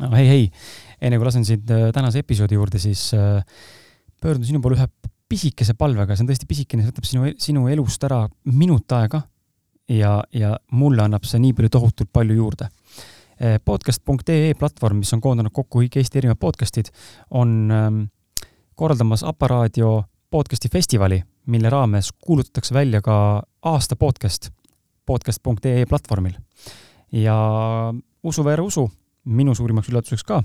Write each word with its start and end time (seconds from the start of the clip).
no 0.00 0.10
hei, 0.16 0.26
hei, 0.28 0.46
enne 1.00 1.18
kui 1.18 1.28
lasen 1.28 1.46
sind 1.46 1.70
äh, 1.74 1.88
tänase 1.94 2.24
episoodi 2.24 2.58
juurde, 2.58 2.80
siis 2.82 3.10
äh, 3.16 3.42
pöördun 4.20 4.46
sinu 4.48 4.60
poole 4.64 4.78
ühe 4.78 4.88
pisikese 5.30 5.76
palvega, 5.78 6.16
see 6.16 6.24
on 6.24 6.30
tõesti 6.32 6.48
pisikene, 6.50 6.84
see 6.84 6.92
võtab 6.92 7.08
sinu, 7.08 7.32
sinu 7.38 7.66
elust 7.70 8.04
ära 8.08 8.24
minut 8.50 8.90
aega 8.96 9.22
ja, 9.90 10.18
ja 10.34 10.56
mulle 10.76 11.04
annab 11.06 11.26
see 11.28 11.42
nii 11.42 11.54
palju 11.56 11.72
tohutult 11.76 12.12
palju 12.12 12.38
juurde. 12.38 12.70
Äh, 13.40 13.58
podcast.ee 13.64 14.54
platvorm, 14.58 15.00
mis 15.00 15.12
on 15.16 15.22
koondanud 15.24 15.54
kokku 15.54 15.84
kõik 15.84 16.00
Eesti 16.00 16.20
erinevad 16.20 16.40
podcast'id, 16.42 16.90
on 17.30 17.58
ähm, 17.72 18.00
korraldamas 18.76 19.24
Aparaadio 19.24 20.00
podcast'i 20.30 20.70
festivali, 20.72 21.22
mille 21.50 21.70
raames 21.72 22.12
kuulutatakse 22.12 22.74
välja 22.74 23.00
ka 23.02 23.16
aasta 23.70 23.96
podcast 23.96 24.50
podcast.ee 25.06 25.86
platvormil. 25.90 26.36
ja 27.12 27.36
usu 28.22 28.44
või 28.44 28.52
ära 28.52 28.62
usu, 28.62 28.84
minu 29.24 29.54
suurimaks 29.54 29.90
üllatuseks 29.90 30.24
ka, 30.26 30.42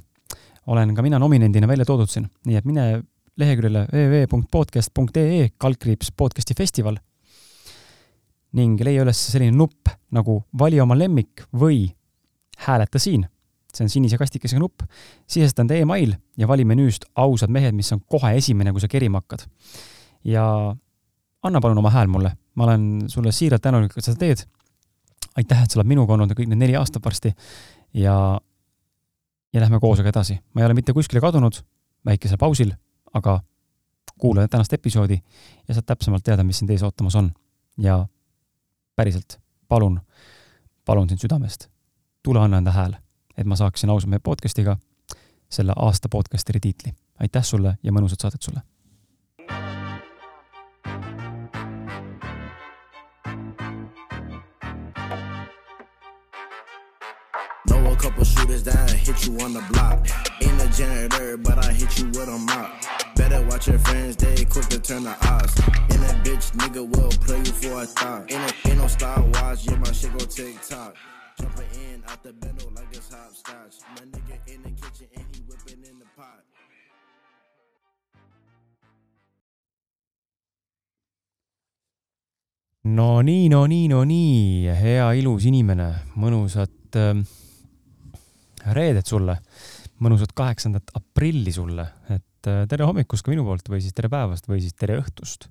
olen 0.68 0.96
ka 0.96 1.04
mina 1.06 1.20
nominendina 1.21 1.68
välja 1.68 1.86
toodud 1.86 2.10
siin, 2.11 2.28
nii 2.46 2.60
et 2.60 2.66
mine 2.68 3.04
leheküljele 3.39 3.86
www.podcast.ee 3.92 5.50
kaldkriips 5.60 6.11
podcasti 6.18 6.56
festival 6.57 6.97
ning 8.56 8.80
leia 8.88 9.04
üles 9.04 9.19
selline 9.32 9.56
nupp 9.56 9.92
nagu 10.16 10.39
vali 10.57 10.80
oma 10.80 10.96
lemmik 10.97 11.43
või 11.52 11.89
hääleta 12.66 13.00
siin. 13.00 13.28
see 13.75 13.83
on 13.83 13.89
sinise 13.92 14.16
kastikesega 14.16 14.60
nupp, 14.61 14.86
sisesta 15.28 15.60
enda 15.60 15.75
email 15.75 16.14
ja 16.39 16.47
vali 16.47 16.64
menüüst 16.64 17.10
ausad 17.19 17.52
mehed, 17.52 17.75
mis 17.75 17.92
on 17.92 18.00
kohe 18.07 18.32
esimene, 18.38 18.71
kui 18.71 18.80
sa 18.80 18.88
kerima 18.88 19.19
hakkad. 19.19 19.44
ja 20.24 20.46
anna 21.44 21.61
palun 21.61 21.78
oma 21.78 21.92
hääl 21.92 22.07
mulle, 22.07 22.32
ma 22.55 22.64
olen 22.64 23.10
sulle 23.11 23.32
siiralt 23.32 23.61
tänulik, 23.61 23.92
et 23.97 24.04
sa 24.04 24.14
seda 24.14 24.19
teed. 24.19 24.46
aitäh, 25.36 25.64
et 25.64 25.71
sa 25.71 25.80
oled 25.80 25.92
minuga 25.92 26.14
olnud 26.14 26.32
kõik 26.32 26.47
need 26.47 26.64
neli 26.64 26.75
aastat 26.80 27.04
varsti 27.04 27.33
ja 27.94 28.39
ja 29.55 29.61
lähme 29.61 29.79
koosega 29.79 30.09
edasi. 30.09 30.39
ma 30.54 30.61
ei 30.61 30.65
ole 30.65 30.73
mitte 30.73 30.93
kuskile 30.93 31.21
kadunud, 31.21 31.61
väikesel 32.05 32.38
pausil, 32.38 32.73
aga 33.13 33.39
kuula 34.19 34.47
tänast 34.47 34.73
episoodi 34.73 35.17
ja 35.67 35.73
saad 35.73 35.88
täpsemalt 35.88 36.23
teada, 36.23 36.43
mis 36.43 36.59
sind 36.59 36.69
ees 36.69 36.83
ootamas 36.83 37.16
on. 37.16 37.31
ja 37.77 38.05
päriselt, 38.95 39.39
palun, 39.67 40.02
palun 40.85 41.09
sind 41.09 41.19
südamest, 41.19 41.67
tule 42.23 42.39
anna 42.39 42.57
enda 42.57 42.71
hääl, 42.71 42.95
et 43.38 43.47
ma 43.47 43.55
saaksin 43.55 43.89
ausalt 43.89 44.09
meie 44.09 44.19
podcast'iga 44.19 44.77
selle 45.49 45.73
aasta 45.75 46.09
podcasteri 46.09 46.59
tiitli. 46.59 46.93
aitäh 47.19 47.43
sulle 47.43 47.77
ja 47.83 47.91
mõnusat 47.91 48.21
saadet 48.21 48.41
sulle! 48.41 48.74
Couple 58.06 58.23
shooters 58.23 58.61
that 58.61 58.92
hit 58.92 59.25
you 59.25 59.34
on 59.39 59.52
the 59.53 59.66
block. 59.73 59.98
Ain't 60.39 60.61
a 60.61 60.70
janitor, 60.78 61.38
but 61.38 61.58
I 61.66 61.73
hit 61.73 61.98
you 61.98 62.06
with 62.14 62.30
a 62.30 62.38
mop. 62.38 62.70
Better 63.16 63.42
watch 63.48 63.67
your 63.67 63.80
friends, 63.80 64.16
they 64.17 64.45
quick 64.45 64.67
to 64.67 64.80
turn 64.80 65.06
the 65.06 65.16
odds. 65.28 65.58
And 65.89 66.00
that 66.06 66.23
bitch 66.23 66.52
nigga 66.53 66.86
will 66.86 67.09
play 67.26 67.39
you 67.39 67.45
for 67.45 67.81
a 67.81 67.86
thought. 67.88 68.31
Ain't, 68.31 68.67
ain't 68.67 68.78
no 68.78 68.86
Star 68.86 69.20
Wars, 69.22 69.66
yeah, 69.66 69.78
my 69.78 69.92
shit 69.92 70.14
go 70.14 70.20
tick 70.20 70.53
tock. 70.61 70.95
Jumping 71.42 71.66
in 71.81 72.03
out 72.08 72.22
the 72.22 72.30
bendo 72.30 72.76
like 72.76 72.86
it's 72.92 73.11
hopscotch. 73.11 73.81
My 73.95 74.06
nigga 74.06 74.53
in 74.53 74.61
the 74.61 74.70
kitchen 74.70 75.08
and 75.16 75.26
he 75.33 75.42
whipping 75.50 75.83
in 75.89 75.98
the 75.98 76.06
pot. 76.16 76.44
no 82.83 83.23
nii, 83.23 83.50
no 83.50 83.66
nii, 83.66 83.88
no 83.89 84.03
nii, 84.06 84.70
hea 84.78 85.08
ilus 85.17 85.48
inimene, 85.50 85.88
mõnusat 86.22 87.00
äh, 87.02 87.23
reedet 88.73 89.08
sulle, 89.08 89.38
mõnusat 90.03 90.33
kaheksandat 90.35 90.94
aprilli 90.97 91.53
sulle, 91.53 91.85
et 92.09 92.49
äh, 92.49 92.63
tere 92.69 92.88
hommikust 92.88 93.25
ka 93.25 93.33
minu 93.33 93.45
poolt 93.47 93.69
või 93.71 93.81
siis 93.83 93.95
tere 93.95 94.09
päevast 94.11 94.49
või 94.49 94.61
siis 94.63 94.75
tere 94.77 94.97
õhtust, 95.02 95.49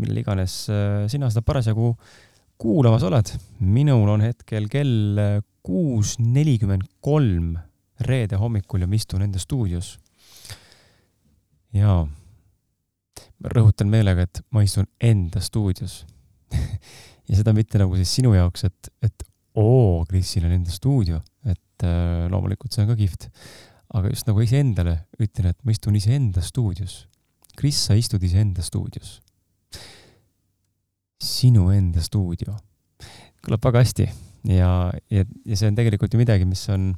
millal 0.00 0.22
iganes 0.22 0.56
äh, 0.72 1.04
sina 1.12 1.30
seda 1.30 1.44
parasjagu 1.46 1.94
kuulamas 2.62 3.04
oled. 3.06 3.32
minul 3.60 4.08
on 4.08 4.24
hetkel 4.24 4.68
kell 4.72 5.18
äh, 5.18 5.36
kuus 5.62 6.16
nelikümmend 6.18 6.88
kolm 7.00 7.56
reede 8.02 8.38
hommikul 8.40 8.82
ja 8.82 8.90
ma 8.90 8.98
istun 8.98 9.22
enda 9.22 9.38
stuudios. 9.38 9.98
jaa, 11.72 12.06
rõhutan 13.54 13.88
meelega, 13.90 14.26
et 14.26 14.42
ma 14.50 14.62
istun 14.62 14.86
enda 15.00 15.40
stuudios 15.40 16.02
ja 17.28 17.38
seda 17.38 17.54
mitte 17.56 17.80
nagu 17.80 17.96
siis 17.96 18.12
sinu 18.18 18.34
jaoks, 18.34 18.66
et, 18.68 18.90
et 19.02 19.28
oo, 19.58 20.04
Krisil 20.08 20.46
on 20.48 20.56
enda 20.56 20.72
stuudio, 20.72 21.20
et 21.44 21.86
äh, 21.86 22.24
loomulikult 22.32 22.72
see 22.72 22.84
on 22.84 22.92
ka 22.92 22.98
kihvt. 22.98 23.28
aga 23.92 24.08
just 24.08 24.24
nagu 24.24 24.40
iseendale 24.40 24.94
ütlen, 25.20 25.50
et 25.52 25.58
ma 25.64 25.74
istun 25.74 25.96
iseenda 25.98 26.40
stuudios. 26.40 27.06
Kris, 27.56 27.76
sa 27.88 27.96
istud 27.98 28.22
iseenda 28.24 28.64
stuudios. 28.64 29.20
sinu 31.22 31.70
enda 31.70 32.02
stuudio. 32.02 32.56
kõlab 33.42 33.64
väga 33.64 33.82
hästi 33.82 34.06
ja, 34.50 34.90
ja, 35.10 35.24
ja 35.46 35.56
see 35.58 35.70
on 35.70 35.78
tegelikult 35.78 36.14
ju 36.14 36.20
midagi, 36.20 36.46
mis 36.48 36.62
on 36.72 36.92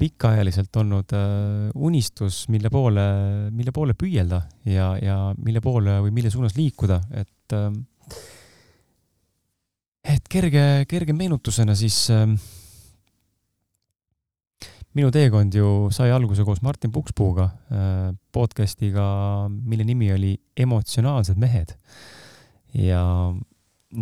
pikaajaliselt 0.00 0.76
olnud 0.80 1.12
äh, 1.12 1.68
unistus, 1.76 2.46
mille 2.48 2.70
poole, 2.72 3.04
mille 3.52 3.72
poole 3.74 3.94
püüelda 3.98 4.40
ja, 4.64 4.94
ja 4.96 5.16
mille 5.36 5.60
poole 5.60 5.98
või 6.06 6.14
mille 6.16 6.32
suunas 6.32 6.56
liikuda, 6.56 7.02
et 7.20 7.56
äh, 7.56 7.68
et 10.04 10.28
kerge, 10.32 10.64
kerge 10.88 11.14
meenutusena 11.16 11.74
siis 11.78 11.96
äh, 12.14 12.24
minu 14.96 15.10
teekond 15.14 15.54
ju 15.54 15.90
sai 15.94 16.10
alguse 16.14 16.44
koos 16.46 16.62
Martin 16.66 16.92
Pukspuuga 16.94 17.46
äh, 17.70 18.08
podcastiga, 18.32 19.04
mille 19.50 19.84
nimi 19.86 20.10
oli 20.14 20.34
Emotsionaalsed 20.56 21.38
mehed. 21.38 21.76
ja, 22.74 23.04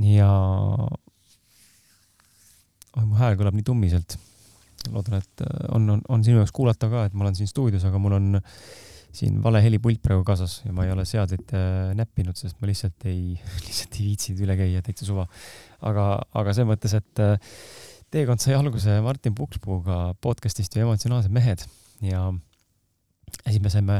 ja 0.05 0.31
oi, 2.97 3.05
mu 3.05 3.19
hääl 3.19 3.37
kõlab 3.39 3.57
nii 3.57 3.67
tummiselt. 3.67 4.19
loodan, 4.93 5.21
et 5.21 5.45
äh, 5.45 5.69
on, 5.75 5.91
on, 5.97 6.03
on 6.09 6.25
sinu 6.25 6.41
jaoks 6.41 6.55
kuulata 6.55 6.89
ka, 6.89 7.05
et 7.09 7.15
ma 7.15 7.27
olen 7.27 7.37
siin 7.37 7.51
stuudios, 7.51 7.85
aga 7.85 8.01
mul 8.01 8.17
on 8.17 8.41
siin 9.19 9.39
vale 9.43 9.61
helipult 9.65 10.01
praegu 10.05 10.25
kaasas 10.27 10.61
ja 10.65 10.73
ma 10.75 10.87
ei 10.87 10.93
ole 10.95 11.05
seadeid 11.09 11.53
äh, 11.56 11.93
näppinud, 11.99 12.39
sest 12.39 12.59
ma 12.61 12.71
lihtsalt 12.71 13.06
ei, 13.11 13.34
lihtsalt 13.67 13.99
ei 13.99 14.09
viitsinud 14.11 14.43
üle 14.47 14.56
käia, 14.59 14.83
täitsa 14.84 15.09
suva. 15.09 15.27
aga, 15.89 16.09
aga 16.39 16.55
selles 16.55 16.71
mõttes, 16.71 16.97
et 16.99 17.23
äh, 17.25 17.56
teekond 18.15 18.43
sai 18.43 18.56
alguse 18.59 18.99
Martin 19.05 19.37
Pukspuuga 19.39 20.15
podcast'ist 20.25 20.77
ju 20.77 20.87
Emotsionaalsed 20.87 21.34
mehed 21.34 21.65
ja 22.05 22.29
siis 23.43 23.61
me 23.65 23.73
saime 23.73 23.99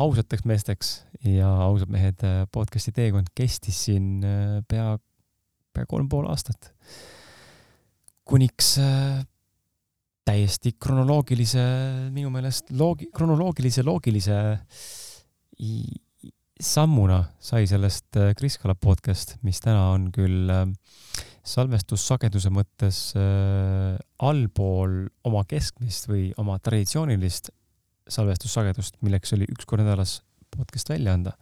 ausateks 0.00 0.46
meesteks 0.48 0.94
ja 1.28 1.50
ausad 1.66 1.92
mehed 1.92 2.24
äh, 2.26 2.44
podcast'i 2.54 2.94
teekond 2.94 3.30
kestis 3.36 3.84
siin 3.88 4.24
pea, 4.70 4.94
pea 5.74 5.90
kolm 5.90 6.08
pool 6.08 6.30
aastat. 6.30 6.72
kuniks 8.24 8.78
täiesti 10.24 10.72
kronoloogilise, 10.80 11.64
minu 12.14 12.30
meelest 12.32 12.72
loogi-, 12.72 13.10
kronoloogilise, 13.14 13.84
loogilise 13.84 14.38
sammuna 16.60 17.20
sai 17.42 17.66
sellest 17.68 18.16
Kris 18.38 18.56
Kala 18.62 18.74
podcast, 18.74 19.36
mis 19.44 19.60
täna 19.60 19.90
on 19.92 20.08
küll 20.14 20.50
äh, 20.52 20.64
salvestussageduse 21.44 22.50
mõttes 22.54 23.00
äh, 23.18 23.96
allpool 24.24 25.04
oma 25.28 25.44
keskmist 25.48 26.08
või 26.08 26.30
oma 26.40 26.56
traditsioonilist 26.62 27.50
salvestussagedust, 28.08 29.00
milleks 29.04 29.32
oli 29.36 29.48
üks 29.52 29.68
kord 29.68 29.84
nädalas 29.84 30.18
podcast 30.54 30.92
välja 30.92 31.14
anda. 31.16 31.34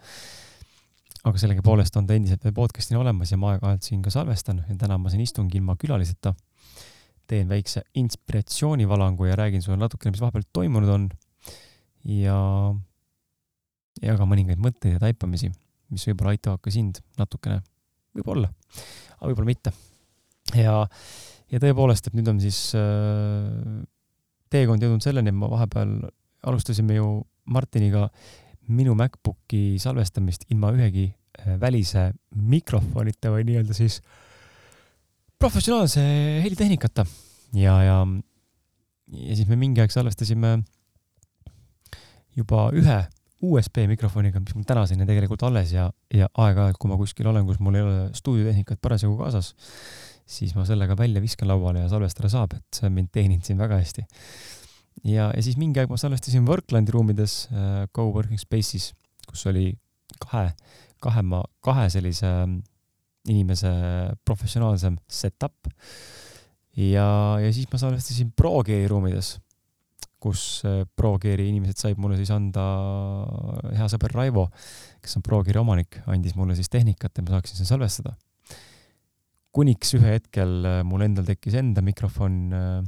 aga 1.22 1.38
sellegipoolest 1.38 1.97
on 1.97 2.06
ta 2.06 2.14
endiselt 2.19 2.43
veel 2.43 2.54
podcast'ina 2.54 2.99
olemas 2.99 3.31
ja 3.31 3.37
ma 3.38 3.53
aeg-ajalt 3.53 3.87
siin 3.87 4.00
ka 4.03 4.10
salvestan 4.10 4.64
ja 4.69 4.75
täna 4.78 4.99
ma 4.99 5.10
siin 5.10 5.22
istungi 5.22 5.60
ilma 5.60 5.76
külaliseta. 5.78 6.34
Teen 7.32 7.48
väikse 7.50 7.84
inspiratsioonivalangu 7.98 9.28
ja 9.28 9.37
räägin 9.38 9.62
sulle 9.64 9.79
natukene, 9.81 10.12
mis 10.14 10.23
vahepeal 10.23 10.44
toimunud 10.52 10.93
on. 10.93 11.08
ja, 12.05 12.38
ja 14.02 14.17
ka 14.19 14.26
mõningaid 14.29 14.61
mõtteid 14.62 14.96
ja 14.96 15.02
taipamisi, 15.02 15.52
mis 15.93 16.05
võib-olla 16.08 16.34
aitavad 16.37 16.62
ka 16.64 16.73
sind 16.75 17.00
natukene, 17.20 17.61
võib-olla, 18.17 18.50
aga 19.19 19.31
võib-olla 19.31 19.52
mitte. 19.52 19.73
Ja, 20.58 20.82
ja 21.52 21.61
tõepoolest, 21.62 22.08
et 22.08 22.17
nüüd 22.19 22.29
on 22.32 22.40
siis 22.43 22.58
äh, 22.79 23.82
teekond 24.52 24.82
jõudnud 24.82 25.05
selleni, 25.05 25.32
et 25.32 25.38
ma 25.38 25.50
vahepeal 25.52 26.00
alustasime 26.50 26.99
ju 26.99 27.20
Martiniga 27.52 28.08
minu 28.73 28.94
MacBooki 28.99 29.78
salvestamist 29.82 30.44
ilma 30.50 30.73
ühegi 30.75 31.08
äh, 31.08 31.55
välise 31.61 32.11
mikrofonita 32.35 33.32
või 33.35 33.46
nii-öelda 33.49 33.76
siis 33.76 34.00
professionaalse 35.43 36.03
helitehnikata 36.44 37.03
ja, 37.59 37.75
ja, 37.83 37.97
ja 39.11 39.35
siis 39.35 39.49
me 39.50 39.59
mingi 39.59 39.83
aeg 39.83 39.91
salvestasime 39.91 40.61
juba 42.39 42.69
ühe 42.79 43.00
USB 43.43 43.83
mikrofoniga, 43.91 44.39
mis 44.39 44.55
mul 44.55 44.67
tänaseni 44.69 45.06
tegelikult 45.09 45.43
alles 45.49 45.73
ja, 45.75 45.89
ja 46.15 46.29
aeg-ajalt, 46.39 46.79
kui 46.79 46.93
ma 46.93 46.99
kuskil 47.00 47.27
olen, 47.27 47.43
kus 47.49 47.59
mul 47.59 47.75
ei 47.75 47.83
ole 47.83 48.05
stuudiotehnikat 48.15 48.79
parasjagu 48.85 49.17
kaasas, 49.19 49.50
siis 50.31 50.55
ma 50.55 50.62
sellega 50.69 50.94
välja 50.99 51.23
viskan 51.25 51.50
lauale 51.50 51.83
ja 51.83 51.91
salvestada 51.91 52.31
saab, 52.31 52.55
et 52.61 52.79
see 52.79 52.87
on 52.87 52.95
mind 53.00 53.11
teeninud 53.11 53.43
siin 53.49 53.59
väga 53.59 53.81
hästi. 53.83 54.06
ja, 55.11 55.33
ja 55.35 55.43
siis 55.43 55.59
mingi 55.59 55.83
aeg 55.83 55.91
ma 55.91 55.99
salvestasin 55.99 56.47
Worklandi 56.47 56.95
ruumides 56.95 57.49
äh, 57.50 57.88
co-working 57.91 58.38
space'is, 58.38 58.93
kus 59.27 59.43
oli 59.50 59.73
kahe, 60.23 60.53
kahe 61.03 61.27
kahe 61.67 61.91
sellise 61.91 62.31
mm, 62.31 62.62
inimese 63.31 63.71
professionaalsem 64.25 64.97
setup. 65.07 65.69
ja, 66.77 67.07
ja 67.43 67.53
siis 67.53 67.69
ma 67.73 67.79
salvestasin 67.79 68.33
ProGeari 68.37 68.89
ruumides, 68.91 69.37
kus 70.23 70.63
äh, 70.67 70.83
ProGeari 70.97 71.49
inimesed 71.51 71.79
said 71.79 72.01
mulle 72.01 72.17
siis 72.19 72.31
anda, 72.35 72.65
hea 73.75 73.89
sõber 73.91 74.15
Raivo, 74.17 74.49
kes 75.03 75.19
on 75.19 75.27
ProGeari 75.27 75.63
omanik, 75.63 76.01
andis 76.11 76.37
mulle 76.39 76.57
siis 76.59 76.71
tehnikat 76.73 77.19
ja 77.19 77.27
ma 77.27 77.37
saaksin 77.37 77.61
seda 77.61 77.75
salvestada 77.75 78.17
kuniks 79.53 79.93
ühe 79.99 80.17
hetkel 80.17 80.65
äh, 80.65 80.81
mul 80.87 81.05
endal 81.05 81.27
tekkis 81.29 81.59
enda 81.61 81.85
mikrofon, 81.85 82.37
äh, 82.57 82.81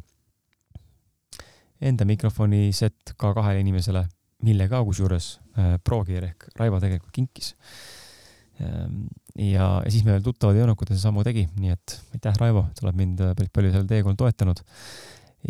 enda 1.85 2.07
mikrofoni 2.09 2.71
set 2.77 3.15
ka 3.21 3.35
kahele 3.37 3.61
inimesele, 3.61 4.07
mille 4.45 4.69
ka 4.69 4.81
kusjuures 4.85 5.39
ProGear 5.87 6.25
ehk 6.27 6.49
Raivo 6.59 6.81
tegelikult 6.83 7.13
kinkis. 7.15 7.55
Ähm, 8.63 9.07
ja, 9.35 9.81
ja 9.83 9.91
siis 9.91 10.05
me 10.07 10.15
veel 10.15 10.23
tuttavad 10.23 10.77
kui 10.79 10.87
ta 10.87 10.95
see 10.95 11.03
sammu 11.03 11.25
tegi, 11.27 11.47
nii 11.59 11.75
et 11.75 11.97
aitäh, 12.15 12.37
Raivo, 12.39 12.69
sa 12.77 12.87
oled 12.87 12.99
mind 13.01 13.23
päris 13.35 13.51
palju 13.51 13.73
sellel 13.73 13.91
teekonnal 13.91 14.21
toetanud. 14.21 14.63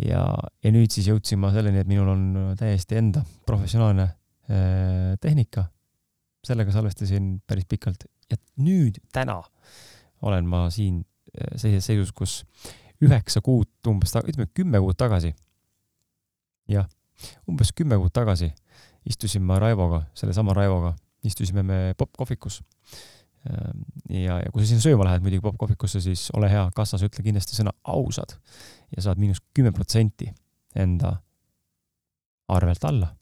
ja, 0.01 0.23
ja 0.63 0.71
nüüd 0.73 0.91
siis 0.91 1.07
jõudsin 1.11 1.39
ma 1.39 1.53
selleni, 1.53 1.83
et 1.83 1.87
minul 1.87 2.09
on 2.11 2.55
täiesti 2.59 2.97
enda 2.99 3.23
professionaalne 3.45 4.09
tehnika. 5.21 5.69
sellega 6.45 6.71
salvestasin 6.71 7.39
päris 7.47 7.65
pikalt 7.65 8.03
ja 8.29 8.37
nüüd 8.61 8.99
täna 9.13 9.39
olen 10.21 10.47
ma 10.49 10.65
siin 10.73 10.99
äh, 11.01 11.53
sellises 11.55 11.89
seisus, 11.89 12.11
kus 12.15 12.43
üheksa 13.03 13.41
kuud 13.45 13.69
umbes, 13.89 14.13
ütleme 14.15 14.47
kümme 14.53 14.79
kuud 14.81 14.97
tagasi, 14.97 15.33
jah, 16.71 16.87
umbes 17.49 17.73
kümme 17.75 17.97
kuud 17.99 18.13
tagasi 18.15 18.51
istusin 19.05 19.43
ma 19.45 19.59
Raivoga, 19.61 20.05
sellesama 20.17 20.55
Raivoga, 20.57 20.95
istusime 21.25 21.63
me 21.65 21.79
popkohvikus. 21.97 22.61
Ähm, 23.49 23.83
ja, 24.09 24.39
ja 24.41 24.51
kui 24.53 24.63
sa 24.63 24.69
sinna 24.69 24.83
sööma 24.83 25.05
lähed 25.07 25.25
muidugi 25.25 25.43
popkohvikusse, 25.45 26.01
siis 26.01 26.29
ole 26.37 26.49
hea, 26.49 26.63
kassas 26.75 27.03
ütle 27.05 27.25
kindlasti 27.25 27.57
sõna 27.57 27.75
ausad 27.83 28.37
ja 28.95 29.05
saad 29.05 29.21
miinus 29.21 29.43
kümme 29.53 29.73
protsenti 29.75 30.31
enda 30.75 31.17
arvelt 32.51 32.83
alla. 32.89 33.13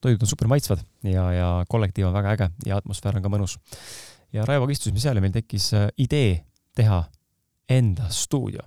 toidud 0.00 0.22
on 0.22 0.28
super 0.28 0.48
maitsvad 0.48 0.82
ja, 1.08 1.24
ja 1.32 1.48
kollektiiv 1.68 2.06
on 2.06 2.14
väga 2.14 2.36
äge 2.36 2.50
ja 2.66 2.76
atmosfäär 2.76 3.16
on 3.16 3.24
ka 3.24 3.32
mõnus 3.32 3.56
ja 4.32 4.44
Raivoga 4.46 4.72
istusime 4.72 5.00
seal 5.00 5.16
ja 5.16 5.24
meil 5.24 5.34
tekkis 5.34 5.72
äh, 5.74 5.88
idee 5.98 6.44
teha 6.76 7.04
enda 7.68 8.10
stuudio. 8.12 8.62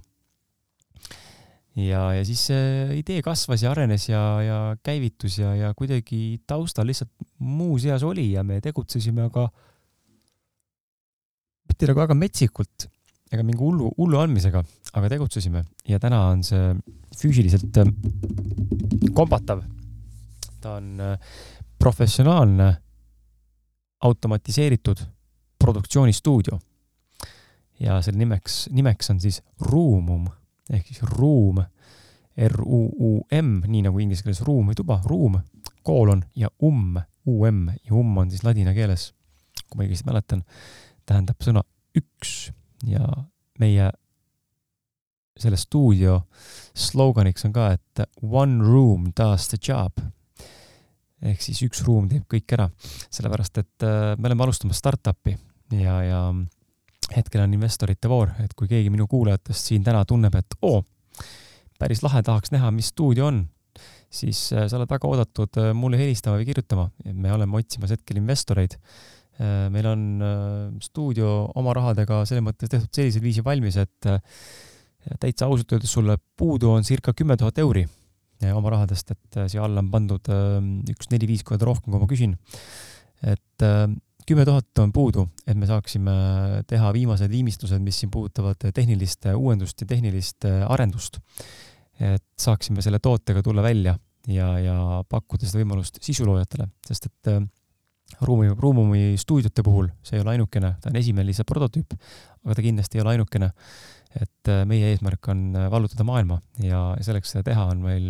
Ja, 1.86 2.02
ja 2.18 2.26
siis 2.28 2.42
see 2.50 3.00
idee 3.00 3.24
kasvas 3.26 3.64
ja 3.64 3.72
arenes 3.74 4.10
ja, 4.10 4.22
ja 4.44 4.60
käivitus 4.84 5.40
ja, 5.40 5.54
ja 5.56 5.74
kuidagi 5.78 6.40
taustal 6.48 6.88
lihtsalt 6.90 7.12
muu 7.40 7.80
seas 7.82 8.04
oli 8.08 8.32
ja 8.34 8.44
me 8.44 8.60
tegutsesime 8.64 9.28
aga 9.30 9.48
mitte 11.70 11.90
nagu 11.90 12.02
väga 12.04 12.18
metsikult 12.18 12.90
ega 13.30 13.46
mingi 13.46 13.62
hullu, 13.62 13.92
hullu 13.98 14.18
andmisega, 14.18 14.64
aga 14.98 15.12
tegutsesime 15.12 15.64
ja 15.88 16.00
täna 16.02 16.24
on 16.32 16.42
see 16.46 16.74
füüsiliselt 17.20 17.78
äh, 17.82 17.92
kombatav. 19.14 19.62
ta 20.60 20.76
on 20.80 21.00
äh, 21.00 21.36
professionaalne, 21.80 22.74
automatiseeritud 24.02 25.06
produktsioonistuudio. 25.60 26.60
ja 27.80 28.02
selle 28.02 28.18
nimeks, 28.18 28.68
nimeks 28.72 29.10
on 29.10 29.20
siis 29.20 29.42
Ruumum 29.62 30.28
ehk 30.70 30.90
siis 30.90 31.04
ruum, 31.16 31.62
R-U-U-M, 32.40 33.56
nii 33.68 33.86
nagu 33.88 34.00
inglise 34.00 34.24
keeles 34.24 34.44
ruum 34.48 34.70
või 34.72 34.78
tuba, 34.80 35.00
ruum, 35.10 35.40
koolon 35.84 36.24
ja 36.40 36.52
um, 36.64 37.00
U-M 37.28 37.68
ja 37.84 37.96
um 37.98 38.22
on 38.22 38.30
siis 38.32 38.46
ladina 38.48 38.74
keeles, 38.78 39.10
kui 39.68 39.80
ma 39.80 39.88
õigesti 39.88 40.08
mäletan, 40.08 40.46
tähendab 41.10 41.42
sõna 41.44 41.66
üks. 41.98 42.52
Ja 42.88 43.04
meie 43.60 43.90
selle 45.40 45.60
stuudio 45.60 46.22
sloganiks 46.76 47.46
on 47.48 47.56
ka, 47.56 47.72
et 47.76 48.04
one 48.22 48.64
room 48.64 49.10
does 49.16 49.50
the 49.52 49.60
job. 49.62 50.00
Ehk 51.20 51.42
siis 51.44 51.60
üks 51.66 51.84
ruum 51.84 52.08
teeb 52.12 52.24
kõik 52.32 52.56
ära, 52.56 52.70
sellepärast 53.12 53.60
et 53.60 53.88
äh, 53.88 54.14
me 54.16 54.30
oleme 54.30 54.46
alustamas 54.46 54.80
startup'i 54.80 55.36
ja, 55.76 55.98
ja 56.06 56.22
hetkel 57.16 57.44
on 57.44 57.54
investorite 57.58 58.10
voor, 58.12 58.34
et 58.44 58.54
kui 58.58 58.70
keegi 58.72 58.92
minu 58.94 59.08
kuulajatest 59.10 59.72
siin 59.72 59.86
täna 59.86 60.04
tunneb, 60.08 60.36
et 60.40 60.58
oo, 60.62 60.82
päris 61.80 62.04
lahe, 62.06 62.24
tahaks 62.26 62.54
näha, 62.56 62.72
mis 62.76 62.92
stuudio 62.94 63.30
on, 63.30 63.44
siis 64.10 64.42
äh, 64.54 64.68
sa 64.70 64.80
oled 64.80 64.90
väga 64.92 65.10
oodatud 65.10 65.62
äh, 65.62 65.72
mulle 65.78 66.02
helistama 66.02 66.40
või 66.40 66.50
kirjutama. 66.50 66.90
me 67.14 67.34
oleme 67.34 67.62
otsimas 67.62 67.96
hetkel 67.96 68.22
investoreid. 68.22 68.78
meil 69.72 69.86
on 69.88 70.02
stuudio 70.84 71.28
oma 71.56 71.72
rahadega 71.72 72.26
selles 72.28 72.44
mõttes 72.44 72.68
tehtud 72.68 72.92
sellisel 72.92 73.22
viisil 73.24 73.44
valmis, 73.46 73.78
et 73.80 74.08
täitsa 75.16 75.48
ausalt 75.48 75.72
öeldes 75.72 75.94
sulle 75.96 76.18
puudu 76.36 76.74
on 76.74 76.84
circa 76.84 77.14
kümme 77.16 77.38
tuhat 77.40 77.62
euri 77.64 77.86
oma 78.48 78.72
rahadest, 78.72 79.12
et 79.12 79.38
äh, 79.38 79.48
siia 79.52 79.66
alla 79.66 79.84
on 79.84 79.90
pandud 79.92 80.30
äh, 80.32 80.60
üks 80.94 81.12
neli-viis 81.12 81.44
korda 81.48 81.68
rohkem, 81.68 81.92
kui 81.92 82.02
ma 82.02 82.10
küsin. 82.10 82.38
et 83.20 83.66
äh, 83.66 83.88
kümme 84.30 84.46
tuhat 84.46 84.82
on 84.84 84.92
puudu, 84.94 85.26
et 85.48 85.58
me 85.58 85.68
saaksime 85.70 86.12
teha 86.70 86.92
viimased 86.94 87.32
viimistlused, 87.32 87.82
mis 87.82 87.98
siin 88.02 88.12
puudutavad 88.14 88.70
tehnilist 88.76 89.26
uuendust 89.34 89.82
ja 89.82 89.90
tehnilist 89.90 90.46
arendust. 90.68 91.20
et 92.00 92.24
saaksime 92.40 92.82
selle 92.82 93.00
tootega 93.04 93.42
tulla 93.44 93.64
välja 93.64 93.98
ja, 94.32 94.54
ja 94.60 94.76
pakkuda 95.10 95.48
seda 95.48 95.60
võimalust 95.60 95.98
sisuloojatele, 96.02 96.70
sest 96.88 97.10
et 97.10 97.32
Ruumi, 98.26 98.48
Ruumumi 98.58 99.18
stuudiote 99.22 99.62
puhul 99.64 99.90
see 100.02 100.18
ei 100.18 100.24
ole 100.24 100.32
ainukene, 100.38 100.72
ta 100.82 100.90
on 100.90 100.96
esimene 100.98 101.28
lihtsalt 101.28 101.50
prototüüp, 101.50 101.94
aga 102.46 102.56
ta 102.56 102.64
kindlasti 102.66 102.98
ei 102.98 103.04
ole 103.04 103.18
ainukene 103.18 103.52
et 104.18 104.50
äh, 104.50 104.64
meie 104.70 104.94
eesmärk 104.94 105.30
on 105.30 105.50
äh, 105.56 105.68
vallutada 105.72 106.06
maailma 106.08 106.40
ja 106.64 106.94
selleks 107.06 107.34
seda 107.34 107.46
teha, 107.52 107.68
on 107.74 107.84
meil 107.84 108.08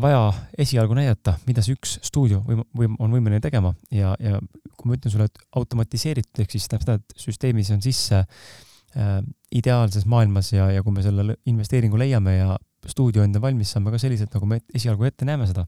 vaja 0.00 0.30
esialgu 0.60 0.96
näidata, 0.96 1.36
mida 1.46 1.64
see 1.64 1.76
üks 1.76 1.98
stuudio 2.04 2.40
või, 2.46 2.60
või 2.76 2.90
on 2.98 3.12
võimeline 3.12 3.40
tegema 3.44 3.74
ja, 3.92 4.14
ja 4.20 4.40
kui 4.80 4.90
ma 4.90 4.96
ütlen 4.98 5.12
sulle, 5.12 5.28
et 5.28 5.44
automatiseeritud, 5.60 6.42
ehk 6.42 6.56
siis 6.56 6.66
tähendab 6.70 6.86
seda, 6.86 6.98
et 7.00 7.22
süsteemis 7.26 7.70
on 7.74 7.84
sisse 7.84 8.22
äh, 8.24 9.14
ideaalses 9.54 10.06
maailmas 10.08 10.52
ja, 10.54 10.70
ja 10.74 10.82
kui 10.86 10.94
me 10.96 11.04
selle 11.04 11.36
investeeringu 11.50 12.00
leiame 12.00 12.36
ja 12.38 12.58
stuudio 12.88 13.24
enda 13.24 13.42
valmis 13.42 13.74
saame 13.74 13.92
ka 13.92 14.00
selliselt, 14.00 14.32
nagu 14.34 14.48
me 14.48 14.60
esialgu 14.74 15.08
ette 15.08 15.28
näeme 15.28 15.48
seda 15.50 15.66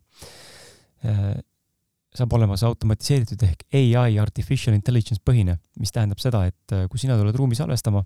äh,, 1.05 1.35
saab 2.13 2.35
olema 2.37 2.59
see 2.61 2.69
automatiseeritud 2.69 3.45
ehk 3.47 3.65
ai, 3.73 4.19
artificial 4.21 4.77
intelligence 4.77 5.23
põhine, 5.25 5.57
mis 5.81 5.93
tähendab 5.95 6.21
seda, 6.23 6.45
et 6.49 6.77
äh, 6.77 6.85
kui 6.93 7.01
sina 7.01 7.17
tuled 7.21 7.37
ruumi 7.37 7.57
salvestama 7.59 8.05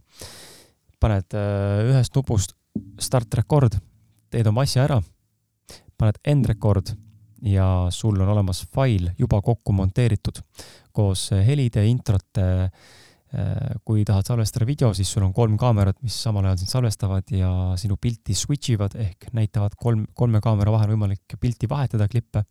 paned 1.02 1.36
äh, 1.36 1.82
ühest 1.90 2.14
nupust 2.16 2.56
start 3.02 3.34
record, 3.38 3.76
teed 4.30 4.46
oma 4.50 4.64
asja 4.66 4.84
ära, 4.84 5.00
paned 5.98 6.20
end 6.28 6.48
record 6.50 6.92
ja 7.46 7.88
sul 7.92 8.20
on 8.20 8.30
olemas 8.32 8.62
fail 8.72 9.10
juba 9.18 9.40
kokku 9.44 9.74
monteeritud 9.76 10.40
koos 10.96 11.28
helide, 11.46 11.84
introte. 11.88 12.46
Äh, 13.36 13.74
kui 13.84 14.04
tahad 14.06 14.28
salvestada 14.28 14.64
video, 14.68 14.92
siis 14.94 15.10
sul 15.10 15.24
on 15.26 15.32
kolm 15.34 15.56
kaamerat, 15.58 15.96
mis 16.06 16.14
samal 16.14 16.46
ajal 16.46 16.60
sind 16.60 16.70
salvestavad 16.70 17.32
ja 17.34 17.48
sinu 17.76 17.98
pilti 18.00 18.36
switch 18.38 18.70
ivad 18.76 18.94
ehk 19.02 19.26
näitavad 19.34 19.74
kolm, 19.76 20.04
kolme 20.14 20.38
kaamera 20.40 20.70
vahel 20.70 20.92
võimalik 20.94 21.34
pilti 21.42 21.66
vahetada, 21.68 22.06
klippe. 22.08 22.44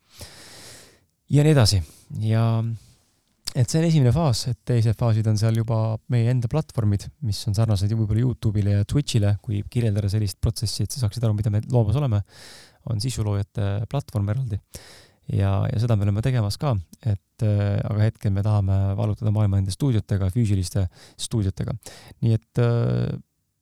ja 1.32 1.46
nii 1.48 1.56
edasi 1.56 1.80
ja 2.28 2.44
et 3.56 3.72
see 3.72 3.80
on 3.80 3.88
esimene 3.88 4.12
faas, 4.14 4.44
et 4.52 4.60
teised 4.68 5.00
faasid 5.00 5.28
on 5.32 5.40
seal 5.40 5.56
juba 5.62 5.80
meie 6.12 6.28
enda 6.34 6.50
platvormid, 6.52 7.08
mis 7.24 7.40
on 7.48 7.56
sarnased 7.56 7.94
võib-olla 7.96 8.26
Youtube'ile 8.26 8.76
ja 8.76 8.88
Twitch'ile, 8.88 9.38
kui 9.42 9.62
kirjeldada 9.72 10.12
sellist 10.12 10.42
protsessi, 10.44 10.84
et 10.84 10.92
sa 10.92 11.06
saaksid 11.06 11.24
aru, 11.24 11.38
mida 11.40 11.54
me 11.54 11.64
loomas 11.72 11.96
oleme, 12.02 12.20
on 12.92 13.00
sisuloojate 13.02 13.88
platvorm 13.90 14.36
eraldi. 14.36 14.60
Ja, 15.32 15.52
ja 15.72 15.80
seda 15.82 15.98
me 15.98 16.06
oleme 16.06 16.24
tegemas 16.26 16.58
ka, 16.62 16.76
et 17.06 17.46
äh, 17.46 17.78
aga 17.84 18.02
hetkel 18.08 18.34
me 18.36 18.44
tahame 18.46 18.78
vallutada 18.98 19.34
maailma 19.36 19.60
nende 19.60 19.74
stuudiotega, 19.74 20.30
füüsiliste 20.34 20.88
stuudiotega. 21.22 21.76
nii 22.26 22.38
et 22.38 22.62
äh, 22.62 23.16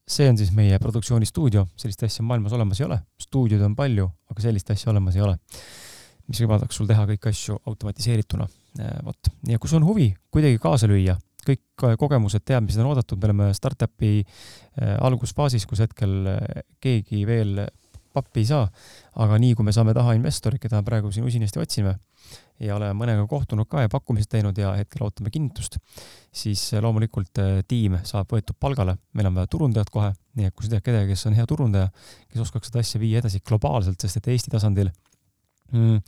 see 0.07 0.27
on 0.29 0.39
siis 0.39 0.51
meie 0.55 0.79
produktsioonistuudio, 0.83 1.67
sellist 1.79 2.03
asja 2.03 2.25
maailmas 2.27 2.55
olemas 2.55 2.81
ei 2.81 2.87
ole, 2.87 2.99
stuudioid 3.21 3.63
on 3.63 3.75
palju, 3.75 4.09
aga 4.31 4.45
sellist 4.45 4.71
asja 4.73 4.91
olemas 4.91 5.17
ei 5.17 5.25
ole. 5.25 5.37
Mis 6.27 6.39
võimaldaks 6.39 6.77
sul 6.79 6.87
teha 6.87 7.03
kõiki 7.07 7.31
asju 7.33 7.57
automatiseerituna. 7.67 8.47
Äh, 8.79 8.97
vot, 9.05 9.31
ja 9.47 9.59
kui 9.59 9.71
sul 9.71 9.81
on 9.81 9.87
huvi 9.87 10.09
kuidagi 10.33 10.59
kaasa 10.63 10.87
lüüa, 10.91 11.17
kõik 11.43 11.85
kogemused, 11.99 12.43
teadmised 12.47 12.79
on 12.81 12.91
oodatud, 12.93 13.19
me 13.19 13.29
oleme 13.29 13.49
startup'i 13.55 14.21
äh, 14.23 14.95
algusfaasis, 15.03 15.67
kus 15.69 15.83
hetkel 15.83 16.13
äh, 16.31 16.63
keegi 16.83 17.23
veel 17.27 17.65
pappi 18.13 18.43
ei 18.43 18.49
saa. 18.49 18.67
aga 19.23 19.37
nii, 19.41 19.53
kui 19.57 19.65
me 19.65 19.73
saame 19.75 19.93
taha 19.93 20.15
investorit, 20.17 20.61
keda 20.61 20.81
praegu 20.85 21.11
siin 21.11 21.25
usinasti 21.27 21.61
otsime 21.61 21.95
ja 22.63 22.75
oleme 22.77 22.93
mõnega 22.97 23.25
kohtunud 23.29 23.67
ka 23.69 23.83
ja 23.83 23.91
pakkumised 23.91 24.29
teinud 24.31 24.57
ja 24.57 24.73
hetkel 24.77 25.03
ootame 25.05 25.31
kinnitust, 25.33 25.79
siis 26.33 26.61
loomulikult 26.81 27.41
äh, 27.41 27.61
tiim 27.67 27.97
saab 28.07 28.31
võetud 28.33 28.57
palgale, 28.59 28.95
meil 29.17 29.29
on 29.29 29.39
vaja 29.39 29.51
turundajat 29.51 29.91
kohe, 29.93 30.11
nii 30.39 30.49
et 30.49 30.55
kui 30.55 30.67
sa 30.67 30.75
tead 30.75 30.85
kedagi, 30.85 31.13
kes 31.13 31.27
on 31.29 31.37
hea 31.37 31.47
turundaja, 31.49 31.89
kes 32.29 32.45
oskaks 32.45 32.71
seda 32.71 32.83
asja 32.83 33.01
viia 33.01 33.23
edasi 33.23 33.41
globaalselt, 33.45 33.99
sest 34.01 34.21
et 34.21 34.31
Eesti 34.33 34.53
tasandil 34.53 34.91
mm,, 35.71 35.99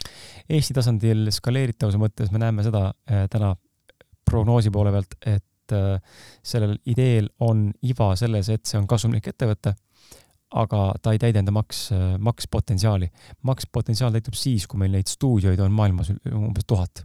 Eesti 0.49 0.77
tasandil 0.77 1.27
skaleeritavuse 1.35 2.01
mõttes 2.01 2.31
me 2.33 2.41
näeme 2.43 2.65
seda 2.65 2.87
äh, 2.91 3.25
täna 3.31 3.55
prognoosi 4.25 4.71
poole 4.73 4.93
pealt, 4.95 5.17
et 5.25 5.75
äh, 5.75 6.21
sellel 6.45 6.77
ideel 6.89 7.29
on 7.45 7.67
iva 7.85 8.13
selles, 8.19 8.49
et 8.53 8.65
see 8.65 8.79
on 8.79 8.87
kasumlik 8.89 9.33
ettevõte 9.33 9.75
aga 10.55 10.85
ta 11.03 11.11
ei 11.11 11.19
täida 11.19 11.41
enda 11.41 11.51
maks, 11.55 11.89
makspotentsiaali. 12.23 13.09
makspotentsiaal 13.47 14.15
täitub 14.15 14.37
siis, 14.39 14.67
kui 14.67 14.79
meil 14.79 14.95
neid 14.95 15.11
stuudioid 15.11 15.59
on 15.59 15.75
maailmas 15.75 16.13
umbes 16.31 16.67
tuhat 16.67 17.03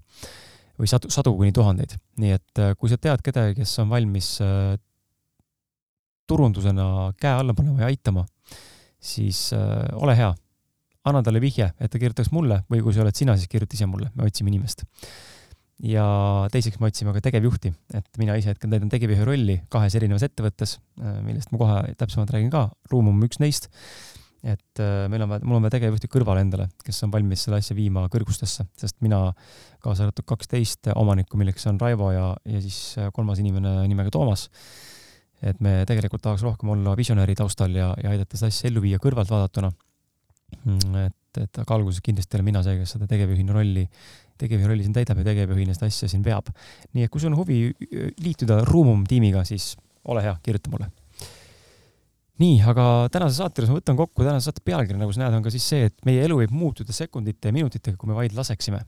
või 0.81 0.89
sadu, 0.89 1.11
sadu 1.13 1.35
kuni 1.37 1.53
tuhandeid. 1.53 1.97
nii 2.21 2.37
et 2.37 2.63
äh, 2.63 2.75
kui 2.79 2.91
sa 2.91 2.99
tead 2.99 3.23
kedagi, 3.25 3.59
kes 3.59 3.79
on 3.83 3.91
valmis 3.91 4.37
äh, 4.45 4.77
turundusena 6.31 7.11
käe 7.21 7.35
alla 7.43 7.55
panema 7.57 7.85
ja 7.85 7.91
aitama, 7.91 8.25
siis 9.01 9.51
äh, 9.57 9.91
ole 9.99 10.17
hea, 10.17 10.31
anna 11.05 11.23
talle 11.27 11.43
vihje, 11.43 11.73
et 11.81 11.91
ta 11.91 11.99
kirjutaks 11.99 12.33
mulle 12.33 12.63
või 12.71 12.85
kui 12.85 12.95
sa 12.95 13.05
oled 13.05 13.17
sina, 13.17 13.37
siis 13.37 13.51
kirjuta 13.51 13.77
ise 13.77 13.89
mulle, 13.91 14.13
me 14.15 14.29
otsime 14.29 14.53
inimest 14.53 14.87
ja 15.81 16.05
teiseks 16.53 16.81
me 16.81 16.91
otsime 16.91 17.13
ka 17.17 17.23
tegevjuhti, 17.25 17.73
et 17.97 18.21
mina 18.21 18.37
ise 18.39 18.53
hetkel 18.53 18.73
täidan 18.73 18.91
tegevjuhi 18.93 19.27
rolli 19.27 19.57
kahes 19.73 19.97
erinevas 19.97 20.25
ettevõttes, 20.27 20.77
äh, 21.01 21.19
millest 21.25 21.53
ma 21.55 21.61
kohe 21.63 21.77
täpsemalt 22.01 22.33
räägin 22.35 22.53
ka, 22.53 22.69
Ruum 22.93 23.11
on 23.13 23.23
üks 23.27 23.41
neist. 23.41 23.71
et 24.41 24.81
äh, 24.81 25.05
meil 25.13 25.25
on 25.25 25.29
vaja, 25.29 25.45
mul 25.45 25.59
on 25.59 25.65
vaja 25.67 25.77
tegevjuhti 25.77 26.09
kõrvale 26.13 26.41
endale, 26.45 26.71
kes 26.85 27.03
on 27.05 27.13
valmis 27.13 27.43
selle 27.45 27.59
asja 27.61 27.77
viima 27.77 28.07
kõrgustesse, 28.13 28.65
sest 28.81 28.97
mina, 29.05 29.35
kaasa 29.85 30.07
arvatud 30.07 30.25
kaksteist 30.29 30.89
omanikku, 30.95 31.37
milleks 31.41 31.69
on 31.69 31.81
Raivo 31.81 32.09
ja, 32.13 32.31
ja 32.49 32.63
siis 32.65 32.79
äh, 33.01 33.11
kolmas 33.13 33.41
inimene 33.41 33.83
nimega 33.89 34.13
Toomas, 34.13 34.49
et 35.45 35.61
me 35.65 35.83
tegelikult 35.89 36.25
tahaks 36.25 36.45
rohkem 36.45 36.73
olla 36.73 36.97
visionääri 36.97 37.37
taustal 37.37 37.77
ja, 37.77 37.93
ja 38.03 38.13
aidata 38.13 38.37
seda 38.37 38.53
asja 38.53 38.69
ellu 38.69 38.85
viia 38.85 39.01
kõrvaltvaadatuna. 39.01 39.73
Mm, 40.65 40.97
et, 41.07 41.17
et 41.39 41.63
aga 41.63 41.77
alguses 41.77 42.03
kindlasti 42.03 42.37
olen 42.37 42.49
mina 42.51 42.63
see, 42.67 42.81
kes 42.81 42.97
seda 42.97 43.07
tegevjuhina 43.11 43.55
rolli 43.55 43.87
tegevjuhi 44.41 44.71
rolli 44.73 44.87
siin 44.87 44.97
täidab 44.97 45.21
ja 45.21 45.27
tegevjuhina 45.31 45.77
seda 45.77 45.91
asja 45.91 46.09
siin 46.11 46.25
veab. 46.25 46.49
nii 46.97 47.07
et 47.07 47.13
kui 47.13 47.23
sul 47.23 47.33
on 47.33 47.39
huvi 47.41 47.61
liituda 48.25 48.63
Ruumum 48.69 49.05
tiimiga, 49.09 49.45
siis 49.49 49.75
ole 50.09 50.25
hea, 50.25 50.35
kirjuta 50.45 50.73
mulle. 50.73 50.89
nii, 52.41 52.57
aga 52.73 52.85
tänase 53.13 53.37
saate 53.37 53.61
juures 53.61 53.73
ma 53.75 53.81
võtan 53.81 53.99
kokku 53.99 54.25
tänase 54.25 54.49
saate 54.49 54.65
pealkiri, 54.65 54.99
nagu 55.01 55.13
sa 55.13 55.25
näed, 55.25 55.37
on 55.37 55.45
ka 55.45 55.53
siis 55.53 55.67
see, 55.73 55.91
et 55.91 55.97
meie 56.09 56.25
elu 56.25 56.41
võib 56.41 56.55
muutuda 56.57 56.95
sekundite 56.97 57.51
ja 57.51 57.57
minutitega, 57.57 57.99
kui 58.01 58.09
me 58.09 58.17
vaid 58.17 58.37
laseksime. 58.37 58.81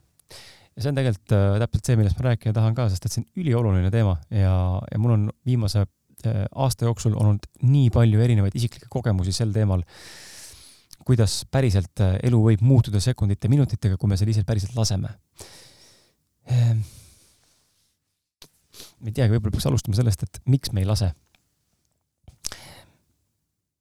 ja 0.73 0.79
see 0.85 0.93
on 0.93 1.01
tegelikult 1.01 1.37
äh, 1.37 1.59
täpselt 1.65 1.91
see, 1.91 1.99
millest 2.01 2.21
ma 2.21 2.31
rääkida 2.31 2.57
tahan 2.57 2.77
ka, 2.79 2.89
sest 2.93 3.07
et 3.09 3.15
see 3.15 3.25
on 3.25 3.45
ülioluline 3.45 3.93
teema 3.93 4.17
ja, 4.33 4.55
ja 4.89 5.01
mul 5.03 5.19
on 5.19 5.31
viimase 5.45 5.85
äh, 5.85 6.45
aasta 6.55 6.89
jooksul 6.89 7.19
olnud 7.19 7.45
nii 7.69 7.91
palju 7.93 8.25
erinevaid 8.25 8.57
isiklikke 8.57 8.89
kogemusi 8.93 9.37
sel 9.37 9.53
teemal 9.53 9.85
kuidas 11.06 11.42
päriselt 11.50 12.02
äh, 12.02 12.16
elu 12.28 12.38
võib 12.44 12.62
muutuda 12.64 13.00
sekundite, 13.02 13.50
minutitega, 13.52 13.99
kui 14.00 14.11
me 14.11 14.18
selle 14.18 14.35
ise 14.35 14.44
päriselt 14.47 14.76
laseme. 14.78 15.12
Ehm, 16.50 16.82
ma 19.02 19.11
ei 19.11 19.14
teagi, 19.14 19.35
võib-olla 19.35 19.54
peaks 19.54 19.68
alustama 19.71 19.99
sellest, 19.99 20.25
et 20.26 20.40
miks 20.50 20.73
me 20.75 20.82
ei 20.82 20.88
lase. 20.88 21.12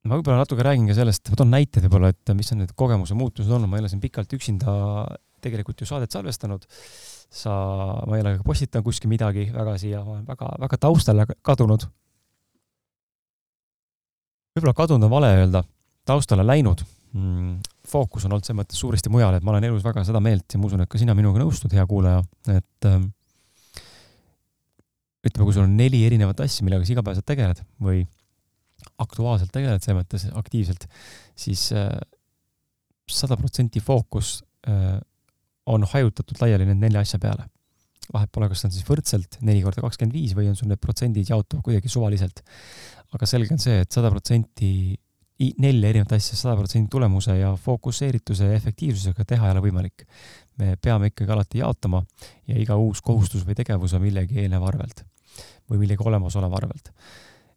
ma 0.02 0.18
võib-olla 0.18 0.42
natuke 0.42 0.64
räägin 0.66 0.88
ka 0.90 0.98
sellest, 0.98 1.30
ma 1.30 1.38
toon 1.38 1.52
näited 1.54 1.86
võib-olla, 1.86 2.10
et 2.14 2.34
mis 2.38 2.52
on 2.54 2.64
need 2.64 2.72
kogemuse 2.78 3.18
muutused 3.18 3.52
olnud, 3.52 3.70
ma 3.70 3.78
ei 3.78 3.84
ole 3.84 3.92
siin 3.92 4.02
pikalt 4.02 4.34
üksinda 4.34 4.74
tegelikult 5.42 5.82
ju 5.82 5.90
saadet 5.90 6.14
salvestanud. 6.14 6.66
sa, 7.32 7.52
ma 8.10 8.18
ei 8.18 8.24
ole 8.26 8.34
ka 8.42 8.44
postitanud 8.44 8.84
kuskil 8.84 9.08
midagi 9.08 9.46
väga 9.54 9.78
siia, 9.80 10.02
ma 10.04 10.18
olen 10.18 10.26
väga, 10.28 10.50
väga 10.66 10.78
taustale 10.78 11.26
kadunud. 11.42 11.86
võib-olla 14.56 14.74
kadunud 14.76 15.08
on 15.08 15.14
vale 15.14 15.30
öelda, 15.38 15.64
taustale 16.06 16.44
läinud 16.44 16.84
fookus 17.12 18.26
on 18.26 18.36
olnud 18.36 18.46
selles 18.48 18.60
mõttes 18.62 18.80
suuresti 18.80 19.12
mujal, 19.12 19.36
et 19.36 19.44
ma 19.44 19.52
olen 19.52 19.68
elus 19.68 19.84
väga 19.84 20.04
seda 20.08 20.22
meelt 20.24 20.54
ja 20.54 20.60
ma 20.62 20.70
usun, 20.70 20.84
et 20.86 20.92
ka 20.92 21.00
sina 21.02 21.16
minuga 21.18 21.42
nõustud, 21.42 21.74
hea 21.76 21.84
kuulaja, 21.90 22.22
et 22.54 22.88
ähm, 22.88 23.10
ütleme, 25.28 25.44
kui 25.44 25.56
sul 25.56 25.66
on 25.66 25.76
neli 25.76 26.06
erinevat 26.08 26.40
asja, 26.46 26.64
millega 26.66 26.88
sa 26.88 26.96
igapäevaselt 26.96 27.28
tegeled 27.28 27.62
või 27.84 28.06
aktuaalselt 29.04 29.52
tegeled 29.54 29.84
selles 29.84 30.00
mõttes 30.00 30.26
aktiivselt, 30.40 30.88
siis 31.38 31.68
äh, 31.76 31.92
sada 33.12 33.38
protsenti 33.38 33.84
fookus 33.84 34.40
äh, 34.70 34.96
on 35.70 35.84
hajutatud 35.92 36.40
laiali 36.42 36.66
nende 36.66 36.88
nelja 36.88 37.04
asja 37.04 37.20
peale. 37.22 37.50
vahet 38.12 38.32
pole, 38.34 38.48
kas 38.52 38.64
see 38.64 38.68
on 38.68 38.74
siis 38.76 38.88
võrdselt 38.88 39.38
neli 39.46 39.62
korda 39.64 39.84
kakskümmend 39.84 40.16
viis 40.16 40.34
või 40.36 40.50
on 40.52 40.58
sul 40.58 40.68
need 40.72 40.82
protsendid 40.82 41.30
jaotuvad 41.30 41.64
kuidagi 41.64 41.92
suvaliselt. 41.92 42.42
aga 43.12 43.28
selge 43.28 43.54
on 43.54 43.62
see 43.62 43.78
et, 43.84 43.88
et 43.88 44.00
sada 44.00 44.10
protsenti 44.12 44.72
nelja 45.62 45.90
erinevat 45.90 46.16
asja 46.18 46.38
sada 46.38 46.56
protsenti 46.60 46.92
tulemuse 46.92 47.36
ja 47.40 47.54
fokusseerituse 47.58 48.50
ja 48.52 48.58
efektiivsusega 48.58 49.26
teha 49.28 49.48
ei 49.48 49.56
ole 49.56 49.64
võimalik. 49.68 50.06
me 50.62 50.76
peame 50.78 51.10
ikkagi 51.10 51.32
alati 51.32 51.62
jaotama 51.62 52.04
ja 52.48 52.60
iga 52.62 52.76
uus 52.78 53.02
kohustus 53.02 53.46
või 53.48 53.56
tegevus 53.58 53.94
on 53.98 54.04
millegi 54.04 54.44
eelneva 54.44 54.68
arvelt 54.70 55.06
või 55.70 55.82
millegi 55.82 56.04
olemasoleva 56.06 56.60
arvelt. 56.60 56.92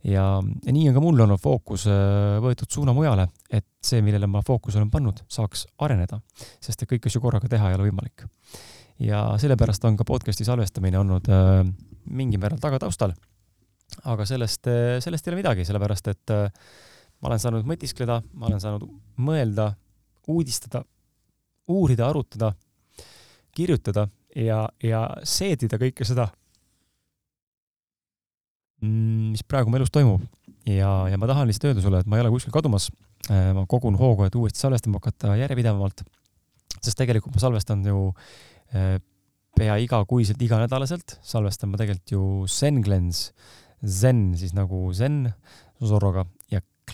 ja, 0.05 0.25
ja 0.65 0.73
nii 0.73 0.89
on 0.89 0.97
ka 0.97 1.03
mul 1.03 1.25
olnud 1.27 1.41
fookus 1.43 1.87
äh, 1.91 2.39
võetud 2.45 2.71
suuna 2.71 2.95
mujale, 2.97 3.29
et 3.51 3.67
see, 3.85 4.03
millele 4.05 4.29
ma 4.31 4.43
fookuse 4.47 4.81
olen 4.81 4.91
pannud, 4.93 5.25
saaks 5.29 5.67
areneda, 5.85 6.21
sest 6.61 6.83
et 6.83 6.91
kõiki 6.91 7.11
asju 7.11 7.23
korraga 7.25 7.51
teha 7.51 7.71
ei 7.71 7.79
ole 7.79 7.89
võimalik. 7.91 8.27
ja 9.03 9.27
sellepärast 9.41 9.85
on 9.85 9.97
ka 9.99 10.07
podcast'i 10.09 10.47
salvestamine 10.47 11.01
olnud 11.03 11.29
äh, 11.29 11.63
mingil 12.07 12.41
määral 12.41 12.63
tagataustal. 12.63 13.15
aga 14.05 14.27
sellest, 14.27 14.67
äh, 14.71 14.99
sellest 15.05 15.27
ei 15.27 15.35
ole 15.35 15.43
midagi, 15.43 15.65
sellepärast 15.69 16.13
et 16.15 16.35
äh, 16.35 16.51
ma 17.25 17.31
olen 17.33 17.41
saanud 17.41 17.65
mõtiskleda, 17.65 18.19
ma 18.37 18.51
olen 18.51 18.61
saanud 18.61 18.85
mõelda, 19.25 19.71
uudistada, 20.29 20.83
uurida, 21.73 22.11
arutada, 22.11 22.51
kirjutada 23.57 24.05
ja, 24.37 24.67
ja 24.85 25.01
seedida 25.25 25.79
kõike 25.81 26.05
seda, 26.05 26.27
mm, 28.85 29.31
mis 29.33 29.45
praegu 29.49 29.73
mu 29.73 29.81
elus 29.81 29.95
toimub. 29.95 30.27
ja, 30.69 30.91
ja 31.09 31.17
ma 31.17 31.31
tahan 31.31 31.49
lihtsalt 31.49 31.71
öelda 31.71 31.87
sulle, 31.87 32.03
et 32.05 32.11
ma 32.11 32.21
ei 32.21 32.27
ole 32.27 32.35
kuskil 32.35 32.53
kadumas. 32.53 32.91
Äh, 33.33 33.55
ma 33.57 33.65
kogun 33.65 33.97
hoogu, 33.97 34.27
et 34.29 34.37
uuesti 34.37 34.61
salvestama 34.61 35.01
hakata 35.01 35.39
järjepidevamalt. 35.41 36.05
sest 36.85 36.99
tegelikult 37.01 37.33
ma 37.33 37.41
salvestan 37.41 37.87
ju 37.89 38.11
äh, 38.77 38.99
pea 39.57 39.79
igakuiselt, 39.81 40.43
iganädalaselt, 40.45 41.17
salvestan 41.25 41.73
ma 41.73 41.81
tegelikult 41.81 42.13
ju 42.13 42.25
Zenglens, 42.53 43.31
Zen 43.81 44.35
siis 44.37 44.53
nagu 44.53 44.91
Zen 44.93 45.33
Zorroga 45.81 46.27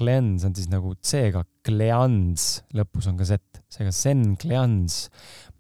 Cleanse 0.01 0.49
on 0.49 0.55
siis 0.57 0.71
nagu 0.73 0.95
C-ga, 1.05 1.43
Cleanse, 1.67 2.63
lõpus 2.77 3.09
on 3.11 3.19
ka 3.19 3.27
Z, 3.29 3.37
seega 3.69 3.93
Zen 3.93 4.35
Cleanse 4.41 5.11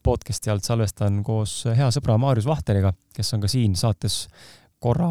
podcasti 0.00 0.48
alt 0.48 0.64
salvestan 0.64 1.18
koos 1.26 1.66
hea 1.76 1.90
sõbra 1.92 2.16
Maarjus 2.20 2.48
Vahteriga, 2.48 2.94
kes 3.12 3.34
on 3.36 3.42
ka 3.42 3.50
siin 3.52 3.74
saates 3.76 4.22
korra 4.80 5.10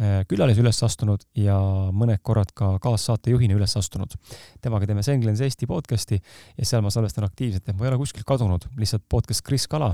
äh, 0.00 0.22
külalise 0.30 0.64
üles 0.64 0.80
astunud 0.86 1.26
ja 1.36 1.58
mõned 1.92 2.22
korrad 2.24 2.54
ka 2.56 2.78
kaassaatejuhina 2.80 3.58
üles 3.58 3.76
astunud. 3.76 4.16
temaga 4.64 4.88
teeme 4.88 5.04
Senglens 5.04 5.44
Eesti 5.44 5.68
podcasti 5.68 6.16
ja 6.16 6.64
seal 6.64 6.80
ma 6.80 6.94
salvestan 6.94 7.28
aktiivselt, 7.28 7.68
et 7.68 7.76
ma 7.76 7.84
ei 7.84 7.92
ole 7.92 8.00
kuskilt 8.00 8.24
kadunud, 8.24 8.70
lihtsalt 8.80 9.04
podcast 9.04 9.44
Kris 9.44 9.68
Kala, 9.68 9.92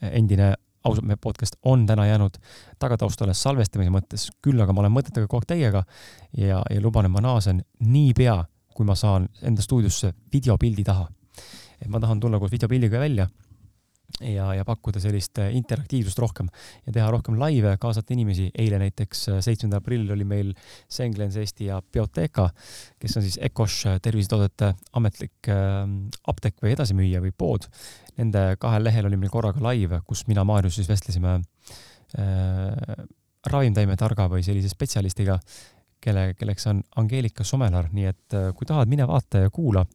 endine 0.00 0.54
ausalt, 0.84 1.06
meie 1.06 1.20
podcast 1.20 1.56
on 1.64 1.86
täna 1.86 2.06
jäänud 2.06 2.38
tagataustale 2.78 3.34
salvestamise 3.34 3.92
mõttes, 3.92 4.28
küll 4.42 4.60
aga 4.60 4.72
ma 4.72 4.84
olen 4.84 4.94
mõtetega 4.96 5.28
kogu 5.28 5.42
aeg 5.42 5.50
teiega 5.52 5.84
ja, 6.36 6.62
ja 6.62 6.80
luban, 6.80 7.08
et 7.08 7.14
ma 7.14 7.22
naasen 7.24 7.62
niipea, 7.84 8.38
kui 8.74 8.88
ma 8.88 8.96
saan 8.96 9.28
enda 9.42 9.62
stuudiosse 9.62 10.14
videopildi 10.32 10.84
taha. 10.84 11.08
et 11.80 11.88
ma 11.88 12.00
tahan 12.00 12.20
tulla 12.20 12.38
koos 12.38 12.52
videopildiga 12.52 13.00
välja 13.00 13.28
ja, 14.20 14.50
ja 14.54 14.64
pakkuda 14.66 15.00
sellist 15.02 15.38
äh, 15.40 15.52
interaktiivsust 15.56 16.18
rohkem 16.20 16.48
ja 16.86 16.94
teha 16.94 17.10
rohkem 17.12 17.38
laive, 17.40 17.76
kaasata 17.80 18.14
inimesi. 18.14 18.50
eile 18.58 18.80
näiteks, 18.82 19.22
äh, 19.28 19.40
seitsmendal 19.44 19.80
aprillil 19.80 20.12
oli 20.14 20.26
meil 20.28 20.52
Senglens 20.90 21.36
Eesti 21.40 21.70
ja 21.70 21.80
Bioteca, 21.82 22.50
kes 23.00 23.16
on 23.16 23.26
siis 23.26 23.38
Ecosh 23.50 23.86
äh, 23.88 24.00
tervisetoodete 24.02 24.74
ametlik 24.98 25.50
apteek 26.28 26.58
või 26.62 26.74
edasimüüja 26.74 27.22
või 27.22 27.32
pood. 27.36 27.68
Nende 28.20 28.56
kahel 28.60 28.84
lehel 28.84 29.08
oli 29.08 29.16
meil 29.16 29.32
korraga 29.32 29.62
live, 29.70 30.02
kus 30.06 30.26
mina, 30.28 30.44
Maarjus 30.44 30.76
siis 30.76 30.90
vestlesime 30.90 31.38
äh, 32.20 33.04
ravimtaimetarga 33.48 34.28
või 34.28 34.44
sellise 34.44 34.68
spetsialistiga, 34.68 35.38
kelle, 36.00 36.34
kelleks 36.36 36.68
on 36.68 36.82
Angeelika 37.00 37.44
Somelar, 37.44 37.88
nii 37.92 38.10
et 38.10 38.36
kui 38.56 38.68
tahad, 38.68 38.88
mine 38.92 39.06
vaata 39.08 39.46
ja 39.46 39.52
kuula 39.52 39.86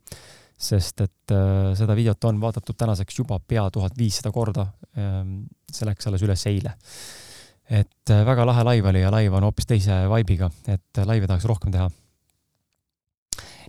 sest 0.56 1.04
et 1.04 1.34
äh, 1.36 1.74
seda 1.76 1.96
videot 1.98 2.24
on 2.30 2.40
vaadatud 2.42 2.78
tänaseks 2.80 3.20
juba 3.20 3.40
pea 3.40 3.68
tuhat 3.72 3.98
viissada 3.98 4.32
korda 4.32 4.68
ähm,. 4.98 5.46
see 5.72 5.88
läks 5.88 6.08
alles 6.08 6.24
üles 6.24 6.46
eile. 6.48 6.76
et 7.70 8.12
äh, 8.12 8.26
väga 8.26 8.46
lahe 8.46 8.64
live 8.64 8.90
oli 8.90 9.02
ja 9.02 9.12
live 9.12 9.36
on 9.36 9.44
hoopis 9.44 9.68
teise 9.68 10.06
vibe'iga, 10.12 10.50
et 10.68 11.02
äh, 11.02 11.06
laive 11.06 11.28
tahaks 11.28 11.46
rohkem 11.46 11.72
teha. 11.72 11.90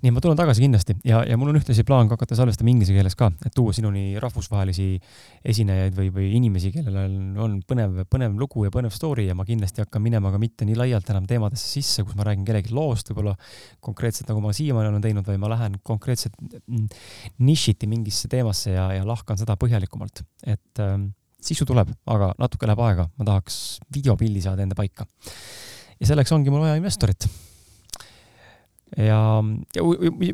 Nii 0.03 0.13
ma 0.13 0.23
tulen 0.23 0.39
tagasi 0.39 0.65
kindlasti. 0.65 0.97
Ja, 1.07 1.23
ja 1.27 1.37
mul 1.41 1.51
on 1.53 1.59
ühtlasi 1.61 1.85
plaan 1.87 2.11
ka 2.11 2.17
hakata 2.17 2.39
salvestama 2.39 2.73
inglise 2.73 2.95
keeles 2.97 3.17
ka, 3.19 3.31
et 3.47 3.55
tuua 3.57 3.75
sinuni 3.77 4.21
rahvusvahelisi 4.23 4.89
esinejaid 5.53 5.97
või, 5.97 6.11
või 6.15 6.31
inimesi, 6.39 6.73
kellel 6.75 6.99
on, 7.05 7.17
on 7.43 7.57
põnev, 7.69 8.03
põnev 8.13 8.37
lugu 8.41 8.67
ja 8.67 8.73
põnev 8.75 8.95
story 8.95 9.29
ja 9.29 9.37
ma 9.39 9.47
kindlasti 9.49 9.85
hakkan 9.85 10.05
minema 10.05 10.33
ka 10.35 10.41
mitte 10.43 10.69
nii 10.69 10.79
laialt 10.79 11.11
enam 11.15 11.29
teemadesse 11.29 11.69
sisse, 11.79 12.05
kus 12.07 12.19
ma 12.19 12.27
räägin 12.29 12.47
kellegi 12.49 12.75
loost 12.77 13.13
võib-olla 13.13 13.37
konkreetselt, 13.85 14.29
nagu 14.33 14.45
ma 14.45 14.55
siiamaani 14.57 14.93
olen 14.93 15.05
teinud, 15.05 15.27
vaid 15.29 15.43
ma 15.43 15.53
lähen 15.53 15.81
konkreetselt 15.87 16.37
nišiti 17.39 17.89
mingisse 17.91 18.31
teemasse 18.33 18.75
ja, 18.75 18.91
ja 18.99 19.07
lahkan 19.09 19.39
seda 19.41 19.57
põhjalikumalt, 19.61 20.25
et 20.47 20.85
ähm, 20.85 21.11
sisu 21.43 21.67
tuleb, 21.69 21.91
aga 22.11 22.33
natuke 22.41 22.69
läheb 22.69 22.85
aega, 22.87 23.09
ma 23.17 23.29
tahaks 23.29 23.59
videopildi 23.95 24.45
saada 24.45 24.65
enda 24.67 24.79
paika. 24.79 25.07
ja 26.01 26.09
selleks 26.09 26.33
ongi 26.37 26.53
mul 26.53 26.67
vaja 26.67 26.77
investorit 26.81 27.29
ja, 28.97 29.19
ja, 29.77 29.83
ja 29.83 29.83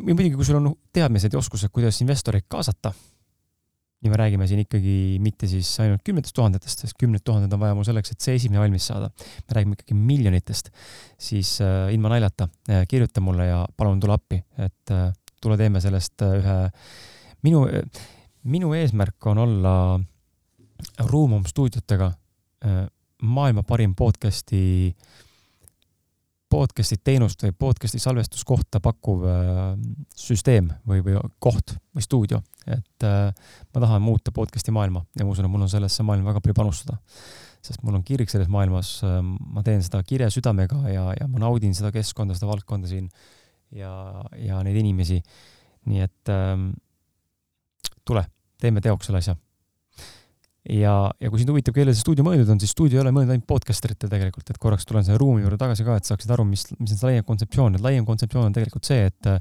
muidugi, 0.03 0.35
kui 0.37 0.47
sul 0.47 0.61
on 0.61 0.73
teadmised 0.95 1.33
ja 1.33 1.41
oskused, 1.41 1.73
kuidas 1.75 2.01
investoreid 2.05 2.47
kaasata, 2.51 2.93
ja 4.03 4.11
me 4.11 4.19
räägime 4.19 4.47
siin 4.51 4.63
ikkagi 4.65 5.19
mitte 5.23 5.47
siis 5.47 5.69
ainult 5.83 6.03
kümnetest 6.07 6.35
tuhandetest, 6.35 6.85
sest 6.85 6.97
kümned 6.99 7.23
tuhanded 7.25 7.53
on 7.55 7.61
vaja 7.63 7.75
mul 7.79 7.87
selleks, 7.87 8.15
et 8.15 8.25
see 8.25 8.35
esimene 8.39 8.63
valmis 8.63 8.87
saada. 8.91 9.11
me 9.49 9.59
räägime 9.59 9.79
ikkagi 9.79 9.95
miljonitest, 9.95 10.73
siis 11.19 11.61
äh, 11.63 11.93
ilma 11.95 12.11
naljata 12.15 12.49
äh, 12.71 12.87
kirjuta 12.89 13.23
mulle 13.23 13.47
ja 13.47 13.65
palun 13.77 14.01
tule 14.01 14.17
appi, 14.19 14.43
et 14.59 14.95
äh, 14.95 15.13
tule 15.43 15.59
teeme 15.59 15.81
sellest 15.81 16.23
äh, 16.23 16.39
ühe, 16.41 16.57
minu 17.47 17.67
äh,, 17.69 17.87
minu 18.43 18.73
eesmärk 18.75 19.27
on 19.27 19.39
olla 19.39 20.01
Ruumum 20.99 21.45
stuudiotega 21.47 22.11
äh, 22.67 22.87
maailma 23.23 23.63
parim 23.63 23.95
podcast'i 23.95 24.91
äh, 24.91 25.23
podcast'i 26.53 26.99
teenust 27.05 27.43
või 27.47 27.55
podcast'i 27.65 28.01
salvestuskohta 28.03 28.81
pakkuv 28.85 29.23
äh, 29.25 29.61
süsteem 30.17 30.69
või, 30.89 31.01
või 31.05 31.17
koht 31.43 31.77
või 31.97 32.05
stuudio. 32.05 32.43
et 32.67 33.07
äh, 33.09 33.31
ma 33.73 33.85
tahan 33.85 34.03
muuta 34.05 34.35
podcast'i 34.37 34.75
maailma 34.75 35.05
ja 35.17 35.25
ma 35.25 35.33
usun, 35.33 35.49
et 35.49 35.53
mul 35.53 35.65
on 35.65 35.73
sellesse 35.73 36.05
maailma 36.05 36.33
väga 36.33 36.43
palju 36.45 36.57
panustada. 36.59 36.99
sest 37.63 37.83
mul 37.87 37.95
on 37.95 38.05
kirg 38.05 38.29
selles 38.31 38.51
maailmas, 38.53 38.99
äh, 39.07 39.21
ma 39.23 39.65
teen 39.65 39.83
seda 39.83 40.03
kirja 40.05 40.29
südamega 40.31 40.83
ja, 40.93 41.07
ja 41.21 41.29
ma 41.29 41.41
naudin 41.41 41.75
seda 41.79 41.93
keskkonda, 41.95 42.37
seda 42.37 42.51
valdkonda 42.51 42.91
siin 42.91 43.09
ja, 43.71 43.95
ja 44.37 44.61
neid 44.63 44.77
inimesi. 44.77 45.23
nii 45.89 46.05
et 46.05 46.31
ähm, 46.31 46.73
tule, 48.05 48.27
teeme 48.61 48.85
teoks 48.85 49.09
selle 49.09 49.25
asja 49.25 49.39
ja, 50.63 50.95
ja 51.19 51.31
kui 51.31 51.41
sind 51.43 51.51
huvitab, 51.51 51.75
kellele 51.75 51.95
see 51.97 52.05
stuudio 52.05 52.25
mõeldud 52.27 52.51
on, 52.55 52.61
siis 52.63 52.71
stuudio 52.71 53.01
ei 53.01 53.03
ole 53.03 53.11
mõeldud 53.15 53.35
ainult 53.35 53.49
podcasteritele 53.51 54.13
tegelikult, 54.13 54.53
et 54.53 54.61
korraks 54.63 54.87
tulen 54.87 55.07
selle 55.07 55.19
ruumi 55.19 55.43
juurde 55.43 55.59
tagasi 55.59 55.87
ka, 55.87 55.97
et 55.99 56.07
saaksid 56.07 56.31
aru, 56.35 56.45
mis, 56.47 56.63
mis 56.79 56.95
on 56.95 57.01
see 57.01 57.09
laiem 57.09 57.27
kontseptsioon, 57.27 57.79
et 57.79 57.83
laiem 57.83 58.07
kontseptsioon 58.07 58.47
on 58.47 58.55
tegelikult 58.55 58.87
see, 58.87 59.09
et 59.11 59.31
äh, 59.31 59.41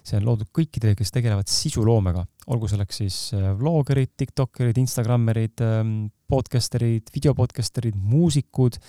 see 0.00 0.16
on 0.16 0.30
loodud 0.30 0.48
kõikidele, 0.56 0.96
kes 0.96 1.12
tegelevad 1.12 1.52
sisuloomega, 1.52 2.24
olgu 2.56 2.72
selleks 2.72 3.02
siis 3.02 3.18
äh, 3.36 3.50
vloggerid, 3.58 4.14
tiktokerid, 4.22 4.80
instagrammerid, 4.80 5.64
ähm, 5.66 5.92
podcasterid, 6.32 7.12
videopodcasterid, 7.12 8.00
muusikud, 8.14 8.80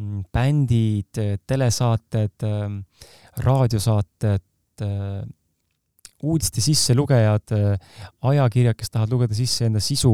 mm, 0.00 0.24
bändid, 0.32 1.12
äh, 1.20 1.36
telesaated, 1.44 2.48
ähm, 2.48 2.82
raadiosaated, 3.44 4.48
uudiste 6.22 6.62
sisselugejad, 6.64 7.52
ajakirjad, 8.26 8.74
kes 8.78 8.90
tahavad 8.90 9.12
lugeda 9.12 9.36
sisse 9.36 9.68
enda 9.68 9.82
sisu 9.84 10.10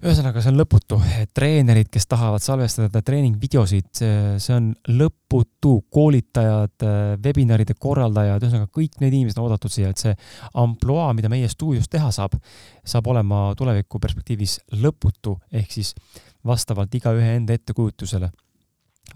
ühesõnaga, 0.00 0.40
see 0.40 0.50
on 0.52 0.58
lõputu. 0.60 0.98
treenerid, 1.36 1.90
kes 1.92 2.06
tahavad 2.08 2.42
salvestada 2.44 3.02
treeningvideosid, 3.04 3.90
see 3.92 4.54
on 4.56 4.72
lõputu. 4.88 5.82
koolitajad, 5.92 6.86
webinaride 7.24 7.74
korraldajad, 7.78 8.42
ühesõnaga 8.42 8.70
kõik 8.72 9.00
need 9.00 9.12
inimesed 9.12 9.38
on 9.38 9.48
oodatud 9.48 9.72
siia, 9.72 9.90
et 9.90 10.00
see 10.00 10.14
ampluaa, 10.54 11.12
mida 11.14 11.28
meie 11.28 11.48
stuudios 11.48 11.88
teha 11.88 12.10
saab, 12.10 12.38
saab 12.84 13.06
olema 13.12 13.50
tuleviku 13.56 14.00
perspektiivis 14.00 14.60
lõputu, 14.80 15.36
ehk 15.52 15.72
siis 15.72 15.94
vastavalt 16.46 16.94
igaühe 16.96 17.36
enda 17.36 17.52
ettekujutusele 17.58 18.30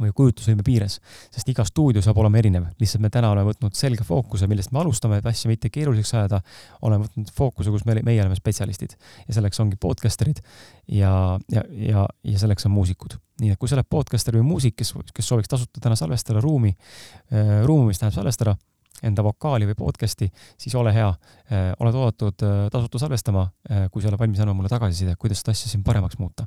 või 0.00 0.12
kujutlusvõime 0.16 0.64
piires, 0.66 0.98
sest 1.34 1.48
iga 1.50 1.64
stuudio 1.68 2.02
saab 2.04 2.18
olema 2.22 2.38
erinev. 2.40 2.66
lihtsalt 2.80 3.02
me 3.02 3.10
täna 3.12 3.30
oleme 3.32 3.52
võtnud 3.52 3.76
selge 3.78 4.04
fookuse, 4.04 4.48
millest 4.50 4.72
me 4.72 4.80
alustame, 4.82 5.18
et 5.18 5.26
asja 5.26 5.50
mitte 5.50 5.70
keeruliseks 5.70 6.14
ajada, 6.14 6.40
oleme 6.82 7.06
võtnud 7.06 7.32
fookuse, 7.36 7.70
kus 7.70 7.84
me, 7.88 7.96
meie 8.02 8.20
oleme 8.22 8.36
spetsialistid. 8.38 8.96
ja 9.28 9.34
selleks 9.34 9.60
ongi 9.60 9.76
podcasterid 9.80 10.40
ja, 10.88 11.38
ja, 11.52 11.64
ja, 11.70 12.06
ja 12.24 12.38
selleks 12.38 12.66
on 12.66 12.74
muusikud. 12.74 13.18
nii 13.40 13.54
et 13.54 13.58
kui 13.58 13.68
sa 13.68 13.78
oled 13.78 13.88
podcaster 13.90 14.36
või 14.36 14.46
muusik, 14.46 14.76
kes, 14.76 14.94
kes 15.14 15.28
sooviks 15.28 15.50
tasuta 15.50 15.80
täna 15.80 15.96
salvestada 15.96 16.40
ruumi 16.40 16.74
äh,, 16.74 17.64
ruumi, 17.64 17.90
mis 17.90 17.98
tähendab 17.98 18.20
salvestada, 18.20 18.56
enda 19.02 19.24
vokaali 19.26 19.66
või 19.66 19.78
podcast'i, 19.78 20.30
siis 20.58 20.74
ole 20.78 20.92
hea 20.94 21.08
äh,, 21.08 21.72
oled 21.78 21.98
oodatud 21.98 22.46
äh, 22.46 22.66
tasuta 22.72 23.02
salvestama 23.02 23.48
kui 23.90 24.02
sa 24.02 24.10
oled 24.10 24.20
valmis 24.20 24.42
andma 24.42 24.54
mulle 24.54 24.70
tagasisidet, 24.72 25.18
kuidas 25.18 25.42
seda 25.42 25.54
asja 25.54 25.70
siin 25.70 25.82
paremaks 25.84 26.18
muuta. 26.18 26.46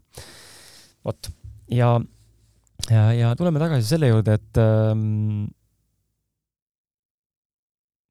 vot, 1.06 1.30
ja 1.72 1.98
ja, 2.86 3.08
ja 3.14 3.36
tuleme 3.40 3.62
tagasi 3.62 3.88
selle 3.90 4.12
juurde, 4.12 4.38
et 4.38 4.62
ähm, 4.62 5.48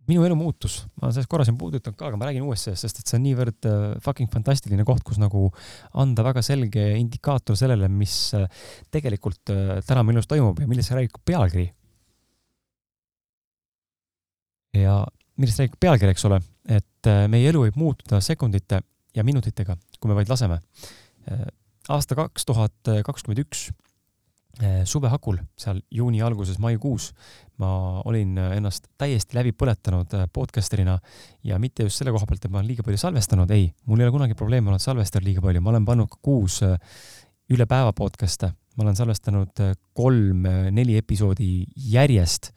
minu 0.06 0.22
elu 0.26 0.36
muutus, 0.38 0.80
ma 1.00 1.10
sellest 1.10 1.30
korra 1.30 1.44
siin 1.46 1.56
puudutanud 1.58 1.98
ka, 1.98 2.10
aga 2.10 2.18
ma 2.18 2.28
räägin 2.28 2.46
sellest, 2.46 2.84
sest 2.84 3.00
et 3.00 3.10
see 3.10 3.18
on 3.18 3.24
niivõrd 3.26 3.68
äh, 3.68 3.86
fucking 4.04 4.30
fantastiline 4.32 4.86
koht, 4.86 5.02
kus 5.06 5.18
nagu 5.22 5.48
anda 5.98 6.24
väga 6.26 6.44
selge 6.46 6.84
indikaator 7.00 7.58
sellele, 7.58 7.88
mis 7.90 8.14
äh, 8.38 8.46
tegelikult 8.94 9.54
äh, 9.54 9.78
täna 9.86 10.04
mu 10.06 10.14
elus 10.14 10.30
toimub 10.30 10.62
ja 10.62 10.68
millest 10.70 10.94
räägib 10.94 11.18
pealkiri. 11.26 11.66
ja 14.76 15.00
millest 15.40 15.62
räägib 15.62 15.80
pealkiri, 15.80 16.12
eks 16.12 16.26
ole, 16.28 16.38
et 16.68 17.10
meie 17.32 17.48
elu 17.48 17.64
võib 17.64 17.78
muutuda 17.80 18.20
sekundite 18.20 18.82
ja 19.16 19.24
minutitega, 19.24 19.76
kui 19.98 20.10
me 20.10 20.16
vaid 20.18 20.28
laseme. 20.28 20.58
Aasta 21.88 22.16
kaks 22.18 22.44
tuhat 22.44 22.90
kakskümmend 23.06 23.40
üks 23.40 23.70
Eh, 24.56 24.86
suve 24.88 25.10
hakul, 25.12 25.36
seal 25.60 25.82
juuni 25.92 26.22
alguses, 26.24 26.56
maikuus, 26.62 27.10
ma 27.60 28.00
olin 28.08 28.38
eh, 28.40 28.54
ennast 28.56 28.86
täiesti 28.96 29.36
läbi 29.36 29.50
põletanud 29.52 30.14
eh, 30.16 30.22
podcasterina 30.32 30.94
ja 31.44 31.58
mitte 31.60 31.84
just 31.84 32.00
selle 32.00 32.14
koha 32.14 32.24
pealt, 32.24 32.46
et 32.46 32.52
ma 32.54 32.62
olen 32.62 32.70
liiga 32.70 32.86
palju 32.86 33.02
salvestanud, 33.02 33.50
ei, 33.52 33.66
mul 33.84 34.00
ei 34.00 34.06
ole 34.06 34.14
kunagi 34.14 34.36
probleeme 34.38 34.72
olnud 34.72 34.80
salvestada 34.80 35.26
liiga 35.28 35.42
palju, 35.44 35.60
ma 35.60 35.74
olen 35.74 35.84
pannud 35.84 36.08
ka 36.08 36.16
kuus 36.24 36.62
üle 37.52 37.66
päeva 37.68 37.92
podcast'e, 37.98 38.48
ma 38.78 38.86
olen 38.86 38.96
salvestanud 38.96 39.60
kolm-neli 39.92 40.96
episoodi 41.02 41.50
järjest 41.92 42.48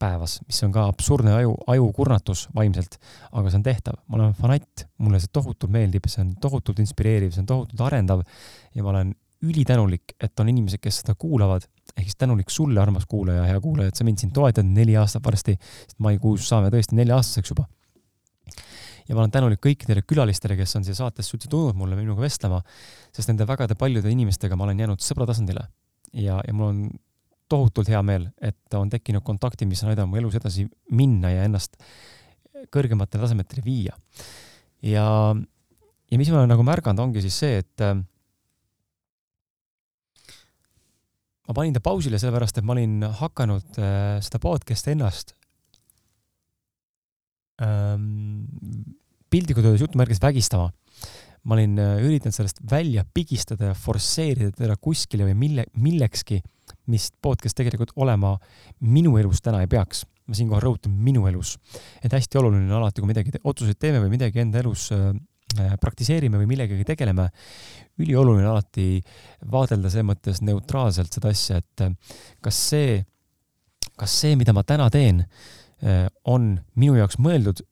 päevas, 0.00 0.38
mis 0.48 0.62
on 0.64 0.72
ka 0.72 0.86
absurdne 0.88 1.34
aju, 1.42 1.58
ajukurnatus 1.74 2.46
vaimselt, 2.56 2.96
aga 3.32 3.52
see 3.52 3.60
on 3.60 3.66
tehtav, 3.68 4.00
ma 4.08 4.16
olen 4.16 4.32
fanatt, 4.38 4.86
mulle 4.96 5.20
see 5.20 5.28
tohutult 5.36 5.76
meeldib, 5.76 6.08
see 6.08 6.24
on 6.24 6.32
tohutult 6.40 6.80
inspireeriv, 6.80 7.34
see 7.36 7.44
on 7.44 7.50
tohutult 7.52 7.84
arendav 7.84 8.24
ja 8.72 8.80
ma 8.80 8.94
olen 8.94 9.12
ülitänulik, 9.44 10.16
et 10.20 10.40
on 10.40 10.50
inimesed, 10.50 10.80
kes 10.82 11.02
seda 11.02 11.14
kuulavad, 11.18 11.66
ehk 11.94 12.08
siis 12.08 12.18
tänulik 12.20 12.50
sulle, 12.52 12.80
armas 12.80 13.06
kuulaja, 13.10 13.46
hea 13.48 13.60
kuulaja, 13.62 13.92
et 13.92 14.00
sa 14.00 14.06
mind 14.06 14.22
siin 14.22 14.32
toetad 14.34 14.66
neli 14.66 14.96
aastat 15.00 15.24
varsti, 15.24 15.56
sest 15.60 15.98
maikuus 16.04 16.48
saame 16.48 16.72
tõesti 16.74 16.98
nelja-aastaseks 16.98 17.54
juba. 17.54 17.68
ja 19.08 19.14
ma 19.14 19.20
olen 19.20 19.32
tänulik 19.32 19.60
kõikidele 19.64 20.02
külalistele, 20.08 20.56
kes 20.56 20.76
on 20.78 20.84
siia 20.84 20.96
saatesse 20.96 21.36
üldse 21.36 21.48
tulnud 21.52 21.76
mulle 21.76 21.96
minuga 21.96 22.24
vestlema, 22.24 22.62
sest 23.12 23.28
nende 23.28 23.46
vägede 23.46 23.76
paljude 23.76 24.10
inimestega 24.10 24.56
ma 24.56 24.64
olen 24.64 24.80
jäänud 24.80 25.04
sõbra 25.04 25.26
tasandile. 25.28 25.68
ja, 26.12 26.40
ja 26.46 26.54
mul 26.54 26.70
on 26.70 26.86
tohutult 27.48 27.88
hea 27.92 28.00
meel, 28.02 28.30
et 28.40 28.74
on 28.74 28.90
tekkinud 28.90 29.22
kontaktid, 29.24 29.68
mis 29.68 29.82
on 29.84 29.92
aidanud 29.92 30.10
mu 30.10 30.20
elus 30.20 30.38
edasi 30.40 30.66
minna 30.90 31.30
ja 31.30 31.44
ennast 31.44 31.76
kõrgematele 32.72 33.26
tasemetele 33.26 33.64
viia. 33.64 33.96
ja, 34.82 35.06
ja 36.10 36.18
mis 36.18 36.30
ma 36.30 36.40
olen 36.40 36.52
nagu 36.54 36.64
märganud, 36.66 37.02
ongi 37.04 37.24
siis 37.24 37.38
see, 37.44 37.60
et 37.60 37.86
ma 41.48 41.56
panin 41.56 41.74
ta 41.76 41.82
pausile 41.84 42.20
sellepärast, 42.20 42.58
et 42.58 42.66
ma 42.66 42.74
olin 42.76 43.02
hakanud 43.20 43.80
äh, 43.80 44.20
seda 44.24 44.40
podcast'i 44.42 44.94
ennast 44.94 45.34
ähm, 47.62 48.46
piltlikult 49.30 49.68
öeldes 49.68 49.84
jutumärgis 49.84 50.22
vägistama. 50.22 50.70
ma 51.44 51.58
olin 51.58 51.76
äh, 51.78 52.00
üritanud 52.00 52.32
sellest 52.32 52.62
välja 52.70 53.04
pigistada 53.04 53.72
ja 53.72 53.76
forsseerida 53.76 54.54
teda 54.56 54.78
kuskile 54.80 55.26
või 55.28 55.36
mille, 55.36 55.66
millekski, 55.76 56.40
mis 56.88 57.10
podcast 57.20 57.56
tegelikult 57.56 57.92
olema 58.00 58.38
minu 58.80 59.18
elus 59.20 59.44
täna 59.44 59.60
ei 59.60 59.68
peaks. 59.68 60.06
ma 60.24 60.34
siinkohal 60.34 60.62
rõhutan 60.64 60.92
minu 60.96 61.26
elus, 61.28 61.58
et 62.00 62.12
hästi 62.12 62.38
oluline 62.40 62.64
on 62.72 62.78
alati, 62.78 63.02
kui 63.02 63.10
midagi 63.10 63.36
otsuseid 63.44 63.76
teeme 63.76 64.00
või 64.00 64.14
midagi 64.16 64.40
enda 64.40 64.62
elus 64.64 64.88
Äh, 64.92 65.12
praktiseerime 65.80 66.40
või 66.40 66.48
millegagi 66.50 66.84
tegeleme, 66.86 67.28
ülioluline 68.02 68.46
alati 68.50 69.00
vaadelda 69.50 69.90
selles 69.92 70.08
mõttes 70.08 70.40
neutraalselt 70.44 71.14
seda 71.14 71.30
asja, 71.34 71.60
et 71.62 71.84
äh, 71.84 71.92
kas 72.42 72.58
see, 72.70 72.96
kas 74.00 74.16
see, 74.22 74.34
mida 74.40 74.54
ma 74.56 74.64
täna 74.66 74.88
teen, 74.92 75.22
äh, 75.84 76.06
on 76.30 76.54
minu 76.80 76.98
jaoks 76.98 77.20
mõeldud 77.22 77.62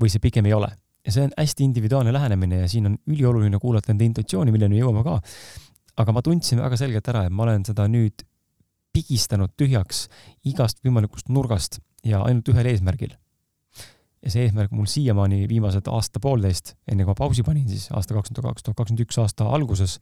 või 0.00 0.12
see 0.12 0.22
pigem 0.22 0.48
ei 0.50 0.56
ole. 0.56 0.72
ja 1.06 1.12
see 1.14 1.22
on 1.22 1.34
hästi 1.38 1.62
individuaalne 1.62 2.12
lähenemine 2.12 2.64
ja 2.64 2.68
siin 2.68 2.88
on 2.88 2.96
ülioluline 3.06 3.58
kuulata 3.62 3.92
enda 3.92 4.04
intuitsiooni, 4.04 4.52
milleni 4.52 4.80
jõuame 4.80 5.04
ka. 5.06 5.20
aga 6.02 6.12
ma 6.12 6.22
tundsin 6.22 6.58
väga 6.60 6.76
selgelt 6.76 7.08
ära, 7.08 7.26
et 7.26 7.32
ma 7.32 7.46
olen 7.46 7.64
seda 7.64 7.86
nüüd 7.88 8.26
pigistanud 8.92 9.52
tühjaks 9.56 10.08
igast 10.44 10.82
võimalikust 10.84 11.28
nurgast 11.28 11.78
ja 12.04 12.24
ainult 12.24 12.48
ühel 12.48 12.72
eesmärgil 12.72 13.14
ja 14.26 14.32
see 14.32 14.46
eesmärk 14.48 14.74
mul 14.74 14.88
siiamaani 14.90 15.44
viimased 15.50 15.86
aasta-poolteist, 15.90 16.74
enne 16.90 17.04
kui 17.04 17.12
ma 17.12 17.18
pausi 17.18 17.44
panin, 17.46 17.68
siis 17.70 17.86
aasta 17.94 18.16
kaks 18.16 18.34
tuhat, 18.34 18.56
kaks 18.56 18.66
tuhat 18.66 18.80
kakskümmend 18.80 19.04
üks 19.06 19.20
aasta 19.22 19.46
alguses, 19.54 20.00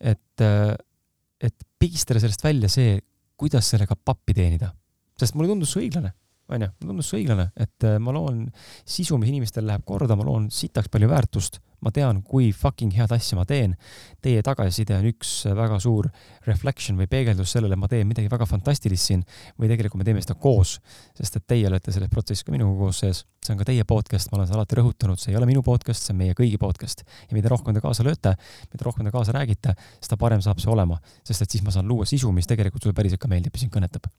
et, 0.00 0.46
et 1.46 1.66
pigistada 1.78 2.22
sellest 2.22 2.42
välja 2.42 2.70
see, 2.72 2.96
kuidas 3.38 3.70
sellega 3.70 3.94
pappi 3.94 4.34
teenida. 4.34 4.72
sest 5.18 5.34
mulle 5.38 5.50
tundus 5.50 5.72
see 5.74 5.86
õiglane 5.86 6.12
onju, 6.48 6.68
mulle 6.80 6.92
tundus 6.92 7.10
see 7.12 7.22
õiglane, 7.22 7.48
et 7.60 7.86
äh, 7.86 7.98
ma 8.02 8.14
loon 8.16 8.46
sisu, 8.88 9.18
mis 9.20 9.30
inimestele 9.32 9.68
läheb 9.68 9.84
korda, 9.86 10.16
ma 10.16 10.26
loon 10.26 10.48
sitaks 10.54 10.90
palju 10.92 11.10
väärtust, 11.10 11.60
ma 11.84 11.92
tean, 11.94 12.22
kui 12.26 12.50
fucking 12.54 12.94
head 12.96 13.12
asja 13.14 13.38
ma 13.38 13.44
teen. 13.48 13.74
Teie 14.24 14.42
tagasiside 14.44 14.96
on 14.98 15.08
üks 15.10 15.32
väga 15.56 15.78
suur 15.82 16.08
reflection 16.46 16.98
või 16.98 17.08
peegeldus 17.10 17.54
sellele, 17.54 17.76
et 17.76 17.82
ma 17.82 17.90
teen 17.90 18.08
midagi 18.08 18.30
väga 18.32 18.48
fantastilist 18.50 19.10
siin 19.10 19.24
või 19.58 19.70
tegelikult 19.70 20.02
me 20.02 20.08
teeme 20.08 20.22
seda 20.24 20.38
koos, 20.40 20.78
sest 21.18 21.40
et 21.40 21.46
teie 21.50 21.68
olete 21.70 21.94
selles 21.94 22.10
protsessis 22.12 22.46
ka 22.46 22.54
minuga 22.54 22.76
koos 22.78 23.02
sees. 23.04 23.24
see 23.44 23.54
on 23.54 23.60
ka 23.60 23.68
teie 23.68 23.84
podcast, 23.88 24.30
ma 24.30 24.40
olen 24.40 24.48
seda 24.50 24.58
alati 24.58 24.80
rõhutanud, 24.80 25.20
see 25.20 25.32
ei 25.32 25.38
ole 25.38 25.46
minu 25.48 25.62
podcast, 25.64 26.04
see 26.04 26.14
on 26.14 26.22
meie 26.22 26.34
kõigi 26.38 26.58
podcast. 26.58 27.04
ja 27.30 27.36
mida 27.36 27.48
rohkem 27.52 27.74
te 27.74 27.84
kaasa 27.84 28.06
lööte, 28.06 28.34
mida 28.72 28.84
rohkem 28.84 29.06
te 29.06 29.14
kaasa 29.14 29.36
räägite, 29.36 29.76
seda 30.00 30.18
parem 30.20 30.42
saab 30.42 30.60
see 30.60 30.72
olema, 30.72 30.98
sest 31.22 31.46
et 31.46 31.50
siis 31.56 31.64
ma 31.64 31.74
saan 31.74 31.88
luua 31.88 32.06
sisu, 32.06 32.32
mis 32.32 32.46
tegelikult 32.50 32.82
sulle 32.82 32.96
päriselt 32.96 33.22
ka 33.22 33.30
meeldib 33.30 33.54
ja 33.54 33.64
sind 33.64 33.72
kõnetab 33.74 34.10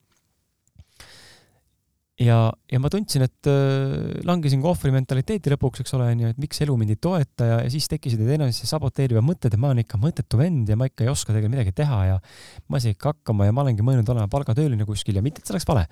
ja, 2.19 2.37
ja 2.67 2.79
ma 2.81 2.89
tundsin, 2.91 3.23
et 3.25 3.47
äh, 3.47 4.19
langesin 4.27 4.61
kohvri 4.63 4.91
mentaliteeti 4.93 5.53
lõpuks, 5.53 5.83
eks 5.83 5.95
ole, 5.95 6.09
onju, 6.13 6.31
et 6.33 6.41
miks 6.41 6.59
elu 6.65 6.75
mind 6.79 6.93
ei 6.93 6.99
toeta 7.01 7.47
ja, 7.47 7.59
ja 7.63 7.71
siis 7.71 7.87
tekkisid 7.91 8.19
need 8.21 8.35
enesesse 8.35 8.67
saboteerivad 8.69 9.23
mõtted, 9.25 9.55
et 9.55 9.61
ma 9.61 9.71
olen 9.71 9.85
ikka 9.85 9.99
mõttetu 10.01 10.39
vend 10.41 10.69
ja 10.69 10.77
ma 10.79 10.89
ikka 10.89 11.05
ei 11.05 11.11
oska 11.11 11.31
tegelikult 11.31 11.55
midagi 11.55 11.75
teha 11.79 12.01
ja 12.09 12.19
ma 12.67 12.79
ei 12.79 12.85
saa 12.85 12.95
ikka 12.95 13.13
hakkama 13.13 13.47
ja 13.47 13.55
ma 13.55 13.63
olengi 13.63 13.85
mõelnud 13.87 14.11
olema 14.11 14.27
palgatööline 14.31 14.87
kuskil 14.89 15.19
ja 15.19 15.23
mitte, 15.25 15.39
et 15.39 15.47
see 15.49 15.55
oleks 15.55 15.67
vale. 15.69 15.87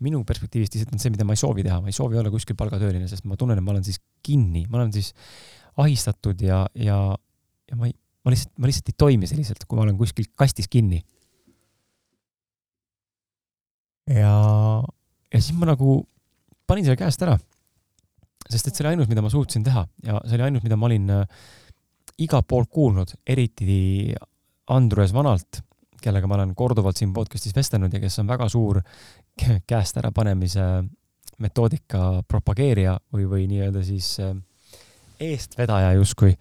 minu 0.00 0.24
perspektiivist 0.24 0.74
lihtsalt 0.74 0.94
on 0.96 1.02
see, 1.02 1.14
mida 1.14 1.26
ma 1.28 1.36
ei 1.36 1.40
soovi 1.40 1.62
teha, 1.66 1.80
ma 1.84 1.90
ei 1.92 1.96
soovi 1.96 2.18
olla 2.18 2.30
kuskil 2.32 2.56
palgatööline, 2.58 3.06
sest 3.08 3.26
ma 3.28 3.36
tunnen, 3.38 3.58
et 3.60 3.64
ma 3.64 3.74
olen 3.74 3.86
siis 3.86 4.00
kinni, 4.24 4.64
ma 4.66 4.80
olen 4.80 4.94
siis 4.96 5.14
ahistatud 5.78 6.40
ja, 6.42 6.64
ja, 6.74 7.00
ja 7.70 7.76
ma 7.78 7.90
ei, 7.90 7.94
ma 8.24 8.32
lihtsalt, 8.32 8.56
ma 8.58 8.70
lihtsalt 8.70 8.90
ei 8.90 8.96
toimi 8.98 9.28
selliselt, 9.28 9.66
kui 9.68 9.78
ma 9.78 9.84
olen 9.86 9.98
kuskil 10.00 10.26
kastis 10.34 10.66
kinni. 10.72 11.04
ja 14.10 14.32
ja 15.30 15.40
siis 15.40 15.56
ma 15.56 15.70
nagu 15.70 16.00
panin 16.66 16.86
selle 16.86 16.98
käest 17.00 17.22
ära. 17.26 17.38
sest 18.50 18.66
et 18.66 18.74
see 18.74 18.84
oli 18.84 18.94
ainus, 18.94 19.08
mida 19.10 19.22
ma 19.22 19.30
suutsin 19.30 19.64
teha 19.66 19.84
ja 20.06 20.20
see 20.26 20.38
oli 20.38 20.48
ainus, 20.48 20.62
mida 20.66 20.76
ma 20.76 20.88
olin 20.88 21.10
äh, 21.14 21.42
igalt 22.20 22.48
poolt 22.48 22.70
kuulnud, 22.70 23.14
eriti 23.26 24.12
Andrus 24.70 25.12
Vanalt, 25.14 25.62
kellega 26.02 26.28
ma 26.28 26.38
olen 26.38 26.54
korduvalt 26.56 26.98
siin 26.98 27.12
podcast'is 27.16 27.54
vestelnud 27.56 27.92
ja 27.92 28.00
kes 28.02 28.18
on 28.22 28.30
väga 28.30 28.48
suur 28.48 28.80
käest 29.70 30.00
ärapanemise 30.00 30.66
metoodika 31.40 32.22
propageerija 32.28 32.98
või, 33.14 33.26
või 33.30 33.46
nii-öelda 33.50 33.84
siis 33.86 34.12
äh, 34.20 34.34
eestvedaja 35.20 35.94
justkui. 35.98 36.34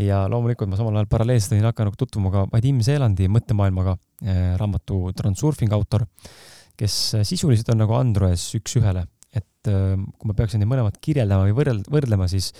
ja 0.00 0.22
loomulikult 0.30 0.70
ma 0.70 0.78
samal 0.78 0.96
ajal 0.96 1.10
paralleelselt 1.10 1.56
olin 1.56 1.68
hakanud 1.68 1.98
tutvuma 1.98 2.30
ka 2.32 2.46
Vadim 2.52 2.78
Seelandi 2.84 3.28
mõttemaailmaga, 3.28 3.96
äh, 4.24 4.54
raamatu 4.60 5.10
Transurfing 5.16 5.72
autor 5.76 6.06
kes 6.80 7.00
äh, 7.18 7.26
sisuliselt 7.28 7.68
on 7.72 7.82
nagu 7.82 7.96
Androes 7.98 8.46
üks-ühele, 8.58 9.04
et 9.36 9.70
äh, 9.70 9.98
kui 10.16 10.30
ma 10.30 10.36
peaksin 10.36 10.62
neid 10.62 10.70
mõlemat 10.70 10.98
kirjeldama 11.02 11.48
või 11.48 11.56
võrreld-, 11.60 11.90
võrdlema, 11.92 12.28
siis 12.30 12.50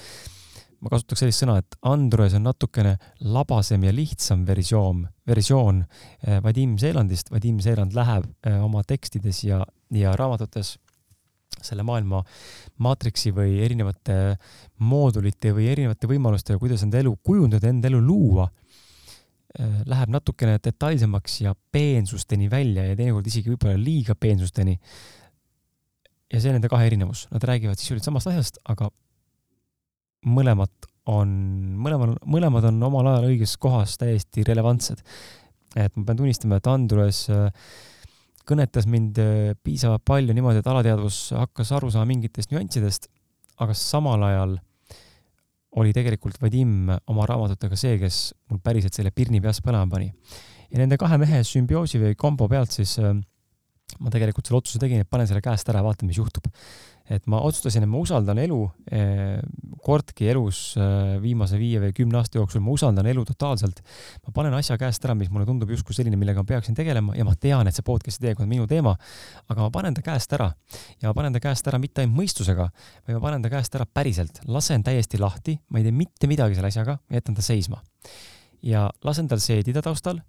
ma 0.81 0.93
kasutaks 0.93 1.25
sellist 1.25 1.45
sõna, 1.45 1.59
et 1.61 1.79
Androes 1.89 2.37
on 2.37 2.47
natukene 2.49 2.97
labasem 3.27 3.83
ja 3.85 3.95
lihtsam 3.95 4.45
versioon, 4.49 5.07
versioon 5.29 5.83
äh, 5.85 6.39
Vadim 6.45 6.77
Seelandist. 6.81 7.33
Vadim 7.33 7.61
Seeland 7.65 7.97
läheb 7.97 8.29
oma 8.61 8.85
tekstides 8.89 9.45
ja, 9.49 9.65
ja 9.97 10.15
raamatutes 10.19 10.77
selle 11.61 11.83
maailma 11.85 12.23
maatriksi 12.81 13.35
või 13.37 13.59
erinevate 13.61 14.15
moodulite 14.87 15.53
või 15.53 15.67
erinevate 15.69 16.09
võimalustega, 16.09 16.61
kuidas 16.63 16.85
enda 16.87 17.01
elu 17.03 17.13
kujundada, 17.27 17.69
enda 17.69 17.91
elu 17.91 18.01
luua 18.01 18.47
läheb 19.59 20.13
natukene 20.15 20.59
detailsemaks 20.63 21.41
ja 21.43 21.55
peensusteni 21.73 22.47
välja 22.51 22.85
ja 22.87 22.97
teinekord 22.97 23.27
isegi 23.27 23.51
võib-olla 23.51 23.81
liiga 23.83 24.15
peensusteni. 24.15 24.77
ja 26.31 26.39
see 26.41 26.53
on 26.53 26.61
nende 26.61 26.71
kahe 26.71 26.87
erinevus, 26.87 27.25
nad 27.33 27.43
räägivad 27.43 27.81
sisuliselt 27.81 28.07
samast 28.07 28.31
asjast, 28.31 28.61
aga 28.71 28.93
mõlemad 30.27 30.91
on, 31.11 31.31
mõlemal, 31.81 32.15
mõlemad 32.29 32.67
on 32.71 32.83
omal 32.91 33.09
ajal 33.11 33.31
õiges 33.33 33.57
kohas 33.59 33.97
täiesti 33.99 34.45
relevantsed. 34.47 35.03
et 35.77 35.97
ma 35.97 36.05
pean 36.05 36.19
tunnistama, 36.19 36.59
et 36.59 36.67
Andrus 36.67 37.25
äh, 37.31 37.51
kõnetas 38.47 38.87
mind 38.91 39.19
äh, 39.23 39.53
piisavalt 39.63 40.05
palju 40.05 40.35
niimoodi, 40.35 40.63
et 40.63 40.71
alateadvus 40.71 41.31
hakkas 41.39 41.71
aru 41.73 41.91
saama 41.91 42.09
mingitest 42.11 42.51
nüanssidest, 42.55 43.09
aga 43.59 43.75
samal 43.75 44.23
ajal 44.27 44.59
oli 45.79 45.93
tegelikult 45.95 46.41
Vadim 46.43 46.91
oma 46.91 47.27
raamatutega 47.31 47.77
see, 47.79 47.99
kes 48.01 48.21
mul 48.51 48.63
päriselt 48.65 48.97
selle 48.97 49.13
pirni 49.15 49.41
peas 49.43 49.61
põlema 49.63 49.87
pani. 49.91 50.11
ja 50.71 50.81
nende 50.83 50.99
kahe 50.99 51.19
mehe 51.19 51.43
sümbioosi 51.47 52.01
või 52.03 52.17
kombo 52.19 52.49
pealt 52.51 52.75
siis 52.75 52.97
äh, 52.99 53.15
ma 53.99 54.13
tegelikult 54.13 54.47
selle 54.47 54.61
otsuse 54.61 54.81
tegin, 54.83 55.03
et 55.03 55.11
panen 55.11 55.29
selle 55.29 55.43
käest 55.45 55.69
ära, 55.73 55.83
vaatan, 55.83 56.11
mis 56.11 56.19
juhtub 56.19 56.47
et 57.11 57.27
ma 57.31 57.41
otsustasin, 57.43 57.83
et 57.85 57.91
ma 57.91 57.99
usaldan 57.99 58.39
elu, 58.39 58.59
eh, 58.95 59.41
kordki 59.83 60.29
elus 60.31 60.61
eh, 60.79 61.17
viimase 61.23 61.59
viie 61.59 61.81
või 61.83 61.95
kümne 61.97 62.21
aasta 62.21 62.39
jooksul, 62.39 62.63
ma 62.63 62.75
usaldan 62.77 63.09
elu 63.11 63.25
totaalselt. 63.27 63.81
ma 64.27 64.35
panen 64.37 64.55
asja 64.55 64.79
käest 64.79 65.05
ära, 65.05 65.17
mis 65.19 65.31
mulle 65.31 65.47
tundub 65.49 65.71
justkui 65.75 65.97
selline, 65.97 66.19
millega 66.21 66.45
ma 66.45 66.49
peaksin 66.53 66.77
tegelema 66.79 67.17
ja 67.19 67.27
ma 67.27 67.35
tean, 67.35 67.67
et 67.67 67.75
see 67.75 67.87
podcast'i 67.87 68.29
teekond 68.29 68.47
on 68.47 68.53
minu 68.53 68.69
teema, 68.71 68.95
aga 69.49 69.67
ma 69.67 69.71
panen 69.75 69.97
ta 69.97 70.05
käest 70.07 70.33
ära 70.39 70.53
ja 71.03 71.11
ma 71.11 71.15
panen 71.19 71.35
ta 71.35 71.43
käest 71.43 71.67
ära 71.67 71.81
mitte 71.83 72.05
ainult 72.05 72.21
mõistusega, 72.21 72.69
vaid 73.07 73.19
ma 73.19 73.25
panen 73.27 73.43
ta 73.43 73.51
käest 73.51 73.75
ära 73.75 73.87
päriselt, 73.87 74.43
lasen 74.47 74.87
täiesti 74.87 75.19
lahti, 75.19 75.59
ma 75.69 75.81
ei 75.81 75.89
tee 75.89 75.97
mitte 75.97 76.31
midagi 76.31 76.59
selle 76.59 76.71
asjaga, 76.71 77.01
jätan 77.11 77.35
ta 77.35 77.43
seisma. 77.43 77.83
ja 78.63 78.91
lasen 79.03 79.29
tal 79.29 79.41
seedida 79.43 79.83
taustal, 79.83 80.21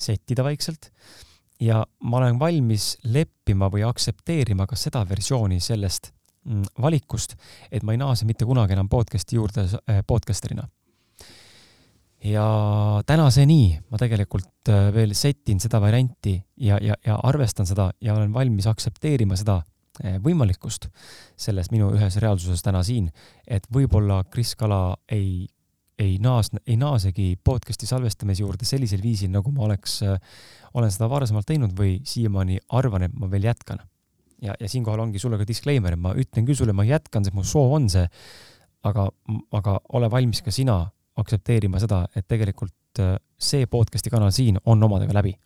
settida 0.00 0.44
vaikselt 0.44 0.90
ja 1.60 1.84
ma 2.00 2.16
olen 2.16 2.38
valmis 2.38 2.94
leppima 3.04 3.68
või 3.72 3.84
aktsepteerima 3.86 4.66
ka 4.66 4.78
seda 4.78 5.02
versiooni 5.08 5.60
sellest 5.60 6.10
mm, 6.44 6.76
valikust, 6.82 7.36
et 7.70 7.84
ma 7.84 7.94
ei 7.94 8.00
naase 8.00 8.28
mitte 8.28 8.48
kunagi 8.48 8.76
enam 8.76 8.88
podcast'i 8.88 9.36
juurde 9.36 9.66
äh, 9.66 10.00
podcaster'ina. 10.06 10.68
ja 12.24 12.46
tänaseni 13.06 13.80
ma 13.90 13.98
tegelikult 13.98 14.68
äh, 14.68 14.88
veel 14.94 15.14
setin 15.14 15.60
seda 15.60 15.80
varianti 15.80 16.40
ja, 16.56 16.78
ja, 16.80 16.96
ja 17.06 17.20
arvestan 17.22 17.66
seda 17.66 17.90
ja 18.00 18.14
olen 18.14 18.32
valmis 18.32 18.66
aktsepteerima 18.66 19.36
seda 19.36 19.60
äh, 20.04 20.16
võimalikkust 20.22 20.88
selles 21.36 21.70
minu 21.70 21.92
ühes 21.92 22.16
reaalsuses 22.16 22.62
täna 22.62 22.82
siin, 22.82 23.10
et 23.46 23.66
võib-olla 23.72 24.24
Kris 24.24 24.56
Kala 24.56 24.96
ei 25.08 25.48
ei 26.00 26.16
naas-, 26.22 26.52
ei 26.66 26.76
naasegi 26.80 27.34
podcast'i 27.44 27.88
salvestamise 27.88 28.44
juurde 28.44 28.68
sellisel 28.68 29.02
viisil, 29.04 29.30
nagu 29.34 29.52
ma 29.54 29.66
oleks, 29.68 30.00
äh, 30.06 30.16
olen 30.74 30.92
seda 30.92 31.10
varasemalt 31.10 31.48
teinud 31.48 31.74
või 31.76 31.98
siiamaani 32.06 32.60
arvan, 32.78 33.06
et 33.06 33.16
ma 33.16 33.30
veel 33.30 33.50
jätkan. 33.50 33.82
ja, 34.40 34.54
ja 34.60 34.68
siinkohal 34.68 35.02
ongi 35.02 35.20
sulle 35.20 35.36
ka 35.36 35.44
disclaimer, 35.44 35.96
ma 36.00 36.14
ütlen 36.16 36.46
küll 36.48 36.56
sulle, 36.56 36.72
ma 36.72 36.86
jätkan, 36.88 37.24
sest 37.24 37.36
mu 37.36 37.44
soov 37.44 37.74
on 37.76 37.90
see, 37.92 38.06
aga, 38.88 39.10
aga 39.52 39.76
ole 39.92 40.08
valmis 40.10 40.40
ka 40.42 40.50
sina 40.50 40.80
aktsepteerima 41.20 41.80
seda, 41.82 42.06
et 42.16 42.28
tegelikult 42.28 43.02
äh, 43.04 43.18
see 43.36 43.68
podcast'i 43.68 44.12
kanal 44.12 44.32
siin 44.32 44.58
on 44.64 44.82
omadega 44.82 45.16
läbi. 45.20 45.36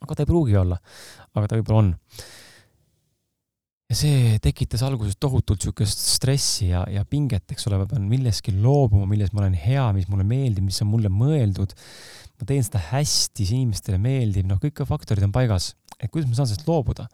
aga 0.00 0.14
ta 0.14 0.22
ei 0.22 0.26
pruugi 0.26 0.56
olla, 0.56 0.78
aga 1.34 1.46
ta 1.46 1.58
võib-olla 1.58 1.78
on 1.84 1.94
ja 3.90 3.96
see 3.98 4.38
tekitas 4.42 4.84
alguses 4.86 5.16
tohutult 5.18 5.64
niisugust 5.64 5.98
stressi 6.12 6.68
ja, 6.70 6.84
ja 6.94 7.02
pinget, 7.08 7.42
eks 7.50 7.66
ole, 7.66 7.80
ma 7.80 7.88
pean 7.90 8.06
millestki 8.06 8.54
loobuma, 8.54 9.08
milles 9.10 9.32
ma 9.34 9.42
olen 9.42 9.56
hea, 9.58 9.88
mis 9.96 10.06
mulle 10.10 10.26
meeldib, 10.28 10.62
mis 10.68 10.78
on 10.84 10.92
mulle 10.92 11.10
mõeldud. 11.10 11.74
ma 12.40 12.46
teen 12.48 12.62
seda 12.64 12.80
hästi, 12.92 13.44
see 13.44 13.56
inimestele 13.58 13.98
meeldib, 14.00 14.46
noh, 14.48 14.60
kõik 14.62 14.84
faktorid 14.88 15.26
on 15.26 15.34
paigas, 15.34 15.74
et 15.98 16.08
kuidas 16.08 16.30
ma 16.30 16.38
saan 16.38 16.52
sellest 16.52 16.70
loobuda. 16.70 17.08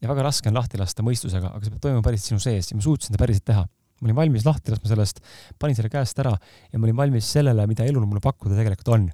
ja 0.00 0.10
väga 0.10 0.28
raske 0.28 0.50
on 0.52 0.54
lahti 0.54 0.78
lasta 0.78 1.02
mõistusega, 1.02 1.50
aga 1.50 1.66
see 1.66 1.74
peab 1.74 1.82
toimuma 1.88 2.06
päriselt 2.06 2.30
sinu 2.30 2.44
sees 2.46 2.70
ja 2.70 2.78
ma 2.78 2.86
suutsin 2.86 3.10
seda 3.10 3.20
päriselt 3.24 3.48
teha. 3.50 3.66
ma 3.66 4.06
olin 4.06 4.20
valmis 4.22 4.46
lahti 4.46 4.70
laskma 4.70 4.94
sellest, 4.94 5.20
panin 5.58 5.74
selle 5.74 5.90
käest 5.90 6.18
ära 6.22 6.36
ja 6.38 6.78
ma 6.78 6.86
olin 6.86 7.00
valmis 7.02 7.26
sellele, 7.26 7.66
mida 7.66 7.90
elul 7.90 8.06
mulle 8.06 8.22
pakkuda 8.22 8.54
tegelikult 8.54 8.94
on. 8.94 9.10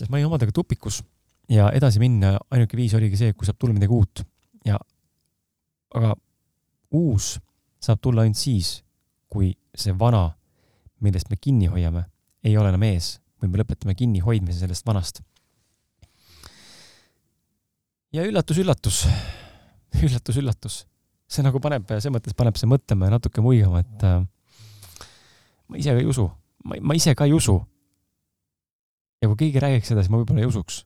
sest 0.00 0.08
ma 0.08 0.16
olin 0.16 0.32
omadega 0.32 0.54
tupikus 0.54 1.02
ja 1.48 1.70
edasi 1.74 2.00
minna 2.02 2.36
ainuke 2.50 2.76
viis 2.76 2.94
oligi 2.96 3.18
see, 3.20 3.32
kui 3.32 3.48
saab 3.48 3.58
tulla 3.60 3.76
midagi 3.76 3.94
uut. 3.94 4.24
Ja 4.68 4.78
aga 5.96 6.14
uus 6.94 7.36
saab 7.82 8.02
tulla 8.02 8.24
ainult 8.24 8.38
siis, 8.40 8.78
kui 9.30 9.52
see 9.76 9.94
vana, 9.98 10.26
millest 11.04 11.30
me 11.30 11.38
kinni 11.40 11.68
hoiame, 11.70 12.04
ei 12.44 12.56
ole 12.58 12.72
enam 12.72 12.84
ees 12.88 13.16
või 13.38 13.52
me 13.52 13.60
lõpetame 13.60 13.94
kinnihoidmise 13.96 14.64
sellest 14.64 14.86
vanast. 14.86 15.22
ja 18.12 18.24
üllatus-üllatus, 18.24 19.02
üllatus-üllatus, 20.00 20.80
see 21.32 21.44
nagu 21.44 21.60
paneb, 21.60 21.86
selles 21.92 22.12
mõttes 22.12 22.36
paneb 22.36 22.56
see 22.58 22.68
mõtlema 22.68 23.08
ja 23.08 23.14
natuke 23.14 23.44
muigama, 23.44 23.84
et 23.84 24.04
äh, 24.08 24.20
ma 25.68 25.80
ise 25.80 25.94
ka 25.94 26.02
ei 26.02 26.08
usu, 26.08 26.26
ma, 26.64 26.80
ma 26.80 26.96
ise 26.98 27.14
ka 27.14 27.28
ei 27.28 27.36
usu. 27.36 27.60
ja 29.22 29.28
kui 29.28 29.44
keegi 29.44 29.62
räägiks 29.62 29.92
seda, 29.92 30.02
siis 30.02 30.10
ma 30.10 30.20
võib-olla 30.22 30.42
ei 30.42 30.50
usuks 30.50 30.82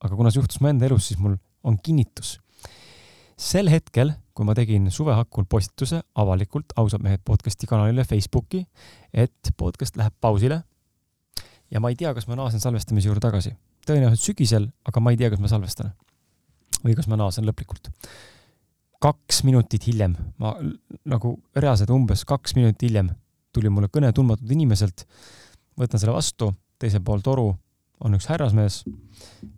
aga 0.00 0.16
kuna 0.16 0.32
see 0.32 0.40
juhtus 0.40 0.60
mu 0.60 0.70
enda 0.70 0.88
elus, 0.88 1.10
siis 1.10 1.20
mul 1.20 1.36
on 1.64 1.78
kinnitus. 1.82 2.38
sel 3.40 3.70
hetkel, 3.72 4.12
kui 4.36 4.44
ma 4.44 4.54
tegin 4.56 4.90
suve 4.92 5.14
hakul 5.16 5.46
postituse 5.48 6.02
avalikult 6.20 6.74
Ausad 6.80 7.02
mehed 7.04 7.22
podcasti 7.24 7.68
kanalile 7.68 8.04
Facebooki, 8.04 8.66
et 9.12 9.52
podcast 9.56 9.96
läheb 9.96 10.14
pausile 10.20 10.62
ja 11.70 11.80
ma 11.80 11.92
ei 11.92 11.96
tea, 11.96 12.12
kas 12.14 12.28
ma 12.28 12.36
naasen 12.36 12.60
salvestamise 12.60 13.08
juurde 13.08 13.24
tagasi. 13.24 13.54
tõenäoliselt 13.86 14.24
sügisel, 14.24 14.68
aga 14.84 15.00
ma 15.00 15.12
ei 15.14 15.16
tea, 15.20 15.30
kas 15.30 15.40
ma 15.40 15.48
salvestan. 15.48 15.94
või 16.84 16.96
kas 16.96 17.08
ma 17.08 17.16
naasen 17.16 17.44
lõplikult. 17.48 17.90
kaks 19.00 19.44
minutit 19.44 19.86
hiljem, 19.88 20.16
ma 20.38 20.56
nagu 21.04 21.38
reaalselt 21.56 21.90
umbes 21.90 22.24
kaks 22.24 22.54
minutit 22.54 22.88
hiljem 22.88 23.14
tuli 23.52 23.70
mulle 23.72 23.88
kõne 23.92 24.12
tundmatult 24.14 24.50
inimeselt, 24.52 25.06
võtan 25.78 26.00
selle 26.00 26.14
vastu, 26.14 26.52
teisel 26.78 27.02
pool 27.04 27.22
toru 27.24 27.48
on 28.00 28.16
üks 28.16 28.28
härrasmees, 28.30 28.82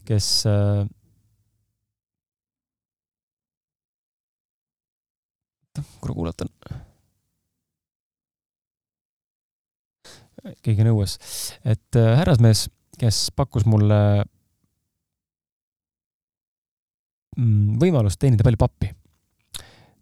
kes 0.08 0.28
äh, 0.50 0.86
korra 6.02 6.16
kuulatan. 6.16 6.50
keegi 10.62 10.82
nõuas, 10.82 11.20
et 11.62 11.96
äh, 11.98 12.16
härrasmees, 12.18 12.64
kes 12.98 13.28
pakkus 13.38 13.62
mulle 13.62 13.98
mm, 17.36 17.78
võimalust 17.78 18.18
teenida 18.18 18.42
palju 18.42 18.58
pappi. 18.58 18.90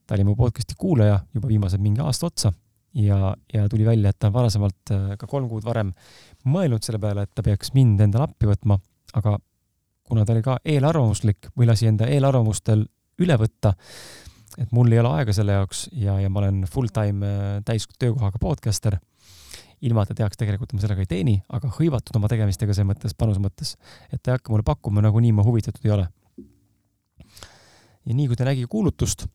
ta 0.07 0.17
oli 0.17 0.25
mu 0.25 0.35
podcast'i 0.39 0.79
kuulaja 0.81 1.21
juba 1.37 1.53
viimased 1.53 1.83
mingi 1.85 2.01
aasta 2.01 2.27
otsa 2.31 2.55
ja, 2.95 3.35
ja 3.53 3.69
tuli 3.69 3.85
välja, 3.87 4.11
et 4.11 4.19
ta 4.19 4.31
on 4.31 4.35
varasemalt 4.35 4.95
äh, 4.95 5.13
ka 5.19 5.29
kolm 5.31 5.49
kuud 5.51 5.65
varem 5.67 5.93
mõelnud 6.49 6.85
selle 6.85 7.01
peale, 7.03 7.25
et 7.27 7.35
ta 7.35 7.45
peaks 7.47 7.75
mind 7.77 8.01
endale 8.01 8.27
appi 8.27 8.49
võtma, 8.51 8.79
aga 9.19 9.37
kuna 10.11 10.25
ta 10.27 10.35
oli 10.35 10.43
ka 10.43 10.59
eelarvamuslik 10.65 11.53
või 11.59 11.69
lasi 11.71 11.87
enda 11.91 12.09
eelarvamustel 12.11 12.85
üle 13.21 13.37
võtta, 13.39 13.75
et 14.59 14.73
mul 14.75 14.91
ei 14.91 15.03
ole 15.03 15.13
aega 15.21 15.35
selle 15.37 15.55
jaoks 15.55 15.87
ja, 15.95 16.19
ja 16.21 16.31
ma 16.33 16.43
olen 16.43 16.65
full-time 16.71 17.27
äh, 17.27 17.49
täistöökohaga 17.67 18.43
podcaster, 18.43 18.99
ilma 19.81 20.05
et 20.05 20.13
ta 20.13 20.19
teaks 20.23 20.41
tegelikult, 20.41 20.73
et 20.73 20.77
ma 20.79 20.85
sellega 20.85 21.05
ei 21.05 21.11
teeni, 21.11 21.37
aga 21.49 21.71
hõivatud 21.79 22.17
oma 22.19 22.29
tegemistega 22.29 22.75
selles 22.75 22.91
mõttes, 22.91 23.17
panuse 23.17 23.41
mõttes, 23.41 23.77
et 24.11 24.21
ta 24.21 24.33
ei 24.33 24.41
hakka 24.41 24.53
mulle 24.53 24.67
pakkuma, 24.67 25.05
nagunii 25.05 25.33
ma 25.37 25.47
huvitatud 25.47 25.87
ei 25.87 25.95
ole. 25.95 26.09
ja 28.05 28.17
nii 28.17 28.27
kui 28.27 28.37
ta 28.37 28.49
nägi 28.49 28.67
kuulutust, 28.69 29.29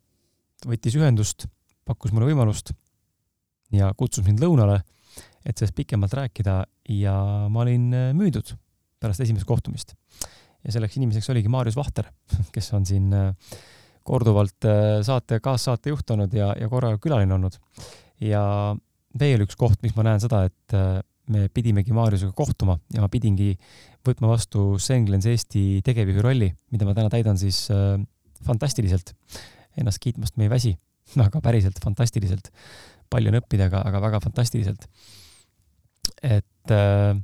võttis 0.66 0.98
ühendust, 0.98 1.48
pakkus 1.86 2.12
mulle 2.12 2.34
võimalust 2.34 2.74
ja 3.74 3.92
kutsus 3.98 4.26
mind 4.26 4.42
lõunale, 4.44 4.82
et 5.46 5.58
sellest 5.58 5.76
pikemalt 5.78 6.14
rääkida 6.18 6.60
ja 6.96 7.16
ma 7.52 7.64
olin 7.64 7.88
äh, 7.94 8.10
müüdud 8.18 8.56
pärast 9.02 9.24
esimest 9.26 9.46
kohtumist. 9.48 9.96
ja 10.66 10.74
selleks 10.74 10.98
inimeseks 10.98 11.30
oligi 11.30 11.50
Maarjus 11.52 11.78
Vahter, 11.78 12.10
kes 12.56 12.72
on 12.74 12.86
siin 12.86 13.14
äh, 13.14 13.34
korduvalt 14.06 14.66
äh, 14.70 15.02
saate, 15.06 15.40
kaassaatejuht 15.40 16.16
olnud 16.16 16.34
ja, 16.34 16.54
ja 16.60 16.70
korraga 16.70 17.02
külaline 17.02 17.34
olnud. 17.34 17.58
ja 18.22 18.76
veel 19.20 19.46
üks 19.46 19.58
koht, 19.58 19.82
miks 19.84 19.96
ma 19.96 20.04
näen 20.04 20.20
seda, 20.20 20.44
et 20.50 20.74
me 21.32 21.48
pidimegi 21.50 21.94
Maarjusega 21.96 22.36
kohtuma 22.36 22.76
ja 22.94 23.02
ma 23.02 23.08
pidingi 23.10 23.54
võtma 24.06 24.34
vastu 24.34 24.76
Senglens 24.78 25.26
Eesti 25.26 25.82
tegevjuhi 25.86 26.22
rolli, 26.22 26.50
mida 26.76 26.86
ma 26.86 26.94
täna 26.94 27.10
täidan 27.10 27.40
siis 27.40 27.64
fantastiliselt. 28.46 29.14
Ennast 29.80 30.02
kiitmast 30.04 30.36
me 30.38 30.46
ei 30.46 30.52
väsi, 30.52 30.74
aga 31.24 31.42
päriselt 31.44 31.80
fantastiliselt. 31.84 32.52
Palju 33.10 33.32
on 33.32 33.40
õppida, 33.42 33.70
aga, 33.70 33.84
aga 33.90 34.02
väga 34.08 34.22
fantastiliselt. 34.24 34.88
et 36.24 36.72
äh, 36.72 37.18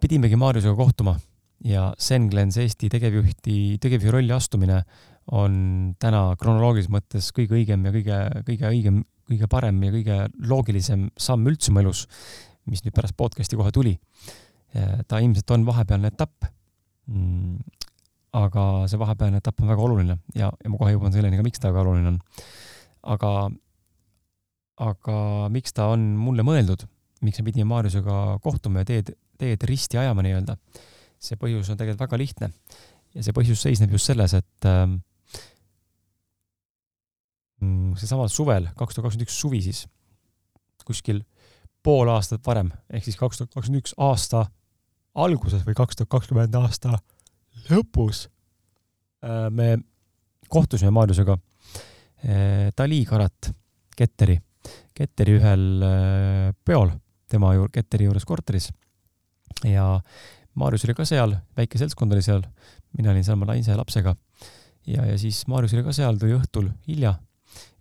pidimegi 0.00 0.36
Maarjusega 0.36 0.76
kohtuma 0.76 1.16
ja 1.64 1.92
Senglens 1.98 2.56
Eesti 2.60 2.88
tegevjuhti, 2.92 3.78
tegevjuhi 3.82 4.14
rolli 4.14 4.34
astumine 4.34 4.82
on 5.34 5.94
täna 6.00 6.32
kronoloogilises 6.40 6.92
mõttes 6.92 7.30
kõige 7.36 7.58
õigem 7.58 7.84
ja 7.84 7.92
kõige, 7.92 8.18
kõige 8.46 8.68
õigem, 8.70 9.00
kõige 9.28 9.48
parem 9.50 9.80
ja 9.84 9.92
kõige 9.92 10.18
loogilisem 10.48 11.08
samm 11.20 11.50
üldse 11.50 11.74
mu 11.74 11.82
elus, 11.82 12.06
mis 12.68 12.84
nüüd 12.84 12.96
pärast 12.96 13.16
podcast'i 13.18 13.58
kohe 13.58 13.72
tuli. 13.74 13.98
ta 15.08 15.18
ilmselt 15.18 15.50
on 15.50 15.64
vahepealne 15.64 16.10
etapp 16.12 16.44
mm,. 17.08 17.56
aga 18.36 18.64
see 18.86 19.00
vahepealne 19.00 19.40
etapp 19.40 19.62
on 19.62 19.70
väga 19.72 19.84
oluline 19.86 20.16
ja, 20.36 20.50
ja 20.52 20.70
ma 20.70 20.76
kohe 20.76 20.92
jõuan 20.92 21.12
selleni 21.12 21.38
ka, 21.40 21.44
miks 21.46 21.60
ta 21.60 21.70
väga 21.72 21.84
oluline 21.86 22.12
on. 22.12 22.18
aga, 23.02 23.50
aga 24.84 25.48
miks 25.52 25.74
ta 25.74 25.88
on 25.92 26.04
mulle 26.18 26.44
mõeldud, 26.46 26.84
miks 27.26 27.40
me 27.40 27.48
pidime 27.48 27.66
Maarjusega 27.70 28.38
kohtuma 28.44 28.84
ja 28.84 28.88
teed, 28.92 29.10
teed 29.38 29.66
risti 29.66 29.98
ajama 29.98 30.22
nii-öelda, 30.26 30.54
see 31.18 31.38
põhjus 31.40 31.72
on 31.72 31.80
tegelikult 31.80 32.06
väga 32.06 32.20
lihtne. 32.20 32.52
Ja 33.16 33.24
see 33.24 33.34
põhjus 33.34 33.62
seisneb 33.64 33.90
just 33.96 34.10
selles, 34.10 34.34
et 34.36 34.68
äh, 34.68 34.84
Mm, 37.58 37.96
seesamal 37.98 38.28
suvel, 38.30 38.68
kaks 38.78 38.94
tuhat 38.94 39.08
kakskümmend 39.08 39.26
üks 39.26 39.36
suvi 39.40 39.58
siis, 39.64 39.82
kuskil 40.86 41.24
pool 41.82 42.08
aastat 42.12 42.44
varem, 42.46 42.70
ehk 42.86 43.02
siis 43.08 43.18
kaks 43.18 43.40
tuhat 43.40 43.50
kakskümmend 43.50 43.82
üks 43.82 43.96
aasta 43.98 44.44
alguses 45.18 45.64
või 45.66 45.74
kaks 45.76 45.98
tuhat 45.98 46.12
kakskümmend 46.12 46.54
aasta 46.54 47.00
lõpus 47.66 48.28
äh, 49.26 49.48
me 49.50 49.72
kohtusime 50.48 50.94
Maarjusega 50.94 51.34
äh, 51.34 52.70
Dali 52.78 53.02
Karat 53.08 53.50
Ketteri, 53.98 54.38
Ketteri 54.94 55.36
ühel 55.38 55.64
äh, 55.86 56.50
peol 56.64 56.90
tema 57.30 57.52
juur-, 57.54 57.70
Ketteri 57.72 58.08
juures 58.08 58.24
korteris. 58.28 58.70
ja 59.64 60.00
Maarjus 60.58 60.84
oli 60.88 60.94
ka 60.98 61.04
seal, 61.06 61.36
väike 61.56 61.78
seltskond 61.78 62.12
oli 62.12 62.22
seal, 62.24 62.42
mina 62.98 63.12
olin 63.12 63.24
seal 63.24 63.36
oma 63.38 63.52
naise 63.52 63.70
ja 63.70 63.78
lapsega. 63.78 64.16
ja, 64.86 65.04
ja 65.06 65.18
siis 65.18 65.46
Maarjus 65.46 65.74
oli 65.76 65.84
ka 65.86 65.92
seal, 65.92 66.18
tuli 66.18 66.36
õhtul 66.38 66.70
hilja 66.88 67.14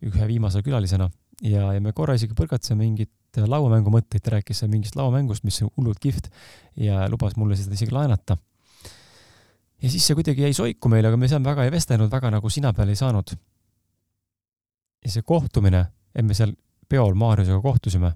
ühe 0.05 0.27
viimase 0.27 0.61
külalisena 0.63 1.09
ja, 1.41 1.71
ja 1.73 1.81
me 1.81 1.93
korra 1.93 2.15
isegi 2.17 2.35
põrgatasime 2.37 2.83
mingit 2.83 3.11
lauamängu 3.37 3.91
mõtteid, 3.93 4.23
ta 4.23 4.33
rääkis 4.37 4.61
seal 4.61 4.71
mingist 4.71 4.95
lauamängust, 4.97 5.45
mis 5.45 5.59
on 5.61 5.69
hullult 5.77 5.99
kihvt 6.01 6.31
ja 6.81 7.05
lubas 7.11 7.35
mulle 7.37 7.57
seda 7.59 7.75
isegi 7.77 7.93
laenata. 7.93 8.37
ja 9.81 9.89
siis 9.89 10.07
see 10.07 10.17
kuidagi 10.17 10.47
jäi 10.47 10.53
soiku 10.57 10.89
meile, 10.89 11.11
aga 11.11 11.17
me 11.17 11.29
seal 11.29 11.43
väga 11.45 11.67
ei 11.67 11.73
vestelnud, 11.73 12.09
väga 12.11 12.31
nagu 12.33 12.49
sina 12.49 12.73
peale 12.73 12.95
ei 12.95 13.01
saanud. 13.01 13.35
ja 15.05 15.11
see 15.11 15.21
kohtumine, 15.21 15.85
et 16.15 16.25
me 16.25 16.33
seal 16.33 16.55
peol 16.89 17.15
Maarjusega 17.19 17.59
kohtusime, 17.63 18.13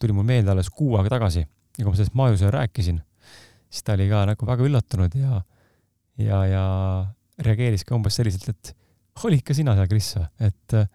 tuli 0.00 0.14
mul 0.16 0.26
meelde 0.28 0.52
alles 0.52 0.70
kuu 0.70 0.96
aega 0.98 1.16
tagasi 1.16 1.42
ja 1.42 1.82
kui 1.82 1.90
ma 1.90 1.98
sellest 1.98 2.16
Maarjusele 2.18 2.54
rääkisin, 2.54 3.00
siis 3.68 3.86
ta 3.86 3.96
oli 3.96 4.08
ka 4.10 4.24
nagu 4.30 4.48
väga 4.48 4.66
üllatunud 4.68 5.16
ja, 5.18 5.40
ja, 6.22 6.40
ja 6.46 6.64
reageeris 7.44 7.86
ka 7.86 7.96
umbes 7.96 8.18
selliselt, 8.18 8.50
et 8.52 8.74
olid 9.24 9.42
ka 9.46 9.56
sina 9.56 9.74
seal, 9.76 9.88
Kris 9.90 10.12
et 10.42 10.76
äh, 10.76 10.90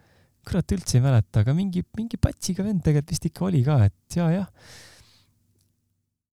kurat, 0.47 0.75
üldse 0.75 0.97
ei 0.97 1.03
mäleta, 1.03 1.43
aga 1.43 1.55
mingi, 1.55 1.83
mingi 1.97 2.19
patsiga 2.21 2.63
vend 2.65 2.83
tegelikult 2.85 3.13
vist 3.13 3.27
ikka 3.29 3.45
oli 3.49 3.63
ka, 3.65 3.79
et 3.89 4.17
ja, 4.17 4.29
jah. 4.33 4.47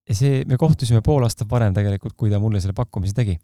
ja 0.07 0.17
see, 0.17 0.41
me 0.49 0.59
kohtusime 0.59 1.03
pool 1.05 1.25
aastat 1.27 1.49
varem 1.51 1.75
tegelikult, 1.75 2.15
kui 2.17 2.31
ta 2.31 2.41
mulle 2.43 2.61
selle 2.63 2.75
pakkumise 2.77 3.15
tegi. 3.17 3.37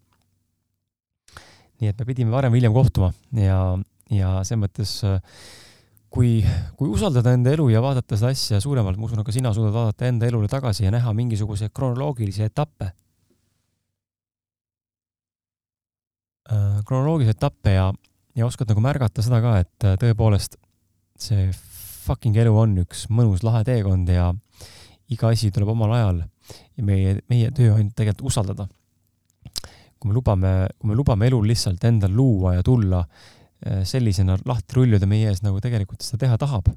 nii 1.82 1.92
et 1.92 2.00
me 2.00 2.08
pidime 2.08 2.32
varem 2.32 2.54
või 2.54 2.62
hiljem 2.62 2.76
kohtuma 2.76 3.12
ja, 3.36 3.60
ja 4.14 4.38
selles 4.46 4.64
mõttes 4.64 4.96
äh, 5.08 5.20
kui, 6.14 6.46
kui 6.78 6.90
usaldada 6.94 7.34
enda 7.34 7.54
elu 7.56 7.70
ja 7.74 7.82
vaadata 7.82 8.18
seda 8.20 8.32
asja 8.34 8.60
suuremalt, 8.62 9.00
ma 9.00 9.08
usun, 9.08 9.22
et 9.24 9.28
ka 9.28 9.34
sina 9.34 9.54
suudad 9.56 9.74
vaadata 9.74 10.08
enda 10.10 10.30
elule 10.30 10.50
tagasi 10.52 10.86
ja 10.86 10.92
näha 10.94 11.14
mingisuguseid 11.18 11.74
kronoloogilisi 11.74 12.46
etappe 12.46 12.92
äh,. 16.52 16.84
kronoloogilisi 16.86 17.34
etappe 17.38 17.78
ja 17.78 17.92
ja 18.36 18.46
oskad 18.46 18.70
nagu 18.70 18.82
märgata 18.82 19.26
seda 19.26 19.42
ka, 19.44 19.58
et 19.62 19.88
äh, 19.88 19.98
tõepoolest 20.02 20.58
see 21.20 21.50
fucking 22.04 22.38
elu 22.42 22.54
on 22.58 22.78
üks 22.84 23.08
mõnus 23.14 23.44
lahe 23.46 23.64
teekond 23.68 24.10
ja 24.10 24.32
iga 25.14 25.30
asi 25.34 25.52
tuleb 25.54 25.74
omal 25.74 25.94
ajal 25.96 26.24
ja 26.24 26.86
meie, 26.86 27.20
meie 27.30 27.52
töö 27.56 27.76
on 27.78 27.92
tegelikult 27.96 28.32
usaldada. 28.32 28.68
kui 30.00 30.10
me 30.10 30.18
lubame, 30.18 30.50
kui 30.80 30.90
me 30.90 30.96
lubame 31.00 31.28
elul 31.30 31.46
lihtsalt 31.48 31.84
endal 31.88 32.12
luua 32.12 32.58
ja 32.58 32.64
tulla 32.64 33.06
sellisena 33.88 34.38
lahti 34.46 34.76
rulluda 34.78 35.08
meie 35.10 35.30
ees, 35.32 35.42
nagu 35.46 35.62
tegelikult 35.64 36.04
seda 36.04 36.26
teha 36.26 36.38
tahab, 36.42 36.70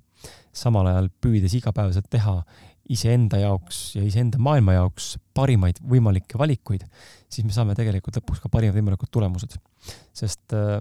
samal 0.55 0.87
ajal 0.91 1.11
püüdes 1.23 1.57
igapäevaselt 1.59 2.09
teha 2.13 2.41
iseenda 2.93 3.41
jaoks 3.43 3.97
ja 3.97 4.05
iseenda 4.07 4.39
maailma 4.43 4.77
jaoks 4.77 5.17
parimaid 5.35 5.81
võimalikke 5.91 6.39
valikuid, 6.39 6.85
siis 7.33 7.47
me 7.47 7.55
saame 7.55 7.75
tegelikult 7.79 8.21
lõpuks 8.21 8.43
ka 8.45 8.51
parimad 8.53 8.77
võimalikud 8.79 9.11
tulemused. 9.13 9.57
sest 10.15 10.55
äh, 10.55 10.79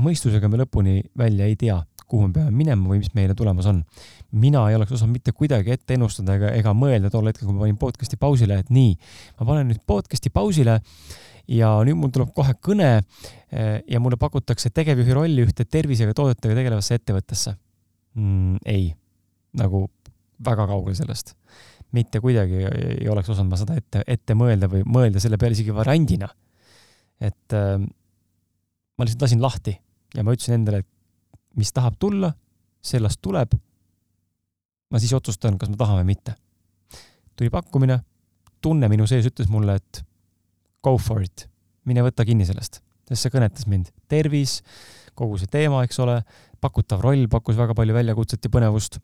mõistusega 0.00 0.48
me 0.48 0.62
lõpuni 0.62 1.02
välja 1.18 1.48
ei 1.48 1.56
tea, 1.60 1.76
kuhu 2.08 2.28
me 2.28 2.36
peame 2.36 2.52
minema 2.56 2.88
või 2.88 3.02
mis 3.02 3.12
meile 3.16 3.36
tulemas 3.36 3.68
on. 3.68 3.82
mina 4.32 4.64
ei 4.70 4.76
oleks 4.76 4.92
osanud 4.96 5.18
mitte 5.18 5.32
kuidagi 5.36 5.74
ette 5.74 5.94
ennustada 5.94 6.38
ega, 6.38 6.54
ega 6.56 6.72
mõelda 6.76 7.10
tol 7.12 7.28
hetkel, 7.28 7.46
kui 7.46 7.56
ma 7.56 7.66
panin 7.66 7.76
podcast'i 7.80 8.16
pausile, 8.16 8.58
et 8.62 8.72
nii, 8.72 8.96
ma 9.40 9.48
panen 9.48 9.68
nüüd 9.72 9.84
podcast'i 9.86 10.32
pausile 10.32 10.80
ja 11.48 11.72
nüüd 11.86 11.98
mul 11.98 12.12
tuleb 12.14 12.32
kohe 12.36 12.54
kõne 12.62 12.90
eh, 12.98 13.80
ja 13.88 14.00
mulle 14.00 14.18
pakutakse 14.20 14.70
tegevjuhi 14.70 15.16
rolli 15.16 15.46
ühte 15.46 15.64
tervisega 15.64 16.14
toodetega 16.14 16.58
tegelevasse 16.58 16.98
ettevõttesse 17.00 17.54
mm,. 18.14 18.62
ei, 18.66 18.92
nagu 19.58 19.86
väga 20.44 20.66
kaugel 20.70 20.94
sellest. 20.98 21.34
mitte 21.92 22.20
kuidagi 22.20 22.62
ei 22.64 23.08
oleks 23.08 23.28
osanud 23.28 23.52
ma 23.52 23.58
seda 23.60 23.76
ette, 23.76 24.04
ette 24.06 24.34
mõelda 24.38 24.68
või 24.70 24.84
mõelda 24.86 25.20
selle 25.20 25.38
peale 25.38 25.58
isegi 25.58 25.74
variandina. 25.74 26.28
et 27.20 27.58
äh, 27.58 27.78
ma 28.96 29.04
lihtsalt 29.06 29.26
lasin 29.26 29.42
lahti 29.42 29.76
ja 30.14 30.24
ma 30.24 30.34
ütlesin 30.34 30.58
endale, 30.58 30.82
et 30.82 30.88
mis 31.58 31.72
tahab 31.72 31.98
tulla, 32.00 32.32
sellest 32.82 33.20
tuleb. 33.22 33.54
ma 34.92 35.00
siis 35.00 35.12
otsustan, 35.16 35.56
kas 35.58 35.70
ma 35.72 35.76
tahan 35.80 36.02
või 36.02 36.12
mitte. 36.12 36.34
tuli 37.36 37.50
pakkumine, 37.50 38.00
tunne 38.60 38.88
minu 38.88 39.06
sees 39.06 39.26
ütles 39.26 39.48
mulle, 39.48 39.76
et 39.76 40.04
go 40.84 40.96
for 40.98 41.22
it, 41.24 41.46
mine 41.88 42.04
võta 42.04 42.26
kinni 42.28 42.46
sellest, 42.48 42.80
sest 43.08 43.26
see 43.26 43.34
kõnetas 43.34 43.68
mind. 43.70 43.92
tervis, 44.10 44.60
kogu 45.18 45.38
see 45.40 45.50
teema, 45.50 45.82
eks 45.86 46.00
ole, 46.02 46.20
pakutav 46.62 47.02
roll 47.04 47.26
pakkus 47.30 47.58
väga 47.58 47.74
palju 47.78 47.96
väljakutset 47.96 48.44
ja 48.44 48.52
põnevust, 48.52 48.98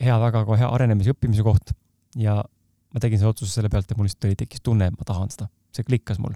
hea, 0.00 0.18
väga 0.20 0.44
ka 0.46 0.60
hea 0.60 0.68
arenemise, 0.72 1.14
õppimise 1.14 1.44
koht 1.46 1.74
ja 2.18 2.40
ma 2.42 3.02
tegin 3.02 3.20
selle 3.20 3.34
otsuse 3.34 3.52
selle 3.52 3.70
pealt, 3.72 3.90
et 3.90 3.98
mul 3.98 4.08
lihtsalt 4.08 4.30
oli, 4.30 4.38
tekkis 4.38 4.64
tunne, 4.64 4.88
et 4.88 4.96
ma 4.96 5.08
tahan 5.08 5.32
seda. 5.32 5.50
see 5.74 5.84
klikkas 5.84 6.18
mul 6.18 6.32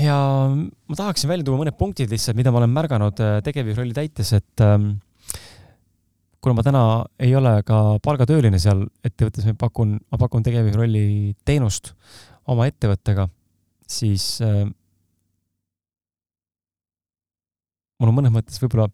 ja 0.00 0.16
ma 0.48 0.96
tahaksin 0.96 1.30
välja 1.30 1.46
tuua 1.46 1.60
mõned 1.60 1.76
punktid 1.78 2.12
lihtsalt, 2.12 2.38
mida 2.38 2.52
ma 2.52 2.62
olen 2.62 2.72
märganud 2.74 3.22
äh, 3.22 3.38
tegevjuhrolli 3.44 3.96
täites, 3.96 4.32
et 4.38 4.64
ähm, 4.64 4.94
kuna 6.42 6.58
ma 6.58 6.64
täna 6.66 6.82
ei 7.22 7.34
ole 7.38 7.54
ka 7.66 7.98
palgatööline 8.02 8.58
seal 8.62 8.84
ettevõttes, 9.06 9.46
ma 9.46 9.54
pakun, 9.60 9.96
ma 10.10 10.18
pakun 10.18 10.42
tegevjuhrolli 10.46 11.34
teenust 11.46 11.92
oma 12.50 12.66
ettevõttega, 12.70 13.28
siis 13.86 14.24
äh, 14.42 14.64
mul 18.02 18.10
on 18.10 18.18
mõnes 18.18 18.34
mõttes 18.34 18.58
võib-olla 18.62 18.88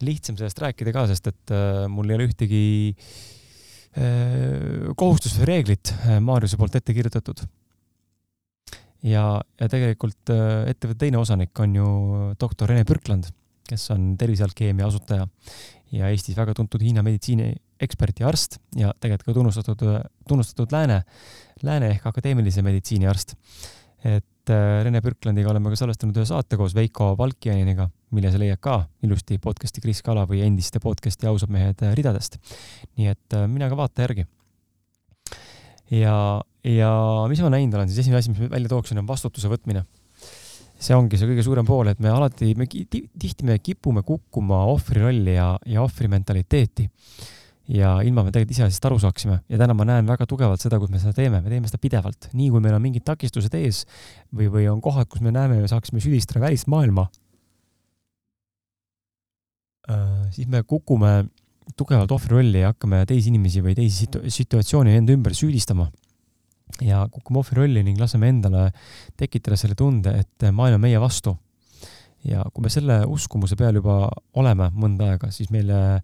lihtsam 0.00 0.38
sellest 0.38 0.62
rääkida 0.64 0.94
ka, 0.96 1.04
sest 1.10 1.28
et 1.28 1.52
äh, 1.52 1.84
mul 1.92 2.08
ei 2.08 2.16
ole 2.16 2.30
ühtegi 2.30 2.62
äh, 2.96 4.88
kohustust 4.96 5.42
või 5.42 5.50
reeglit 5.52 5.92
äh, 5.98 6.16
Maarjuse 6.24 6.56
poolt 6.60 6.80
ette 6.80 6.96
kirjutatud. 6.96 7.44
Ja, 9.04 9.40
ja 9.60 9.68
tegelikult 9.72 10.32
äh, 10.32 10.70
ettevõtte 10.72 11.04
teine 11.04 11.20
osanik 11.20 11.60
on 11.60 11.76
ju 11.76 11.90
doktor 12.40 12.72
Rene 12.72 12.88
Pürkland, 12.88 13.28
kes 13.70 13.90
on 13.94 14.14
Tervisealkeemia 14.18 14.86
asutaja 14.88 15.26
ja 15.94 16.10
Eestis 16.10 16.38
väga 16.38 16.54
tuntud 16.56 16.82
Hiina 16.82 17.04
meditsiini 17.06 17.52
ekspert 17.82 18.22
ja 18.22 18.28
arst 18.30 18.58
ja 18.78 18.92
tegelikult 19.00 19.30
ka 19.30 19.36
tunnustatud, 19.38 19.84
tunnustatud 20.28 20.74
lääne, 20.74 21.02
lääne 21.66 21.94
ehk 21.94 22.06
akadeemilise 22.10 22.62
meditsiini 22.66 23.08
arst. 23.10 23.34
et 24.04 24.50
äh, 24.50 24.82
Rene 24.84 25.02
Pürklandiga 25.04 25.50
oleme 25.52 25.72
ka 25.72 25.76
salvestanud 25.76 26.16
ühe 26.16 26.24
saate 26.28 26.56
koos 26.56 26.74
Veiko 26.74 27.12
Valkjaniniga, 27.18 27.90
mille 28.16 28.30
sa 28.32 28.40
leiad 28.40 28.60
ka 28.64 28.86
ilusti 29.04 29.36
podcast'i 29.38 29.82
Kris 29.84 30.00
Kala 30.02 30.24
või 30.28 30.40
endiste 30.46 30.80
podcast'i 30.80 31.28
Ausad 31.28 31.52
mehed 31.52 31.82
ridadest. 31.98 32.38
nii 32.96 33.10
et 33.12 33.36
äh, 33.36 33.48
mine 33.48 33.68
ka 33.68 33.76
vaata 33.76 34.06
järgi. 34.08 34.26
ja 35.90 36.14
ja 36.64 36.92
mis 37.28 37.40
ma 37.44 37.52
näinud 37.52 37.76
olen, 37.76 37.88
siis 37.88 38.04
esimene 38.04 38.20
asi, 38.20 38.32
mis 38.32 38.40
ma 38.44 38.50
välja 38.52 38.68
tooksin, 38.72 39.00
on 39.00 39.08
vastutuse 39.08 39.48
võtmine. 39.48 39.84
See 40.80 40.96
ongi 40.96 41.18
see 41.20 41.28
kõige 41.28 41.44
suurem 41.44 41.66
pool, 41.68 41.90
et 41.92 42.00
me 42.00 42.10
alati, 42.12 42.54
me 42.56 42.66
tihti 42.66 43.46
me 43.46 43.58
kipume 43.60 44.02
kukkuma 44.06 44.62
ohvri 44.72 45.02
rolli 45.04 45.36
ja, 45.36 45.52
ja 45.68 45.82
ohvri 45.84 46.08
mentaliteeti. 46.12 46.88
ja 47.70 48.00
ilma 48.02 48.24
me 48.26 48.32
tegelikult 48.34 48.56
ise 48.56 48.64
asjast 48.66 48.86
aru 48.88 48.96
saaksime 48.98 49.36
ja 49.46 49.58
täna 49.60 49.76
ma 49.78 49.84
näen 49.86 50.08
väga 50.08 50.26
tugevalt 50.26 50.62
seda, 50.62 50.80
kus 50.82 50.90
me 50.90 50.98
seda 50.98 51.12
teeme, 51.14 51.38
me 51.44 51.52
teeme 51.52 51.68
seda 51.70 51.78
pidevalt, 51.78 52.30
nii 52.34 52.48
kui 52.50 52.62
meil 52.64 52.74
on 52.74 52.82
mingid 52.82 53.04
takistused 53.06 53.54
ees 53.54 53.84
või, 54.34 54.48
või 54.50 54.64
on 54.72 54.80
kohad, 54.82 55.06
kus 55.12 55.22
me 55.22 55.30
näeme, 55.30 55.60
me 55.60 55.70
saaksime 55.70 56.02
süüdistada 56.02 56.42
välist 56.42 56.66
maailma 56.72 57.06
äh,. 59.86 60.26
siis 60.34 60.48
me 60.50 60.64
kukume 60.66 61.28
tugevalt 61.78 62.10
ohvri 62.10 62.40
rolli 62.40 62.64
ja 62.64 62.72
hakkame 62.72 63.04
teisi 63.06 63.30
inimesi 63.30 63.62
või 63.62 63.76
teisi 63.78 64.06
situ 64.06 64.24
situatsioone 64.26 64.96
enda 64.98 65.14
ümber 65.14 65.36
süüdistama 65.36 65.86
ja 66.84 67.04
kukume 67.12 67.40
ohvri 67.42 67.62
rolli 67.62 67.84
ning 67.86 68.00
laseme 68.00 68.30
endale 68.32 68.70
tekitada 69.18 69.58
selle 69.60 69.76
tunde, 69.78 70.12
et 70.22 70.50
maailm 70.52 70.78
on 70.78 70.86
meie 70.86 71.00
vastu. 71.00 71.36
ja 72.24 72.42
kui 72.52 72.62
me 72.62 72.68
selle 72.68 73.00
uskumuse 73.08 73.56
peal 73.56 73.78
juba 73.80 74.10
oleme 74.36 74.68
mõnda 74.76 75.14
aega, 75.14 75.30
siis 75.32 75.48
meile 75.50 76.00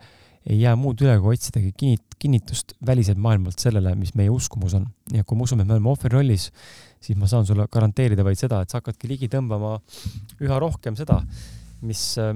ei 0.46 0.60
jää 0.60 0.76
muud 0.78 1.00
üle, 1.02 1.16
kui 1.20 1.34
otsidagi 1.34 1.72
kinnit-, 1.76 2.16
kinnitust 2.22 2.76
väliselt 2.86 3.18
maailmalt 3.18 3.58
sellele, 3.60 3.94
mis 3.98 4.14
meie 4.14 4.30
uskumus 4.30 4.76
on. 4.78 4.86
ja 5.12 5.24
kui 5.24 5.36
me 5.36 5.44
usume, 5.44 5.64
et 5.66 5.68
me 5.68 5.76
oleme 5.76 5.90
ohvri 5.90 6.12
rollis, 6.12 6.48
siis 7.02 7.18
ma 7.18 7.28
saan 7.30 7.46
sulle 7.46 7.66
garanteerida 7.72 8.24
vaid 8.24 8.40
seda, 8.40 8.62
et 8.62 8.70
sa 8.72 8.80
hakkadki 8.80 9.10
ligi 9.10 9.28
tõmbama 9.32 9.76
üha 10.40 10.60
rohkem 10.62 10.96
seda, 10.98 11.20
mis 11.86 12.08
äh, 12.22 12.32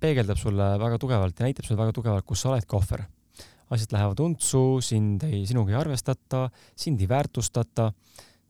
peegeldab 0.00 0.38
sulle 0.38 0.74
väga 0.80 1.00
tugevalt 1.00 1.40
ja 1.40 1.48
näitab 1.48 1.66
sulle 1.66 1.80
väga 1.80 1.96
tugevalt, 1.96 2.26
kus 2.28 2.44
sa 2.44 2.52
oledki 2.52 2.76
ohver 2.76 3.06
asjad 3.74 3.94
lähevad 3.96 4.22
untsu, 4.24 4.62
sind 4.84 5.24
ei, 5.28 5.44
sinuga 5.48 5.74
ei 5.74 5.80
arvestata, 5.80 6.46
sind 6.78 7.02
ei 7.02 7.10
väärtustata, 7.10 7.90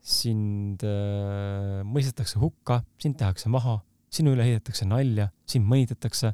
sind 0.05 0.85
äh, 0.85 1.81
mõistetakse 1.87 2.39
hukka, 2.41 2.83
sind 3.01 3.17
tehakse 3.19 3.49
maha, 3.53 3.79
sinu 4.13 4.35
üle 4.35 4.45
heidetakse 4.45 4.87
nalja, 4.87 5.31
sind 5.49 5.67
mõnitatakse 5.69 6.31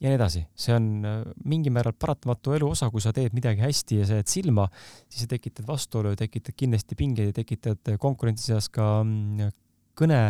ja 0.00 0.08
nii 0.08 0.16
edasi. 0.16 0.42
see 0.56 0.74
on 0.74 0.88
äh, 1.04 1.22
mingil 1.44 1.72
määral 1.76 1.96
paratamatu 1.96 2.54
elu 2.56 2.70
osa, 2.72 2.90
kui 2.92 3.02
sa 3.04 3.12
teed 3.16 3.36
midagi 3.36 3.64
hästi 3.64 4.00
ja 4.00 4.08
sa 4.08 4.20
jääd 4.20 4.32
silma, 4.32 4.68
siis 5.08 5.24
sa 5.24 5.30
tekitad 5.30 5.68
vastuolu 5.68 6.14
ja 6.14 6.20
tekitad 6.20 6.56
kindlasti 6.56 6.96
pingeid 6.96 7.32
ja 7.32 7.36
tekitad 7.36 7.92
konkurentsi 8.00 8.52
seas 8.52 8.70
ka 8.72 9.00
mm, 9.04 9.52
kõne, 10.00 10.20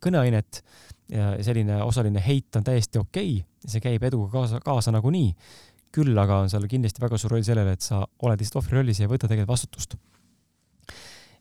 kõneainet 0.00 0.62
ja 1.12 1.32
selline 1.44 1.80
osaline 1.84 2.22
heit 2.24 2.56
on 2.56 2.64
täiesti 2.64 3.00
okei 3.00 3.40
okay., 3.40 3.46
see 3.60 3.82
käib 3.84 4.04
eduga 4.08 4.30
kaasa, 4.32 4.60
kaasa 4.64 4.92
nagunii 4.94 5.34
küll 5.94 6.18
aga 6.22 6.40
on 6.44 6.50
seal 6.52 6.66
kindlasti 6.70 7.02
väga 7.02 7.18
suur 7.18 7.34
roll 7.34 7.44
sellele, 7.46 7.74
et 7.74 7.84
sa 7.84 8.00
oled 8.22 8.40
lihtsalt 8.40 8.62
ohvri 8.62 8.78
rollis 8.78 9.00
ja 9.00 9.08
ei 9.08 9.12
võta 9.12 9.28
tegelikult 9.28 9.54
vastutust. 9.54 9.96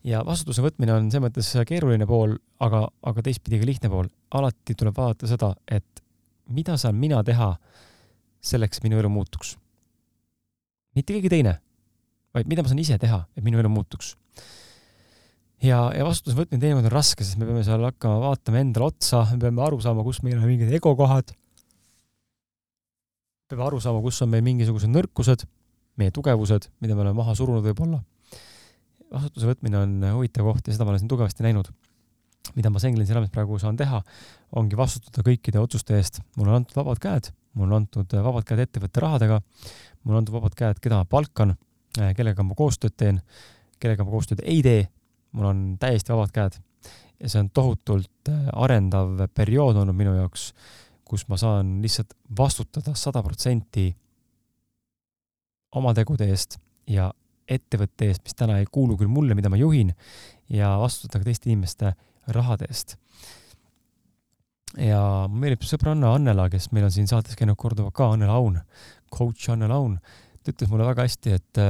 ja 0.03 0.21
vastutuse 0.25 0.63
võtmine 0.63 0.95
on 0.95 1.09
selles 1.11 1.27
mõttes 1.27 1.49
keeruline 1.67 2.07
pool, 2.09 2.37
aga, 2.63 2.85
aga 3.03 3.23
teistpidi 3.25 3.59
ka 3.61 3.69
lihtne 3.69 3.89
pool. 3.93 4.09
alati 4.31 4.75
tuleb 4.75 4.97
vaadata 4.97 5.27
seda, 5.27 5.53
et 5.67 6.03
mida 6.49 6.77
saan 6.77 6.95
mina 6.97 7.23
teha 7.23 7.55
selleks, 8.41 8.79
et 8.79 8.87
minu 8.87 8.99
elu 8.99 9.09
muutuks. 9.09 9.57
mitte 10.95 11.13
keegi 11.13 11.29
teine, 11.29 11.59
vaid 12.33 12.49
mida 12.49 12.63
ma 12.63 12.71
saan 12.71 12.81
ise 12.81 12.97
teha, 12.97 13.25
et 13.37 13.43
minu 13.43 13.59
elu 13.59 13.69
muutuks. 13.69 14.15
ja, 15.61 15.91
ja 15.93 16.07
vastutuse 16.07 16.37
võtmine 16.37 16.61
teinekord 16.63 16.89
on 16.89 16.95
raske, 16.95 17.23
sest 17.23 17.37
me 17.37 17.45
peame 17.45 17.63
seal 17.67 17.85
hakkama 17.85 18.23
vaatama 18.23 18.63
endale 18.63 18.89
otsa, 18.89 19.27
me 19.33 19.45
peame 19.45 19.61
aru 19.67 19.81
saama, 19.83 20.03
kus 20.07 20.23
meil 20.25 20.39
on 20.39 20.49
mingid 20.49 20.73
egokohad 20.73 21.35
peame 23.49 23.65
aru 23.65 23.79
saama, 23.81 24.01
kus 24.05 24.21
on 24.21 24.29
meil 24.29 24.43
mingisugused 24.45 24.91
nõrkused, 24.93 25.43
meie 25.99 26.13
tugevused, 26.13 26.69
mida 26.83 26.95
me 26.95 27.03
oleme 27.03 27.17
maha 27.17 27.33
surunud 27.37 27.65
võib-olla. 27.65 28.03
vastutuse 29.09 29.47
võtmine 29.49 29.77
on 29.79 29.93
huvitav 30.19 30.45
koht 30.45 30.67
ja 30.67 30.75
seda 30.75 30.85
ma 30.85 30.93
olen 30.93 31.01
siin 31.01 31.09
tugevasti 31.09 31.43
näinud. 31.43 31.71
mida 32.55 32.69
ma 32.69 32.79
Senglensi 32.79 33.13
raames 33.13 33.29
praegu 33.29 33.57
saan 33.59 33.77
teha, 33.77 34.01
ongi 34.55 34.77
vastutada 34.77 35.25
kõikide 35.25 35.59
otsuste 35.59 35.97
eest. 35.97 36.21
mulle 36.37 36.51
on 36.51 36.61
antud 36.61 36.77
vabad 36.77 37.01
käed, 37.01 37.31
mulle 37.53 37.73
on 37.73 37.81
antud 37.81 38.13
vabad 38.13 38.45
käed 38.45 38.59
ettevõtte 38.59 39.01
rahadega, 39.01 39.41
mulle 40.03 40.15
on 40.15 40.21
antud 40.21 40.37
vabad 40.37 40.55
käed, 40.55 40.79
keda 40.79 41.01
ma 41.01 41.05
palkan, 41.05 41.55
kellega 42.15 42.43
ma 42.43 42.55
koostööd 42.55 42.93
teen, 42.95 43.21
kellega 43.79 44.05
ma 44.05 44.11
koostööd 44.11 44.43
ei 44.45 44.61
tee, 44.61 44.87
mul 45.33 45.49
on 45.49 45.63
täiesti 45.79 46.13
vabad 46.13 46.31
käed. 46.31 46.61
ja 47.19 47.29
see 47.29 47.41
on 47.41 47.49
tohutult 47.49 48.29
arendav 48.53 49.25
periood 49.33 49.75
olnud 49.75 49.95
minu 49.95 50.13
jaoks 50.15 50.53
kus 51.09 51.25
ma 51.29 51.37
saan 51.41 51.79
lihtsalt 51.83 52.13
vastutada 52.37 52.93
sada 52.97 53.23
protsenti 53.25 53.89
oma 55.79 55.93
tegude 55.97 56.27
eest 56.29 56.59
ja 56.89 57.09
ettevõtte 57.49 58.09
eest, 58.09 58.23
mis 58.25 58.37
täna 58.37 58.59
ei 58.61 58.67
kuulu 58.69 58.97
küll 58.97 59.09
mulle, 59.09 59.35
mida 59.37 59.49
ma 59.49 59.57
juhin, 59.57 59.91
ja 60.53 60.75
vastutada 60.81 61.23
ka 61.23 61.29
teiste 61.29 61.49
inimeste 61.49 61.93
rahade 62.35 62.69
eest. 62.69 62.95
ja 64.77 65.01
mulle 65.25 65.47
meeldib 65.47 65.65
sõbranna 65.65 66.13
Annela, 66.13 66.45
kes 66.53 66.69
meil 66.77 66.85
on 66.85 66.93
siin 66.93 67.09
saates 67.09 67.37
käinud 67.37 67.57
korduvalt 67.57 67.95
ka, 67.97 68.11
Annela 68.13 68.37
Aun, 68.37 68.59
coach 69.09 69.49
Annela 69.49 69.79
Aun, 69.81 69.97
ta 70.43 70.53
ütles 70.53 70.69
mulle 70.69 70.85
väga 70.85 71.07
hästi, 71.07 71.37
et 71.39 71.63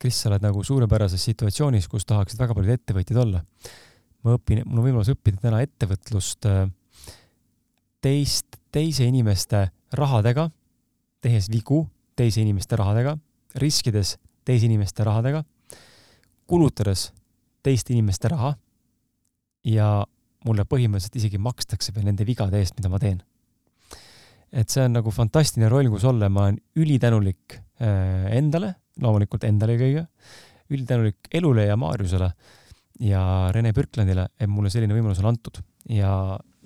Kris, 0.00 0.16
sa 0.22 0.30
oled 0.30 0.42
nagu 0.42 0.62
suurepärases 0.64 1.22
situatsioonis, 1.28 1.86
kus 1.92 2.06
tahaksid 2.08 2.40
väga 2.40 2.56
paljud 2.56 2.72
ettevõtjad 2.72 3.20
olla. 3.20 3.44
ma 4.24 4.34
õpin, 4.38 4.62
mul 4.64 4.80
on 4.80 4.86
võimalus 4.86 5.10
õppida 5.12 5.42
täna 5.42 5.60
ettevõtlust 5.60 6.46
teist 8.04 8.56
teise 8.74 9.06
inimeste 9.06 9.68
rahadega, 9.94 10.48
tehes 11.22 11.46
vigu 11.52 11.84
teise 12.18 12.42
inimeste 12.42 12.78
rahadega, 12.78 13.16
riskides 13.62 14.16
teise 14.46 14.66
inimeste 14.66 15.04
rahadega, 15.06 15.42
kulutades 16.50 17.08
teiste 17.64 17.94
inimeste 17.94 18.28
raha 18.32 18.54
ja 19.64 19.88
mulle 20.44 20.66
põhimõtteliselt 20.68 21.20
isegi 21.20 21.40
makstakse 21.40 21.94
veel 21.94 22.10
nende 22.10 22.26
vigade 22.28 22.58
eest, 22.60 22.74
mida 22.78 22.90
ma 22.92 23.00
teen. 23.00 23.22
et 24.54 24.70
see 24.70 24.84
on 24.86 24.92
nagu 24.94 25.10
fantastiline 25.10 25.68
roll, 25.70 25.88
kus 25.90 26.04
olla, 26.06 26.28
ma 26.30 26.44
olen 26.46 26.58
ülitänulik 26.78 27.56
äh, 27.82 28.26
endale, 28.36 28.74
loomulikult 29.02 29.46
endale 29.48 29.74
kõige, 29.80 30.04
ülitänulik 30.70 31.30
elule 31.34 31.64
ja 31.66 31.76
Maarjusele 31.76 32.28
ja 33.02 33.22
Rene 33.54 33.72
Pürklandile, 33.74 34.28
et 34.38 34.50
mulle 34.50 34.70
selline 34.70 34.94
võimalus 34.94 35.22
on 35.24 35.32
antud 35.32 35.58
ja, 35.90 36.12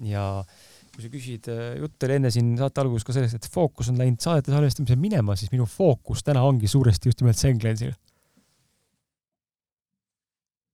ja 0.05 0.27
äh, 0.43 0.68
kui 0.99 1.07
sa 1.07 1.13
küsid, 1.13 1.47
äh, 1.47 1.77
jutt 1.79 2.03
oli 2.03 2.15
enne 2.19 2.31
siin 2.35 2.57
saate 2.59 2.83
alguses 2.83 3.07
ka 3.07 3.15
sellest, 3.15 3.37
et 3.39 3.45
fookus 3.55 3.87
on 3.93 4.01
läinud 4.01 4.19
saadete 4.19 4.51
salvestamisel 4.51 4.99
minema, 4.99 5.37
siis 5.39 5.53
minu 5.53 5.63
fookus 5.71 6.25
täna 6.27 6.43
ongi 6.43 6.67
suuresti 6.67 7.07
just 7.07 7.23
nimelt 7.23 7.39
Senglensil. 7.39 7.93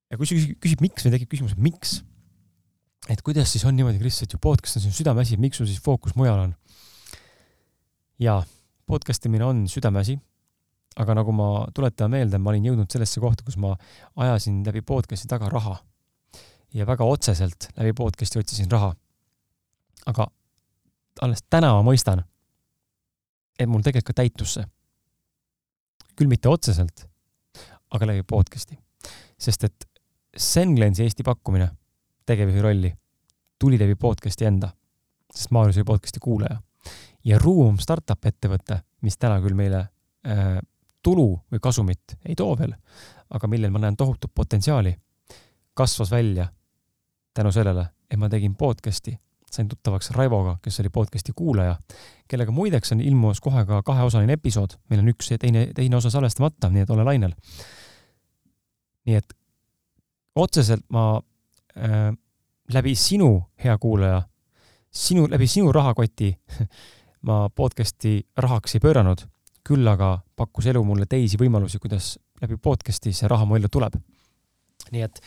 ja 0.09 0.16
kui 0.16 0.25
sa 0.25 0.33
küsid, 0.39 0.57
küsid, 0.64 0.81
miks, 0.81 1.05
meil 1.05 1.18
tekib 1.18 1.29
küsimus, 1.35 1.53
et 1.53 1.61
miks, 1.61 1.93
et 3.12 3.20
kuidas 3.27 3.53
siis 3.53 3.66
on 3.68 3.77
niimoodi, 3.77 4.01
Kris, 4.01 4.22
et 4.25 4.33
ju 4.33 4.41
podcast 4.41 4.81
on 4.81 4.87
sinu 4.87 4.97
südameasi, 4.97 5.37
miks 5.45 5.61
sul 5.61 5.68
siis 5.68 5.85
fookus 5.85 6.16
mujal 6.16 6.41
on? 6.47 6.57
jaa, 8.25 8.41
podcast 8.89 9.29
imine 9.29 9.45
on 9.45 9.62
südameasi, 9.68 10.16
aga 11.05 11.20
nagu 11.20 11.37
ma 11.37 11.51
tuletan 11.77 12.16
meelde, 12.16 12.41
ma 12.41 12.55
olin 12.55 12.70
jõudnud 12.70 12.89
sellesse 12.89 13.20
kohta, 13.20 13.45
kus 13.45 13.61
ma 13.61 13.77
ajasin 14.16 14.64
läbi 14.64 14.81
podcast'i 14.81 15.29
taga 15.29 15.53
raha. 15.53 15.83
ja 16.72 16.89
väga 16.89 17.05
otseselt 17.05 17.68
läbi 17.77 17.93
podcast'i 17.93 18.41
otsisin 18.41 18.72
raha. 18.72 18.95
Aga 20.07 20.27
alles 21.23 21.45
täna 21.51 21.73
ma 21.77 21.83
mõistan, 21.87 22.25
et 23.59 23.69
mul 23.71 23.83
tegelikult 23.83 24.17
täitus 24.19 24.57
see. 24.59 24.67
küll 26.15 26.31
mitte 26.31 26.49
otseselt, 26.49 27.09
aga 27.91 28.07
läbi 28.07 28.23
podcast'i. 28.23 28.79
sest 29.39 29.65
et 29.65 29.89
Senglensi 30.37 31.03
Eesti 31.03 31.23
pakkumine 31.23 31.69
tegevjuhi 32.27 32.63
rolli 32.63 32.93
tuli 33.59 33.79
läbi 33.79 33.95
podcast'i 33.95 34.45
enda, 34.45 34.69
sest 35.35 35.51
Maarjus 35.51 35.77
oli 35.77 35.85
podcast'i 35.85 36.21
kuulaja. 36.21 36.61
ja 37.25 37.39
Ruum 37.39 37.79
startup 37.79 38.25
ettevõte, 38.25 38.81
mis 39.01 39.19
täna 39.19 39.41
küll 39.41 39.55
meile 39.55 39.79
äh, 40.27 40.59
tulu 41.03 41.41
või 41.53 41.61
kasumit 41.61 42.17
ei 42.25 42.35
too 42.35 42.57
veel, 42.59 42.75
aga 43.31 43.49
millel 43.49 43.71
ma 43.71 43.79
näen 43.79 43.97
tohutut 43.97 44.35
potentsiaali, 44.35 44.95
kasvas 45.75 46.11
välja 46.11 46.49
tänu 47.35 47.53
sellele, 47.53 47.87
et 48.11 48.19
ma 48.19 48.29
tegin 48.29 48.55
podcast'i, 48.57 49.19
sain 49.55 49.69
tuttavaks 49.71 50.11
Raivoga, 50.17 50.57
kes 50.63 50.81
oli 50.83 50.91
podcast'i 50.93 51.33
kuulaja, 51.37 51.77
kellega 52.29 52.53
muideks 52.53 52.93
on 52.93 53.01
ilmumas 53.01 53.41
kohe 53.41 53.65
ka 53.69 53.83
kaheosaline 53.87 54.37
episood, 54.39 54.77
meil 54.91 55.05
on 55.05 55.13
üks 55.15 55.31
ja 55.31 55.39
teine, 55.39 55.69
teine 55.75 55.97
osa 55.97 56.11
salvestamata, 56.11 56.71
nii 56.73 56.85
et 56.85 56.91
ole 56.91 57.07
lainel. 57.07 57.35
nii 59.05 59.17
et 59.21 59.35
otseselt 60.35 60.85
ma 60.93 61.21
äh, 61.77 62.11
läbi 62.73 62.95
sinu, 62.95 63.31
hea 63.65 63.77
kuulaja, 63.79 64.23
sinu, 64.91 65.27
läbi 65.31 65.47
sinu 65.47 65.73
rahakoti 65.73 66.33
ma 67.29 67.49
podcast'i 67.51 68.21
rahaks 68.37 68.77
ei 68.77 68.85
pööranud, 68.85 69.27
küll 69.65 69.89
aga 69.89 70.19
pakkus 70.37 70.67
elu 70.73 70.83
mulle 70.85 71.07
teisi 71.09 71.39
võimalusi, 71.41 71.81
kuidas 71.81 72.15
läbi 72.43 72.59
podcast'i 72.61 73.15
see 73.15 73.31
raha 73.31 73.47
mu 73.49 73.57
ellu 73.57 73.71
tuleb. 73.73 73.97
nii 74.93 75.01
et 75.01 75.21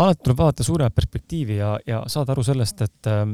alati 0.00 0.22
tuleb 0.24 0.38
vaadata 0.38 0.64
suuremat 0.64 0.94
perspektiivi 0.94 1.58
ja, 1.58 1.74
ja 1.86 2.02
saada 2.08 2.32
aru 2.32 2.44
sellest, 2.46 2.80
et 2.82 3.10
äh, 3.10 3.26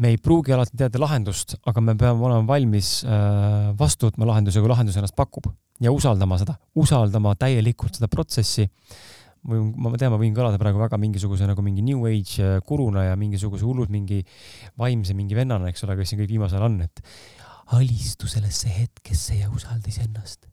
me 0.00 0.14
ei 0.14 0.18
pruugi 0.18 0.54
alati 0.56 0.78
teada 0.80 1.00
lahendust, 1.02 1.58
aga 1.68 1.82
me 1.84 1.94
peame 2.00 2.24
olema 2.24 2.46
valmis 2.48 3.00
äh, 3.04 3.70
vastu 3.78 4.08
võtma 4.08 4.28
lahenduse, 4.32 4.62
kui 4.62 4.70
lahendus 4.70 4.96
ennast 4.96 5.16
pakub 5.18 5.50
ja 5.80 5.92
usaldama 5.92 6.38
seda, 6.40 6.56
usaldama 6.80 7.34
täielikult 7.40 7.98
seda 7.98 8.08
protsessi 8.12 8.68
ma 9.42 9.92
tean, 9.96 10.12
ma 10.12 10.18
võin 10.20 10.34
kõlada 10.36 10.60
praegu 10.60 10.80
väga 10.82 10.98
mingisuguse 11.00 11.48
nagu 11.48 11.62
mingi 11.64 11.84
new 11.84 12.04
age 12.08 12.44
äh, 12.44 12.58
guruna 12.66 13.06
ja 13.08 13.16
mingisuguse 13.16 13.64
hullult 13.64 13.92
mingi 13.92 14.20
vaimse 14.78 15.16
mingi 15.16 15.36
vennana, 15.36 15.70
eks 15.70 15.84
ole, 15.86 15.96
kes 15.98 16.12
siin 16.12 16.20
kõik 16.20 16.34
viimasel 16.34 16.64
on, 16.64 16.80
et 16.84 17.00
alistu 17.76 18.28
sellesse 18.28 18.68
hetkesse 18.74 19.38
ja 19.40 19.50
usalda 19.50 19.88
iseennast. 19.88 20.46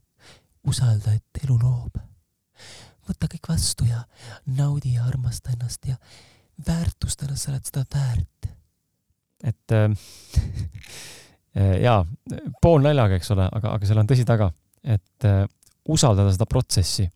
usalda, 0.67 1.13
et 1.15 1.43
elu 1.43 1.57
loob. 1.59 1.99
võta 3.07 3.27
kõik 3.31 3.49
vastu 3.49 3.85
ja 3.87 4.03
naudi 4.45 4.95
ja 4.95 5.05
armasta 5.07 5.51
ennast 5.51 5.85
ja 5.87 5.95
väärtusta 6.67 7.25
ennast, 7.25 7.43
sa 7.43 7.51
oled 7.51 7.65
seda 7.65 7.85
väärt. 7.93 8.56
Et 9.43 9.75
äh, 9.75 9.89
äh 11.61 11.75
jaa, 11.83 12.01
pool 12.61 12.81
naljaga, 12.85 13.19
eks 13.19 13.31
ole, 13.35 13.49
aga, 13.51 13.75
aga 13.75 13.89
seal 13.89 14.01
on 14.01 14.09
tõsi 14.09 14.25
taga, 14.27 14.49
et 14.83 15.27
äh, 15.27 15.45
usaldada 15.87 16.33
seda 16.33 16.49
protsessi 16.49 17.07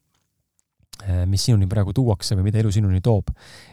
mis 1.25 1.45
sinuni 1.45 1.65
praegu 1.65 1.93
tuuakse 1.93 2.35
või 2.37 2.49
mida 2.49 2.59
elu 2.61 2.71
sinuni 2.71 3.01
toob 3.01 3.31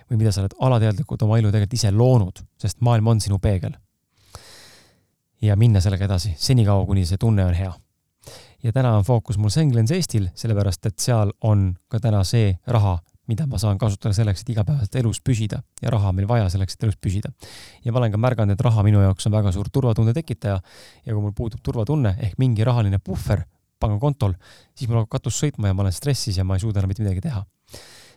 või 0.08 0.16
mida 0.20 0.32
sa 0.32 0.42
oled 0.42 0.54
alateadlikult 0.64 1.22
oma 1.26 1.38
elu 1.38 1.50
tegelikult 1.52 1.76
ise 1.76 1.90
loonud, 1.92 2.40
sest 2.60 2.80
maailm 2.80 3.10
on 3.12 3.20
sinu 3.20 3.38
peegel. 3.38 3.74
ja 5.42 5.56
minna 5.56 5.80
sellega 5.80 6.04
edasi, 6.04 6.32
senikaua, 6.36 6.86
kuni 6.86 7.04
see 7.06 7.18
tunne 7.18 7.44
on 7.44 7.54
hea. 7.54 7.72
ja 8.62 8.72
täna 8.72 8.96
on 8.96 9.04
fookus 9.04 9.38
mul 9.38 9.50
Senglens 9.50 9.90
Eestil, 9.90 10.28
sellepärast 10.34 10.86
et 10.86 10.98
seal 10.98 11.32
on 11.42 11.76
ka 11.88 12.00
täna 12.00 12.24
see 12.24 12.56
raha, 12.66 12.98
mida 13.28 13.46
ma 13.46 13.58
saan 13.60 13.78
kasutada 13.78 14.14
selleks, 14.16 14.42
et 14.42 14.54
igapäevaselt 14.54 14.96
elus 15.02 15.20
püsida 15.24 15.60
ja 15.82 15.92
raha 15.92 16.12
on 16.12 16.16
meil 16.18 16.28
vaja 16.28 16.48
selleks, 16.52 16.76
et 16.78 16.88
elus 16.88 16.96
püsida. 16.96 17.30
ja 17.84 17.92
ma 17.92 18.00
olen 18.00 18.12
ka 18.12 18.20
märganud, 18.20 18.56
et 18.56 18.64
raha 18.64 18.82
minu 18.86 19.02
jaoks 19.04 19.28
on 19.28 19.36
väga 19.36 19.52
suur 19.52 19.68
turvatunde 19.72 20.14
tekitaja 20.16 20.58
ja 20.58 21.12
kui 21.12 21.22
mul 21.22 21.34
puudub 21.36 21.62
turvatunne 21.62 22.16
ehk 22.18 22.38
mingi 22.38 22.64
rahaline 22.64 22.98
puhver 22.98 23.44
pangakontol, 23.80 24.34
siis 24.74 24.90
mul 24.90 25.02
hakkab 25.02 25.18
katus 25.18 25.38
sõitma 25.42 25.70
ja 25.70 25.76
ma 25.76 25.84
olen 25.86 25.94
stressis 25.94 26.38
ja 26.38 26.46
ma 26.46 26.56
ei 26.58 26.64
suuda 26.64 26.82
enam 26.82 26.90
mitte 26.92 27.04
midagi 27.04 27.22
teha. 27.28 27.44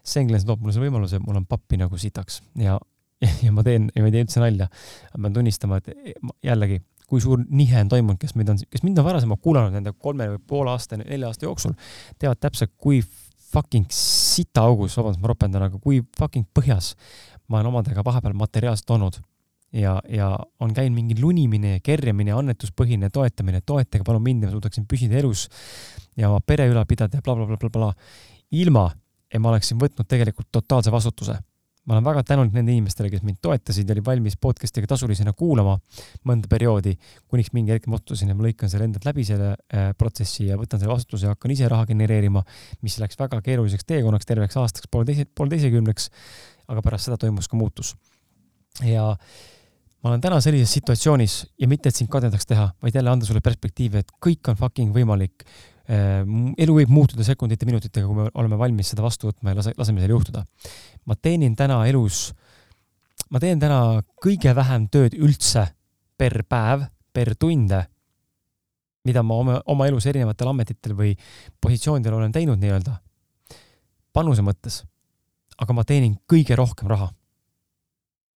Senglen 0.02 0.42
toob 0.46 0.64
mulle 0.64 0.74
selle 0.74 0.88
võimaluse, 0.90 1.20
mul 1.22 1.38
on 1.38 1.46
pappi 1.46 1.78
nagu 1.78 1.98
sitaks 2.02 2.42
ja, 2.58 2.80
ja 3.46 3.52
ma 3.54 3.66
teen, 3.68 3.92
ja 3.94 4.02
ma 4.02 4.10
ei 4.10 4.16
tee 4.16 4.26
üldse 4.26 4.42
nalja. 4.42 4.70
ma 5.18 5.28
pean 5.28 5.36
tunnistama, 5.38 5.78
et 5.78 6.16
jällegi, 6.46 6.82
kui 7.12 7.22
suur 7.22 7.44
nihe 7.50 7.84
on 7.84 7.92
toimunud, 7.92 8.20
kes 8.22 8.34
meid 8.40 8.50
on, 8.54 8.62
kes 8.72 8.86
mind 8.88 9.02
on 9.02 9.06
varasemalt 9.06 9.44
kuulanud 9.44 9.76
nende 9.76 9.94
kolme 10.00 10.30
või 10.34 10.42
poole 10.48 10.74
aasta, 10.74 10.98
nelja 11.02 11.30
aasta 11.30 11.46
jooksul, 11.46 11.76
teavad 12.18 12.40
täpselt, 12.42 12.74
kui 12.80 13.02
fucking 13.52 13.88
sitaaugus, 13.92 14.96
vabandust, 14.98 15.22
ma 15.22 15.32
ropendan, 15.32 15.68
aga 15.68 15.82
kui 15.82 16.02
fucking 16.18 16.48
põhjas 16.56 16.94
ma 17.52 17.60
olen 17.60 17.72
omadega 17.74 18.04
vahepeal 18.06 18.36
materiaalselt 18.40 18.96
olnud 18.96 19.20
ja, 19.76 19.98
ja 20.10 20.32
on 20.60 20.74
käinud 20.76 20.96
mingi 20.96 21.18
lunimine 21.20 21.76
ja 21.76 21.84
kerjamine, 21.84 22.34
annetuspõhine 22.36 23.12
toetamine, 23.14 23.62
toetage 23.66 24.06
palun 24.08 24.24
mind 24.24 24.46
ja 24.46 24.50
ma 24.50 24.56
suudaksin 24.56 24.88
püsida 24.90 25.20
elus 25.20 25.48
ja 26.20 26.30
oma 26.30 26.42
pere 26.46 26.68
ülal 26.72 26.88
pidada 26.88 27.20
ja 27.20 27.26
blablabla 27.26 27.58
bla, 27.58 27.70
bla, 27.70 27.80
bla, 27.80 27.94
bla, 27.94 28.60
ilma, 28.64 28.90
et 29.32 29.40
ma 29.40 29.52
oleksin 29.54 29.80
võtnud 29.80 30.08
tegelikult 30.12 30.50
totaalse 30.52 30.92
vastutuse. 30.92 31.38
Ma 31.86 31.96
olen 31.96 32.06
väga 32.06 32.22
tänulik 32.24 32.54
nendele 32.54 32.78
inimestele, 32.78 33.10
kes 33.10 33.24
mind 33.26 33.40
toetasid 33.42 33.90
ja 33.90 33.96
olid 33.96 34.06
valmis 34.06 34.36
podcast'iga 34.42 34.90
tasulisena 34.92 35.34
kuulama 35.38 35.78
mõnda 36.30 36.50
perioodi, 36.52 36.94
kuniks 37.32 37.50
mingi 37.58 37.74
hetk 37.74 37.90
ma 37.90 37.98
otsustasin, 37.98 38.30
et 38.30 38.38
ma 38.38 38.46
lõikan 38.46 38.70
selle 38.70 38.86
endalt 38.90 39.08
läbi 39.08 39.26
selle 39.26 39.56
äh, 39.56 39.90
protsessi 39.98 40.46
ja 40.52 40.60
võtan 40.62 40.82
selle 40.82 40.94
vastutuse 40.94 41.26
ja 41.26 41.34
hakkan 41.34 41.56
ise 41.56 41.70
raha 41.72 41.88
genereerima, 41.90 42.44
mis 42.86 43.00
läks 43.02 43.18
väga 43.20 43.42
keeruliseks 43.46 43.88
teekonnaks 43.90 44.30
terveks 44.30 44.60
aastaks, 44.62 44.92
poolteise, 44.94 45.26
poolteisekümneks, 45.26 46.12
aga 46.70 46.86
pärast 46.86 47.10
seda 47.10 47.18
toimus 47.22 47.50
ka 47.50 47.58
muutus. 47.58 47.96
ja 48.86 49.08
ma 50.02 50.10
olen 50.10 50.22
täna 50.22 50.38
sellises 50.42 50.74
situatsioonis 50.78 51.42
ja 51.62 51.70
mitte, 51.70 51.90
et 51.90 51.98
sind 51.98 52.10
kadedaks 52.14 52.46
teha, 52.50 52.70
vaid 52.82 52.96
jälle 52.96 53.10
anda 53.10 53.26
sulle 53.26 53.42
perspektiivi, 53.42 54.02
et 54.02 54.14
kõik 54.22 54.54
on 54.54 54.58
fucking 54.58 54.94
võimalik. 54.94 55.46
Äh, 55.92 56.22
elu 56.64 56.76
võib 56.78 56.92
muutuda 56.94 57.26
sekundite, 57.28 57.68
minutitega, 57.68 58.08
kui 58.08 58.16
me 58.16 58.30
oleme 58.40 58.56
valmis 58.60 58.94
seda 58.94 59.04
vastu 59.04 59.28
võtma 59.28 59.52
ja 59.52 59.58
lase, 59.58 59.74
laseme 59.76 60.00
selle 60.00 60.16
juhtuda. 60.16 60.46
ma 61.04 61.18
teenin 61.20 61.56
täna 61.58 61.82
elus, 61.90 62.30
ma 63.28 63.42
teen 63.44 63.60
täna 63.60 64.00
kõige 64.24 64.54
vähem 64.56 64.86
tööd 64.88 65.18
üldse 65.20 65.66
per 66.16 66.46
päev, 66.48 66.86
per 67.12 67.34
tunde, 67.36 67.82
mida 69.04 69.24
ma 69.26 69.42
oma, 69.42 69.58
oma 69.74 69.90
elus 69.90 70.08
erinevatel 70.08 70.54
ametitel 70.54 70.96
või 70.96 71.12
positsioonidel 71.60 72.16
olen 72.22 72.32
teinud 72.32 72.62
nii-öelda, 72.62 72.96
panuse 74.14 74.46
mõttes. 74.48 74.86
aga 75.60 75.74
ma 75.76 75.84
teenin 75.84 76.16
kõige 76.24 76.56
rohkem 76.56 76.88
raha 76.88 77.12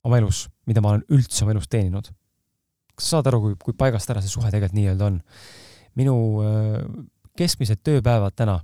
oma 0.04 0.18
elus, 0.20 0.50
mida 0.68 0.82
ma 0.82 0.92
olen 0.92 1.08
üldse 1.08 1.46
oma 1.46 1.56
elus 1.56 1.72
teeninud. 1.72 2.12
kas 2.96 3.08
sa 3.08 3.18
saad 3.18 3.32
aru, 3.32 3.42
kui, 3.42 3.56
kui 3.64 3.74
paigast 3.74 4.10
ära 4.10 4.20
see 4.20 4.34
suhe 4.34 4.52
tegelikult 4.52 4.76
nii-öelda 4.76 5.06
on? 5.06 5.22
minu 5.96 6.16
äh, 6.44 7.06
keskmised 7.38 7.82
tööpäevad 7.86 8.36
täna, 8.38 8.60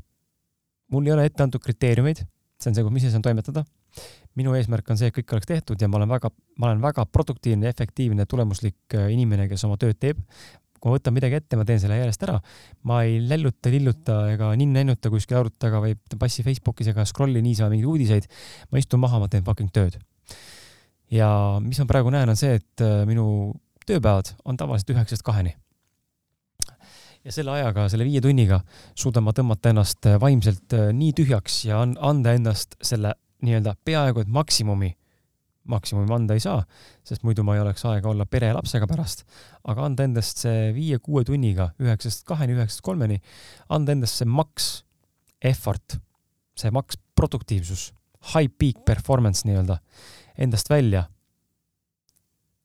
mul 0.92 1.08
ei 1.08 1.16
ole 1.16 1.28
ette 1.30 1.44
antud 1.44 1.64
kriteeriumeid, 1.64 2.24
see 2.62 2.72
on 2.72 2.78
see, 2.78 2.88
mis 2.94 3.08
ma 3.08 3.14
saan 3.14 3.28
toimetada. 3.28 3.66
minu 4.40 4.54
eesmärk 4.56 4.88
on 4.94 4.98
see, 4.98 5.10
et 5.12 5.16
kõik 5.16 5.34
oleks 5.36 5.50
tehtud 5.50 5.82
ja 5.82 5.90
ma 5.92 5.98
olen 6.00 6.10
väga, 6.10 6.30
ma 6.58 6.70
olen 6.70 6.82
väga 6.82 7.04
produktiivne, 7.06 7.68
efektiivne, 7.68 8.26
tulemuslik 8.26 8.96
äh, 8.96 9.10
inimene, 9.12 9.50
kes 9.52 9.66
oma 9.68 9.78
tööd 9.78 10.00
teeb. 10.00 10.22
kui 10.82 10.90
ma 10.90 10.96
võtan 10.98 11.14
midagi 11.14 11.36
ette, 11.38 11.58
ma 11.60 11.66
teen 11.68 11.80
selle 11.80 11.98
järjest 12.00 12.24
ära. 12.24 12.40
ma 12.84 13.04
ei 13.04 13.20
lälluta, 13.20 13.70
lilluta 13.70 14.22
ega 14.32 14.54
ninna-ennuta 14.56 15.12
kuskil 15.12 15.38
arvuti 15.38 15.60
taga 15.60 15.82
või 15.84 15.98
passi 16.20 16.44
Facebookis 16.44 16.94
ega 16.94 17.06
scroll'i 17.06 17.42
niisama 17.42 17.70
mingeid 17.76 17.92
uudiseid. 17.92 18.32
ma 18.72 18.80
istun 18.80 19.04
maha, 19.04 19.20
ma 19.20 19.28
teen 19.28 19.44
fucking 19.44 19.72
tööd 19.72 20.00
ja 21.12 21.60
mis 21.64 21.80
ma 21.82 21.88
praegu 21.90 22.12
näen, 22.14 22.32
on 22.32 22.40
see, 22.40 22.56
et 22.62 22.84
äh, 22.86 23.04
minu 23.10 23.26
tööpäevad 23.88 24.34
on 24.46 24.58
tavaliselt 24.60 24.96
üheksast 24.96 25.26
kaheni. 25.28 25.56
Ja 27.26 27.34
selle 27.34 27.54
ajaga, 27.54 27.88
selle 27.92 28.06
viie 28.08 28.22
tunniga 28.24 28.62
suudan 28.98 29.26
ma 29.26 29.34
tõmmata 29.36 29.72
ennast 29.74 30.08
äh, 30.10 30.18
vaimselt 30.22 30.74
äh, 30.78 30.90
nii 30.96 31.14
tühjaks 31.18 31.64
ja 31.68 31.82
anda 31.84 32.34
endast 32.38 32.78
selle 32.84 33.14
nii-öelda 33.46 33.76
peaaegu 33.86 34.24
et 34.24 34.32
maksimumi, 34.32 34.92
maksimumi 35.72 36.14
anda 36.14 36.38
ei 36.38 36.44
saa, 36.44 36.62
sest 37.08 37.26
muidu 37.26 37.46
ma 37.46 37.56
ei 37.58 37.64
oleks 37.64 37.86
aega 37.90 38.10
olla 38.12 38.26
pere 38.30 38.52
ja 38.52 38.58
lapsega 38.58 38.90
pärast, 38.90 39.26
aga 39.70 39.86
anda 39.88 40.06
endast 40.06 40.44
see 40.46 40.70
viie-kuue 40.76 41.26
tunniga, 41.28 41.72
üheksast 41.82 42.26
kaheni, 42.30 42.58
üheksast 42.58 42.84
kolmeni, 42.86 43.20
anda 43.70 43.96
endast 43.96 44.22
see 44.22 44.30
maks 44.30 44.70
effort, 45.52 45.98
see 46.58 46.74
maks 46.74 47.00
produktiivsus, 47.18 47.90
high 48.34 48.50
peak 48.62 48.86
performance 48.86 49.48
nii-öelda 49.50 49.80
endast 50.42 50.70
välja, 50.70 51.08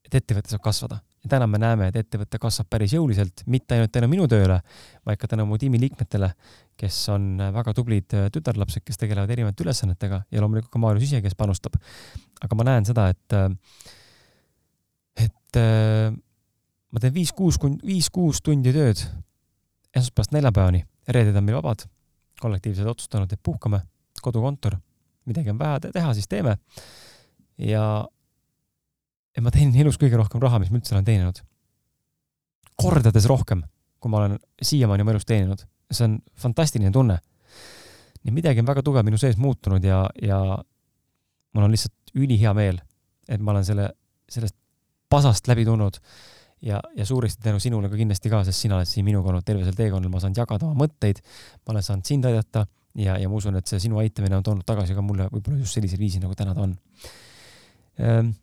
et 0.06 0.20
ettevõte 0.20 0.52
saab 0.52 0.64
kasvada. 0.64 1.00
Ja 1.26 1.30
täna 1.34 1.48
me 1.50 1.58
näeme, 1.58 1.88
et 1.90 1.96
ettevõte 1.98 2.38
kasvab 2.38 2.68
päris 2.70 2.94
jõuliselt, 2.94 3.42
mitte 3.50 3.74
ainult 3.74 3.92
tänu 3.94 4.08
minu 4.10 4.28
tööle, 4.30 4.60
vaid 5.06 5.18
ka 5.18 5.28
tänu 5.32 5.46
mu 5.48 5.58
tiimi 5.58 5.80
liikmetele, 5.82 6.30
kes 6.78 7.00
on 7.10 7.40
väga 7.56 7.74
tublid 7.74 8.14
tütarlapsed, 8.32 8.84
kes 8.86 9.00
tegelevad 9.00 9.32
erinevate 9.34 9.66
ülesannetega 9.66 10.22
ja 10.30 10.44
loomulikult 10.44 10.70
ka 10.70 10.82
Maarjus 10.82 11.08
ise, 11.08 11.22
kes 11.24 11.34
panustab. 11.38 11.74
aga 12.44 12.58
ma 12.58 12.68
näen 12.68 12.86
seda, 12.86 13.08
et, 13.10 13.36
et 15.26 15.60
ma 16.92 17.02
teen 17.02 17.14
viis-kuus, 17.14 17.58
viis-kuus 17.82 18.42
tundi 18.44 18.74
tööd 18.76 19.02
esmaspäevast 19.96 20.36
neljapäevani, 20.36 20.84
reeded 21.08 21.36
on 21.36 21.46
meil 21.46 21.58
vabad, 21.58 21.86
kollektiivselt 22.40 22.92
otsustanud, 22.92 23.32
et 23.32 23.40
puhkame, 23.42 23.80
kodukontor, 24.22 24.76
midagi 25.26 25.50
on 25.50 25.58
vaja 25.58 25.90
teha, 25.90 26.12
siis 26.14 26.28
teeme. 26.28 26.58
ja, 27.58 28.04
ja 29.36 29.44
ma 29.44 29.52
teenin 29.52 29.84
elus 29.84 29.98
kõige 30.00 30.16
rohkem 30.16 30.40
raha, 30.42 30.58
mis 30.62 30.72
ma 30.72 30.80
üldse 30.80 30.94
olen 30.96 31.06
teeninud. 31.06 31.42
kordades 32.76 33.24
rohkem, 33.28 33.62
kui 34.00 34.10
ma 34.12 34.22
olen 34.22 34.38
siiamaani 34.62 35.04
oma 35.04 35.14
elus 35.14 35.28
teeninud 35.28 35.64
see 35.90 36.04
on 36.04 36.18
fantastiline 36.34 36.90
tunne. 36.92 37.18
nii 38.26 38.34
midagi 38.34 38.60
on 38.60 38.66
väga 38.66 38.82
tugev 38.82 39.04
minu 39.06 39.18
sees 39.22 39.36
muutunud 39.38 39.84
ja, 39.86 40.00
ja 40.22 40.38
mul 41.54 41.66
on 41.66 41.70
lihtsalt 41.70 42.16
ülihea 42.18 42.52
meel, 42.58 42.80
et 43.28 43.40
ma 43.40 43.52
olen 43.52 43.64
selle, 43.64 43.90
sellest 44.28 44.56
pasast 45.08 45.46
läbi 45.46 45.64
tulnud 45.64 46.00
ja, 46.66 46.80
ja 46.96 47.06
suuresti 47.06 47.44
tänu 47.44 47.60
sinule 47.62 47.90
ka 47.92 47.98
kindlasti 47.98 48.32
ka, 48.32 48.42
sest 48.48 48.64
sina 48.64 48.80
oled 48.80 48.90
siin 48.90 49.06
minuga 49.06 49.30
olnud 49.30 49.46
terve 49.46 49.62
sel 49.64 49.76
teekonnal, 49.78 50.10
ma 50.10 50.22
saan 50.22 50.34
jagada 50.36 50.66
oma 50.66 50.86
mõtteid, 50.86 51.22
ma 51.62 51.76
olen 51.76 51.86
saanud 51.86 52.10
sind 52.10 52.26
aidata 52.26 52.64
ja, 52.98 53.14
ja 53.14 53.30
ma 53.30 53.38
usun, 53.38 53.60
et 53.60 53.70
see 53.70 53.78
sinu 53.86 54.02
aitamine 54.02 54.40
on 54.40 54.48
toonud 54.48 54.66
tagasi 54.66 54.96
ka 54.96 55.06
mulle 55.06 55.28
võib-olla 55.30 55.62
just 55.62 55.78
sellisel 55.78 56.02
viisil, 56.02 56.24
nagu 56.26 56.34
täna 56.34 56.56
ta 56.56 56.66
on 56.66 56.74
ehm, 58.02 58.34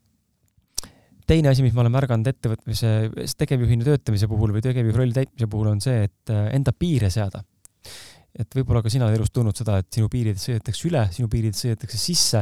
teine 1.30 1.52
asi, 1.52 1.64
mis 1.66 1.74
ma 1.76 1.84
olen 1.84 1.94
märganud 1.94 2.30
ettevõtmise, 2.34 2.92
tegevjuhina 3.40 3.88
töötamise 3.88 4.30
puhul 4.32 4.54
või 4.56 4.64
tegevjuhi 4.66 4.98
rolli 4.98 5.16
täitmise 5.16 5.50
puhul 5.52 5.72
on 5.74 5.82
see, 5.84 6.06
et 6.10 6.34
äh, 6.34 6.50
enda 6.58 6.76
piire 6.76 7.12
seada. 7.14 7.44
et 8.34 8.56
võib-olla 8.58 8.80
ka 8.82 8.90
sina 8.90 9.06
oled 9.06 9.20
elus 9.20 9.30
tundnud 9.30 9.54
seda, 9.54 9.76
et 9.78 9.94
sinu 9.94 10.08
piirid 10.10 10.40
sõidetakse 10.42 10.88
üle, 10.90 11.04
sinu 11.14 11.28
piirid 11.30 11.54
sõidetakse 11.54 12.00
sisse 12.02 12.40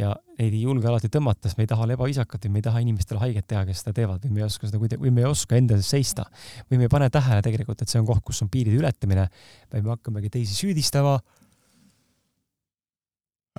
ja 0.00 0.14
neid 0.38 0.54
ei 0.54 0.62
julge 0.62 0.88
alati 0.88 1.10
tõmmata, 1.12 1.44
sest 1.44 1.58
me 1.58 1.66
ei 1.66 1.68
taha 1.68 1.84
olla 1.84 1.92
ebaviisakad 1.92 2.46
või 2.46 2.54
me 2.54 2.62
ei 2.62 2.64
taha 2.64 2.80
inimestele 2.80 3.20
haiget 3.20 3.44
teha, 3.52 3.66
kes 3.68 3.82
seda 3.84 3.92
teevad 3.98 4.24
või 4.24 4.32
me 4.32 4.40
ei 4.40 4.46
oska 4.46 4.70
seda 4.70 4.80
kuidagi, 4.80 5.02
või 5.02 5.12
me 5.12 5.26
ei 5.26 5.28
oska 5.28 5.58
enda 5.60 5.76
eest 5.76 5.92
seista. 5.92 6.24
või 6.70 6.80
me 6.80 6.88
ei 6.88 6.92
pane 6.96 7.10
tähele 7.12 7.44
tegelikult, 7.44 7.84
et 7.84 7.92
see 7.92 8.00
on 8.00 8.08
koht, 8.08 8.24
kus 8.24 8.40
on 8.46 8.48
piiride 8.48 8.80
ületamine, 8.80 9.28
vaid 9.74 9.84
me 9.84 9.92
hakkamegi 9.92 10.32
teisi 10.38 10.56
süüdistama, 10.56 11.18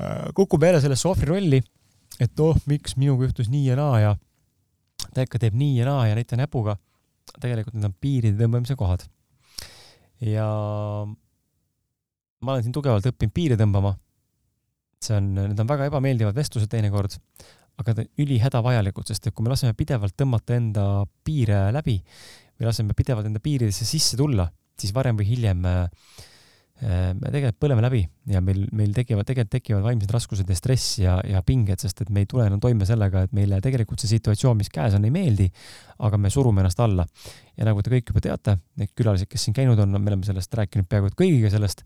äh, 0.01 0.29
kukume 0.33 0.71
jälle 0.71 0.81
sellesse 0.81 1.13
ohvri 1.13 1.29
rolli, 1.29 1.61
et 2.19 2.39
oh, 2.41 2.57
miks 2.65 2.97
minuga 2.97 3.29
juhtus 3.29 3.53
nii 3.53 3.67
ja 3.69 3.77
naa 3.77 3.99
ja 4.01 4.17
ta 5.13 5.25
ikka 5.25 5.41
teeb 5.41 5.57
nii 5.57 5.77
ja 5.79 5.87
naa 5.89 6.07
ja 6.09 6.17
näita 6.17 6.39
näpuga. 6.39 6.77
tegelikult 7.41 7.75
need 7.75 7.85
on 7.89 7.95
piiride 8.01 8.39
tõmbamise 8.39 8.75
kohad. 8.79 9.05
ja 10.21 10.47
ma 12.41 12.53
olen 12.53 12.65
siin 12.65 12.75
tugevalt 12.75 13.05
õppinud 13.11 13.33
piire 13.33 13.57
tõmbama. 13.59 13.95
see 15.03 15.17
on, 15.17 15.33
need 15.37 15.59
on 15.59 15.69
väga 15.69 15.91
ebameeldivad 15.91 16.35
vestlused 16.35 16.69
teinekord, 16.71 17.19
aga 17.77 17.93
ülihädavajalikud, 18.17 19.05
sest 19.05 19.27
et 19.27 19.35
kui 19.35 19.45
me 19.45 19.53
laseme 19.53 19.77
pidevalt 19.77 20.15
tõmmata 20.17 20.55
enda 20.57 21.05
piire 21.23 21.67
läbi 21.75 21.99
või 22.57 22.65
laseme 22.65 22.95
pidevalt 22.97 23.29
enda 23.29 23.39
piiridesse 23.43 23.85
sisse 23.85 24.17
tulla, 24.17 24.47
siis 24.77 24.93
varem 24.95 25.19
või 25.19 25.29
hiljem 25.29 25.65
Äh, 25.67 25.85
me 26.81 27.31
tegelikult 27.33 27.57
põleme 27.63 27.81
läbi 27.81 28.03
ja 28.29 28.37
meil, 28.43 28.67
meil 28.77 28.91
tekivad, 28.93 29.25
tegelikult 29.25 29.55
tekivad 29.55 29.81
vaimsed 29.81 30.11
raskused 30.13 30.49
ja 30.49 30.57
stress 30.57 30.99
ja, 31.01 31.15
ja 31.25 31.41
pinged, 31.45 31.81
sest 31.81 32.03
et 32.03 32.11
me 32.13 32.21
ei 32.21 32.27
tule 32.29 32.45
enam 32.45 32.61
toime 32.61 32.85
sellega, 32.85 33.23
et 33.25 33.33
meile 33.33 33.57
tegelikult 33.63 34.03
see 34.03 34.11
situatsioon, 34.11 34.59
mis 34.59 34.69
käes 34.73 34.93
on, 34.93 35.07
ei 35.07 35.13
meeldi, 35.13 35.47
aga 36.05 36.19
me 36.21 36.29
surume 36.29 36.61
ennast 36.61 36.79
alla. 36.85 37.07
ja 37.57 37.65
nagu 37.65 37.81
te 37.81 37.95
kõik 37.95 38.11
juba 38.11 38.21
teate, 38.21 38.59
need 38.77 38.91
külalised, 38.93 39.29
kes 39.31 39.47
siin 39.47 39.57
käinud 39.57 39.79
on, 39.81 39.95
me 39.97 40.11
oleme 40.13 40.27
sellest 40.27 40.53
rääkinud 40.53 40.85
peaaegu 40.89 41.09
et 41.09 41.17
kõigiga 41.17 41.49
sellest, 41.53 41.81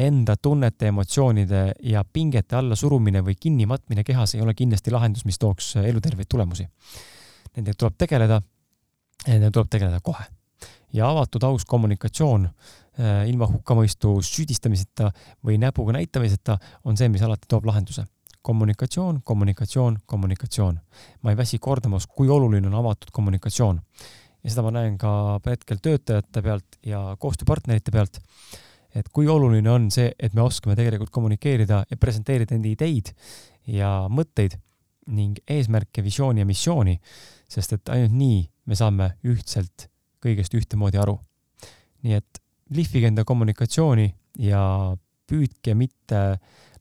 enda 0.00 0.38
tunnete, 0.40 0.88
emotsioonide 0.88 1.64
ja 1.84 2.00
pingete 2.04 2.56
allasurumine 2.56 3.20
või 3.26 3.36
kinnimatmine 3.40 4.06
kehas 4.08 4.34
ei 4.34 4.40
ole 4.42 4.54
kindlasti 4.56 4.94
lahendus, 4.94 5.26
mis 5.28 5.38
tooks 5.38 5.74
eluterveid 5.84 6.30
tulemusi. 6.32 6.64
Nendega 7.54 7.76
tuleb 7.76 8.00
tegeleda, 8.00 8.40
nendega 9.28 9.52
tuleb 9.52 9.70
tegeleda 9.76 10.00
kohe. 10.02 10.24
ja 10.94 11.08
avatud 11.10 11.42
aus 11.42 11.64
kommunikatsioon 11.66 12.48
Äh, 12.48 12.83
ilma 13.26 13.48
hukkamõistu 13.50 14.20
süüdistamiseta 14.22 15.10
või 15.44 15.58
näpuga 15.58 15.96
näitamiseta 15.96 16.58
on 16.84 16.98
see, 16.98 17.08
mis 17.10 17.22
alati 17.22 17.48
toob 17.48 17.66
lahenduse. 17.66 18.04
kommunikatsioon, 18.44 19.22
kommunikatsioon, 19.24 19.98
kommunikatsioon. 20.06 20.80
ma 21.22 21.30
ei 21.30 21.36
väsi 21.36 21.58
kordamas, 21.58 22.06
kui 22.06 22.28
oluline 22.28 22.66
on 22.66 22.74
avatud 22.74 23.10
kommunikatsioon. 23.12 23.80
ja 24.44 24.50
seda 24.50 24.62
ma 24.62 24.70
näen 24.70 24.98
ka 24.98 25.40
hetkel 25.46 25.78
töötajate 25.82 26.42
pealt 26.42 26.78
ja 26.86 27.16
koostööpartnerite 27.18 27.90
pealt, 27.90 28.20
et 28.94 29.08
kui 29.08 29.26
oluline 29.28 29.70
on 29.70 29.90
see, 29.90 30.12
et 30.18 30.34
me 30.34 30.42
oskame 30.42 30.76
tegelikult 30.76 31.10
kommunikeerida 31.10 31.84
ja 31.90 31.96
presenteerida 31.96 32.54
enda 32.54 32.68
ideid 32.68 33.10
ja 33.66 34.06
mõtteid 34.10 34.58
ning 35.06 35.40
eesmärke, 35.50 36.02
visiooni 36.04 36.40
ja 36.40 36.46
missiooni, 36.46 36.98
sest 37.48 37.72
et 37.76 37.88
ainult 37.88 38.14
nii 38.16 38.40
me 38.66 38.78
saame 38.78 39.10
ühtselt 39.24 39.88
kõigest 40.24 40.54
ühtemoodi 40.56 41.00
aru. 41.00 41.18
nii 42.04 42.14
et 42.20 42.43
lihvige 42.70 43.10
enda 43.10 43.24
kommunikatsiooni 43.28 44.06
ja 44.44 44.62
püüdke 45.28 45.74
mitte 45.76 46.20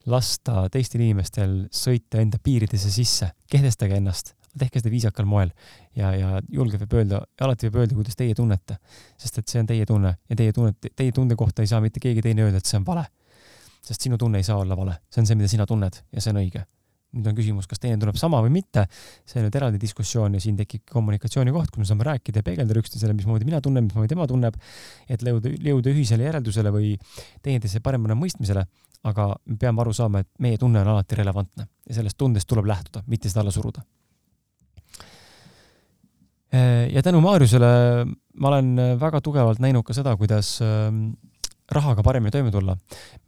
lasta 0.09 0.67
teistel 0.71 1.03
inimestel 1.03 1.63
sõita 1.71 2.21
enda 2.23 2.39
piiridesse 2.43 2.91
sisse, 2.91 3.29
kehtestage 3.51 3.97
ennast, 3.99 4.33
tehke 4.59 4.81
seda 4.81 4.91
viisakal 4.91 5.25
moel 5.27 5.53
ja, 5.95 6.11
ja 6.15 6.41
julge 6.51 6.77
võib 6.81 6.97
öelda, 6.99 7.23
alati 7.41 7.69
võib 7.69 7.83
öelda, 7.83 7.97
kuidas 7.97 8.19
teie 8.19 8.35
tunnete, 8.37 8.77
sest 9.17 9.39
et 9.39 9.47
see 9.49 9.63
on 9.63 9.69
teie 9.69 9.87
tunne 9.89 10.13
ja 10.17 10.39
teie 10.39 10.53
tunnet, 10.55 10.91
teie 10.95 11.15
tunde 11.15 11.37
kohta 11.39 11.63
ei 11.63 11.71
saa 11.71 11.81
mitte 11.83 12.03
keegi 12.03 12.23
teine 12.25 12.45
öelda, 12.45 12.61
et 12.61 12.69
see 12.69 12.79
on 12.81 12.87
vale. 12.87 13.07
sest 13.83 14.01
sinu 14.01 14.17
tunne 14.17 14.39
ei 14.39 14.47
saa 14.47 14.61
olla 14.63 14.77
vale, 14.79 14.99
see 15.11 15.23
on 15.23 15.27
see, 15.27 15.35
mida 15.35 15.49
sina 15.51 15.65
tunned 15.67 16.03
ja 16.11 16.21
see 16.21 16.31
on 16.31 16.39
õige 16.43 16.63
nüüd 17.13 17.29
on 17.29 17.35
küsimus, 17.37 17.67
kas 17.69 17.81
teine 17.81 17.99
tuleb 18.01 18.17
sama 18.19 18.39
või 18.43 18.53
mitte, 18.55 18.85
see 19.29 19.39
on 19.39 19.47
nüüd 19.47 19.57
eraldi 19.59 19.81
diskussioon 19.81 20.37
ja 20.37 20.41
siin 20.43 20.57
tekib 20.59 20.85
kommunikatsiooni 20.91 21.53
koht, 21.55 21.71
kus 21.71 21.83
me 21.83 21.89
saame 21.89 22.07
rääkida 22.07 22.41
ja 22.41 22.47
peegeldada 22.47 22.81
üksteisele, 22.81 23.15
mismoodi 23.17 23.47
mina 23.47 23.61
tunnen, 23.63 23.87
mismoodi 23.87 24.11
tema 24.11 24.27
tunneb, 24.29 24.57
et 25.07 25.25
jõuda, 25.25 25.53
jõuda 25.69 25.93
ühisele 25.93 26.27
järeldusele 26.29 26.73
või 26.73 26.93
teineteise 27.45 27.83
paremale 27.85 28.17
mõistmisele, 28.17 28.65
aga 29.09 29.33
me 29.45 29.57
peame 29.59 29.83
aru 29.83 29.93
saama, 29.95 30.23
et 30.23 30.29
meie 30.43 30.57
tunne 30.57 30.81
on 30.81 30.93
alati 30.95 31.19
relevantne 31.19 31.67
ja 31.89 31.99
sellest 31.99 32.17
tundest 32.17 32.49
tuleb 32.49 32.69
lähtuda, 32.69 33.03
mitte 33.07 33.29
seda 33.29 33.43
alla 33.43 33.53
suruda. 33.53 33.83
ja 36.93 37.01
tänu 37.01 37.21
Maarjusele 37.21 37.67
ma 38.37 38.47
olen 38.47 38.97
väga 38.99 39.21
tugevalt 39.21 39.59
näinud 39.59 39.83
ka 39.85 39.93
seda, 39.93 40.15
kuidas 40.17 40.59
rahaga 41.71 42.03
paremini 42.03 42.31
toime 42.31 42.51
tulla. 42.51 42.75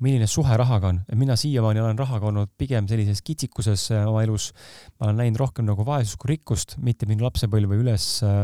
milline 0.04 0.28
suhe 0.28 0.58
rahaga 0.58 0.90
on, 0.92 1.00
mina 1.16 1.36
siiamaani 1.40 1.80
olen 1.80 2.00
rahaga 2.00 2.28
olnud 2.28 2.50
pigem 2.58 2.88
sellises 2.88 3.22
kitsikuses 3.24 3.88
äh, 3.96 4.08
oma 4.08 4.24
elus. 4.24 4.52
ma 5.00 5.08
olen 5.08 5.22
näinud 5.24 5.40
rohkem 5.40 5.66
nagu 5.66 5.86
vaesust 5.86 6.20
kui 6.20 6.34
rikkust, 6.34 6.76
mitte 6.84 7.08
minu 7.08 7.24
lapsepõlv 7.26 7.72
või 7.72 7.84
üles 7.86 8.08
uh, 8.28 8.44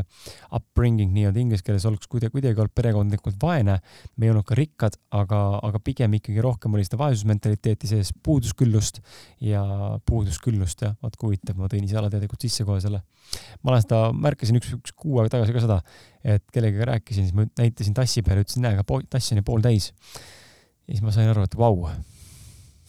upbringing 0.56 1.12
nii-öelda 1.16 1.42
inglise 1.44 1.66
keeles 1.68 1.86
oleks 1.90 2.08
kuidagi, 2.08 2.32
kuidagi 2.38 2.62
olnud 2.62 2.76
perekondlikult 2.76 3.40
vaene. 3.42 3.80
me 4.16 4.28
ei 4.28 4.34
olnud 4.34 4.48
ka 4.48 4.56
rikkad, 4.56 4.96
aga, 5.12 5.42
aga 5.60 5.84
pigem 5.84 6.16
ikkagi 6.20 6.42
rohkem 6.44 6.78
oli 6.78 6.88
seda 6.88 7.02
vaesusmentaliteeti 7.02 7.92
sees, 7.92 8.14
puudusküllust 8.24 9.02
ja 9.44 9.66
puudusküllust 10.08 10.88
jah, 10.88 10.96
vaat 11.04 11.20
kui 11.20 11.32
huvitav, 11.32 11.60
ma 11.60 11.68
tõin 11.72 11.84
ise 11.88 12.00
alateadlikult 12.00 12.48
sisse 12.48 12.66
kohe 12.68 12.80
selle. 12.84 13.04
ma 13.62 13.76
olen 13.76 13.84
seda, 13.84 14.02
märkasin 14.16 14.60
üks, 14.60 14.72
üks 14.80 14.96
kuu 14.96 15.20
aega 15.20 15.36
tagasi 15.38 15.56
ka 15.56 15.66
seda, 15.68 15.82
et 16.24 16.44
kellegagi 16.54 16.88
rääkisin, 16.88 17.28
siis 17.28 17.36
ma 17.38 17.46
näitasin 17.58 17.96
tassi 17.98 18.24
peale, 18.26 18.46
ütlesin, 18.46 18.66
näe, 18.66 18.78
aga 18.78 19.02
tass 19.10 19.34
on 19.34 19.42
ju 19.42 19.46
pool 19.48 19.64
täis. 19.64 19.92
ja 20.88 20.94
siis 20.94 21.04
ma 21.06 21.14
sain 21.16 21.30
aru, 21.32 21.46
et 21.48 21.58
vau 21.58 21.88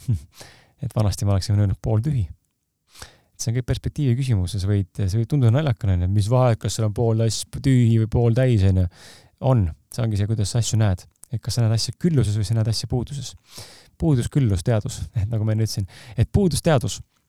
et 0.82 0.94
vanasti 0.96 1.26
ma 1.28 1.36
oleksin 1.36 1.58
öelnud 1.58 1.80
pool 1.82 2.02
tühi. 2.04 2.24
et 2.24 3.44
see 3.44 3.52
on 3.52 3.58
kõik 3.58 3.68
perspektiivi 3.68 4.16
küsimus 4.18 4.56
ja 4.56 4.62
sa 4.62 4.70
võid, 4.70 4.90
see 4.98 5.20
võib 5.20 5.30
tunduda 5.30 5.54
naljakane, 5.54 5.96
onju, 5.98 6.10
mis 6.12 6.30
vahet, 6.32 6.60
kas 6.62 6.78
sul 6.78 6.88
on 6.88 6.96
pool 6.96 7.24
tass 7.24 7.46
tühi 7.58 8.00
või 8.02 8.10
pool 8.10 8.36
täis, 8.36 8.64
onju. 8.68 8.88
on, 9.52 9.68
see 9.94 10.04
ongi 10.04 10.20
see, 10.20 10.30
kuidas 10.30 10.52
sa 10.52 10.62
asju 10.62 10.80
näed, 10.82 11.06
et 11.32 11.42
kas 11.42 11.56
sa 11.56 11.64
näed 11.64 11.76
asja 11.78 11.94
külluses 11.98 12.36
või 12.38 12.48
sa 12.48 12.58
näed 12.58 12.68
asja 12.74 12.90
puuduses. 12.90 13.32
puudusküllus 13.98 14.64
teadus, 14.66 15.02
et 15.20 15.28
nagu 15.30 15.46
ma 15.46 15.56
enne 15.56 15.68
ütlesin, 15.68 15.88
et 16.18 16.30
puudusteadus 16.32 17.00
Äh, 17.00 17.21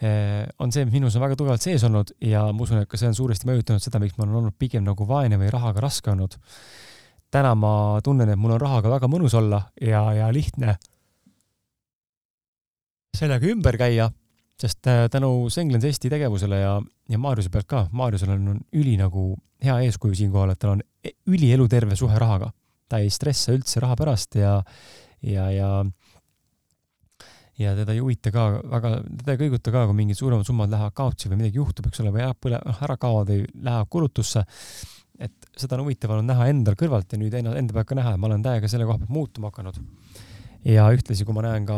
on 0.00 0.70
see, 0.72 0.86
mis 0.86 0.94
minus 0.94 1.16
on 1.18 1.24
väga 1.24 1.36
tugevalt 1.36 1.60
sees 1.60 1.82
olnud 1.84 2.14
ja 2.24 2.46
ma 2.56 2.64
usun, 2.64 2.78
et 2.80 2.88
ka 2.88 2.96
see 2.96 3.10
on 3.10 3.16
suuresti 3.18 3.48
mõjutanud 3.48 3.84
seda, 3.84 4.00
miks 4.00 4.16
ma 4.16 4.24
olen 4.24 4.38
olnud 4.38 4.54
pigem 4.56 4.86
nagu 4.86 5.04
vaene 5.04 5.36
või 5.36 5.50
rahaga 5.52 5.82
raske 5.84 6.08
olnud. 6.12 6.38
täna 7.30 7.54
ma 7.54 7.72
tunnen, 8.04 8.28
et 8.32 8.40
mul 8.40 8.56
on 8.56 8.62
rahaga 8.62 8.90
väga 8.90 9.10
mõnus 9.12 9.36
olla 9.36 9.60
ja, 9.80 10.00
ja 10.16 10.30
lihtne 10.32 10.78
sellega 13.16 13.50
ümber 13.52 13.76
käia, 13.80 14.08
sest 14.60 14.86
äh, 14.88 15.04
tänu 15.12 15.50
Senglens 15.52 15.84
Eesti 15.88 16.10
tegevusele 16.12 16.60
ja, 16.62 16.74
ja 17.08 17.20
Maarjuse 17.20 17.52
pealt 17.52 17.68
ka, 17.70 17.84
Maarjusel 17.92 18.34
on, 18.36 18.48
on 18.54 18.60
üli 18.76 18.96
nagu 19.00 19.34
hea 19.64 19.76
eeskuju 19.86 20.16
siinkohal, 20.16 20.54
et 20.54 20.60
tal 20.60 20.76
on 20.76 20.82
ülieluterve 21.28 21.96
suhe 21.98 22.18
rahaga. 22.18 22.52
ta 22.90 22.98
ei 22.98 23.10
stressa 23.10 23.52
üldse 23.54 23.78
raha 23.80 23.94
pärast 23.94 24.34
ja, 24.34 24.56
ja, 25.22 25.44
ja 25.54 25.68
ja 27.60 27.74
teda 27.76 27.92
ei 27.94 28.00
huvita 28.00 28.32
ka 28.32 28.46
väga, 28.72 28.92
teda 29.20 29.34
ei 29.34 29.40
kõiguta 29.42 29.72
ka, 29.74 29.84
kui 29.88 29.98
mingid 29.98 30.18
suuremad 30.18 30.48
summad 30.48 30.72
lähevad 30.72 30.94
kaotsi 30.96 31.28
või 31.30 31.42
midagi 31.42 31.60
juhtub, 31.60 31.90
eks 31.90 32.00
ole, 32.02 32.12
või 32.14 32.24
ära 32.24 32.36
põle, 32.36 32.60
noh, 32.64 32.80
ära 32.86 32.96
kaovad 33.00 33.32
või 33.32 33.44
lähevad 33.52 33.90
kulutusse. 33.92 34.44
et 35.20 35.48
seda 35.60 35.76
on 35.76 35.84
huvitav 35.84 36.14
olnud 36.14 36.30
näha 36.30 36.46
endal 36.48 36.76
kõrvalt 36.80 37.12
ja 37.12 37.18
nüüd 37.20 37.34
enda, 37.36 37.52
enda 37.60 37.74
pealt 37.76 37.88
ka 37.90 37.98
näha, 37.98 38.14
et 38.14 38.20
ma 38.20 38.30
olen 38.30 38.44
täiega 38.44 38.68
selle 38.72 38.86
koha 38.88 39.02
pealt 39.02 39.12
muutuma 39.12 39.50
hakanud. 39.50 39.76
ja 40.64 40.86
ühtlasi, 40.92 41.24
kui 41.24 41.36
ma 41.36 41.44
näen 41.44 41.66
ka 41.68 41.76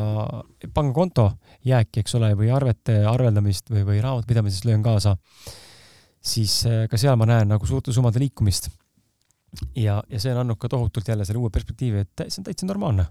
pangakonto 0.75 1.33
jääki, 1.67 2.05
eks 2.05 2.15
ole, 2.19 2.31
või 2.39 2.53
arvete 2.55 3.01
arveldamist 3.07 3.71
või, 3.71 3.83
või 3.87 3.99
raamatupidamises 4.03 4.65
löön 4.65 4.83
kaasa, 4.83 5.17
siis 6.23 6.61
äh, 6.67 6.87
ka 6.91 6.99
seal 6.99 7.19
ma 7.19 7.27
näen 7.27 7.51
nagu 7.51 7.67
suurte 7.67 7.93
summade 7.93 8.23
liikumist. 8.23 8.71
ja, 9.75 9.99
ja 10.09 10.21
see 10.21 10.31
on 10.31 10.45
andnud 10.45 10.63
ka 10.63 10.69
tohutult 10.69 11.09
jälle 11.09 11.25
selle 11.25 11.43
uue 11.43 11.51
perspektiivi, 11.51 12.07
et 12.07 12.25
see 12.29 12.39
on 12.39 12.47
täitsa 12.47 12.67
normaalne. 12.67 13.09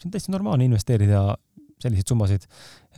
see 0.00 0.08
on 0.08 0.16
täitsa 0.16 0.32
normaalne 0.32 0.64
investeerida 0.64 1.36
selliseid 1.82 2.10
summasid 2.10 2.46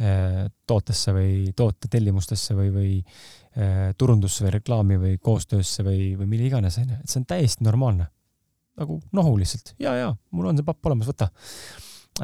eh, 0.00 0.46
tootesse 0.66 1.14
või 1.16 1.50
tootetellimustesse 1.56 2.56
või, 2.58 2.70
või 2.74 2.94
eh, 3.00 3.90
turundusse 3.98 4.46
või 4.46 4.54
reklaami 4.58 4.98
või 5.02 5.18
koostöösse 5.22 5.84
või, 5.86 6.14
või 6.18 6.30
mille 6.34 6.48
iganes, 6.50 6.80
onju. 6.82 7.02
et 7.02 7.12
see 7.12 7.22
on 7.22 7.28
täiesti 7.34 7.66
normaalne. 7.66 8.10
nagu 8.80 9.00
nohu 9.12 9.36
lihtsalt. 9.38 9.74
ja, 9.82 9.94
ja, 9.98 10.10
mul 10.30 10.50
on 10.50 10.58
see 10.58 10.66
papp 10.66 10.90
olemas, 10.90 11.10
võta. 11.10 11.30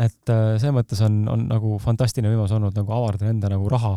et 0.00 0.34
eh, 0.34 0.56
selles 0.58 0.76
mõttes 0.76 1.04
on, 1.06 1.22
on 1.32 1.46
nagu 1.52 1.76
fantastiline 1.82 2.32
võimalus 2.32 2.56
olnud 2.56 2.76
nagu 2.76 2.96
avardada 2.96 3.30
enda 3.30 3.52
nagu 3.52 3.68
raha, 3.72 3.96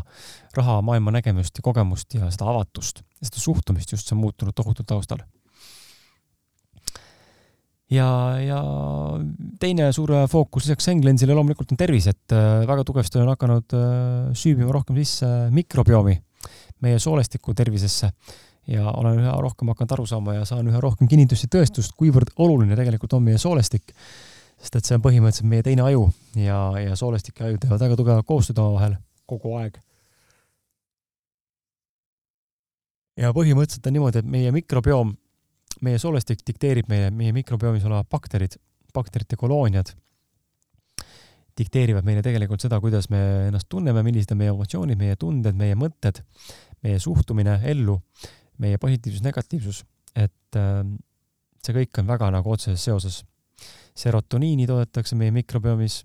raha 0.58 0.80
maailma 0.86 1.16
nägemust 1.20 1.58
ja 1.58 1.66
kogemust 1.66 2.20
ja 2.20 2.32
seda 2.32 2.52
avatust, 2.52 3.04
seda 3.22 3.44
suhtumist 3.44 3.96
just, 3.96 4.08
see 4.08 4.18
on 4.18 4.26
muutunud 4.28 4.58
tohutult 4.58 4.90
taustal 4.90 5.24
ja, 7.94 8.08
ja 8.44 8.60
teine 9.62 9.92
suur 9.96 10.14
fookus 10.32 10.68
lisaks 10.68 10.90
Englensile 10.94 11.36
loomulikult 11.38 11.74
on 11.74 11.80
tervis, 11.80 12.10
et 12.12 12.36
äh, 12.36 12.62
väga 12.70 12.86
tugevasti 12.88 13.20
olen 13.20 13.34
hakanud 13.34 13.78
äh, 13.78 14.34
süübima 14.38 14.74
rohkem 14.76 15.00
sisse 15.02 15.30
mikrobiomi 15.56 16.18
meie 16.86 17.00
soolestiku 17.02 17.54
tervisesse 17.58 18.12
ja 18.70 18.92
olen 18.92 19.20
üha 19.24 19.36
rohkem 19.42 19.72
hakanud 19.74 19.96
aru 19.98 20.06
saama 20.10 20.38
ja 20.38 20.46
saan 20.48 20.68
üha 20.70 20.82
rohkem 20.84 21.10
kinnitust 21.10 21.48
ja 21.48 21.54
tõestust, 21.58 21.96
kuivõrd 21.98 22.34
oluline 22.38 22.78
tegelikult 22.78 23.16
on 23.18 23.26
meie 23.26 23.42
soolestik. 23.42 23.94
sest 24.60 24.76
et 24.76 24.86
see 24.86 24.98
on 24.98 25.04
põhimõtteliselt 25.04 25.50
meie 25.50 25.64
teine 25.64 25.86
aju 25.88 26.10
ja, 26.36 26.60
ja 26.80 26.96
soolestik 27.00 27.40
ja 27.40 27.48
aju 27.48 27.58
teevad 27.58 27.80
väga 27.86 27.96
tugevat 27.96 28.28
koostööd 28.28 28.60
omavahel 28.60 28.98
kogu 29.26 29.56
aeg. 29.58 29.80
ja 33.18 33.34
põhimõtteliselt 33.34 33.88
on 33.88 33.98
niimoodi, 33.98 34.22
et 34.22 34.30
meie 34.38 34.52
mikrobioom 34.56 35.16
meie 35.86 36.00
soolestik 36.02 36.44
dikteerib 36.48 36.90
meile, 36.92 37.10
meie 37.16 37.34
mikrobiomis 37.36 37.86
olevad 37.88 38.10
bakterid, 38.12 38.58
bakterite 38.94 39.38
kolooniad 39.40 39.94
dikteerivad 41.60 42.08
meile 42.08 42.24
tegelikult 42.24 42.64
seda, 42.64 42.80
kuidas 42.80 43.10
me 43.12 43.20
ennast 43.50 43.68
tunneme, 43.72 44.04
millised 44.06 44.32
on 44.34 44.40
meie 44.40 44.54
emotsioonid, 44.54 45.00
meie 45.00 45.18
tunded, 45.20 45.58
meie 45.60 45.76
mõtted, 45.80 46.22
meie 46.86 47.00
suhtumine 47.04 47.58
ellu, 47.72 47.98
meie 48.64 48.80
positiivsus, 48.82 49.24
negatiivsus, 49.26 49.84
et 50.16 50.60
äh, 50.60 50.84
see 51.66 51.76
kõik 51.76 52.02
on 52.02 52.08
väga 52.10 52.32
nagu 52.36 52.56
otseses 52.56 52.86
seoses. 52.86 53.26
serotoniini 54.00 54.64
toodetakse 54.68 55.16
meie 55.20 55.32
mikrobiomis 55.36 56.04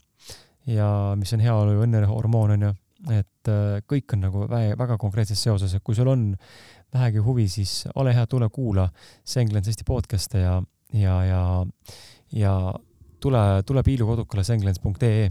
ja 0.67 1.15
mis 1.17 1.33
on 1.37 1.43
heaolu 1.45 1.77
ja 1.77 1.85
õnnehormoon, 1.85 2.55
on 2.57 2.63
ju, 2.67 2.71
et 3.13 3.51
äh, 3.51 3.83
kõik 3.89 4.15
on 4.17 4.25
nagu 4.25 4.47
väga, 4.49 4.77
väga 4.81 4.97
konkreetses 5.01 5.41
seoses, 5.45 5.75
et 5.75 5.85
kui 5.85 5.97
sul 5.97 6.09
on 6.09 6.31
vähegi 6.95 7.23
huvi, 7.25 7.47
siis 7.51 7.85
ole 8.01 8.15
hea, 8.17 8.27
tule 8.31 8.49
kuula 8.53 8.89
Senglens 9.27 9.69
Eesti 9.69 9.87
podcast'e 9.89 10.41
ja, 10.45 10.59
ja, 10.97 11.17
ja, 11.29 11.43
ja 12.33 12.55
tule, 13.21 13.43
tule 13.67 13.83
Piilu 13.85 14.09
kodukale 14.09 14.45
senglens.ee. 14.47 15.27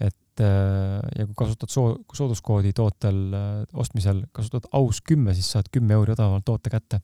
et 0.00 0.44
äh, 0.44 0.98
ja 1.18 1.26
kui 1.26 1.38
kasutad 1.38 1.72
soo-, 1.72 1.96
sooduskoodi 2.14 2.74
tootel 2.76 3.22
äh, 3.34 3.48
ostmisel, 3.74 4.26
kasutad 4.32 4.70
aus 4.76 5.02
kümme, 5.02 5.34
siis 5.34 5.50
saad 5.56 5.72
kümme 5.72 5.98
euri 5.98 6.14
odavamalt 6.14 6.46
toote 6.46 6.70
kätte. 6.70 7.02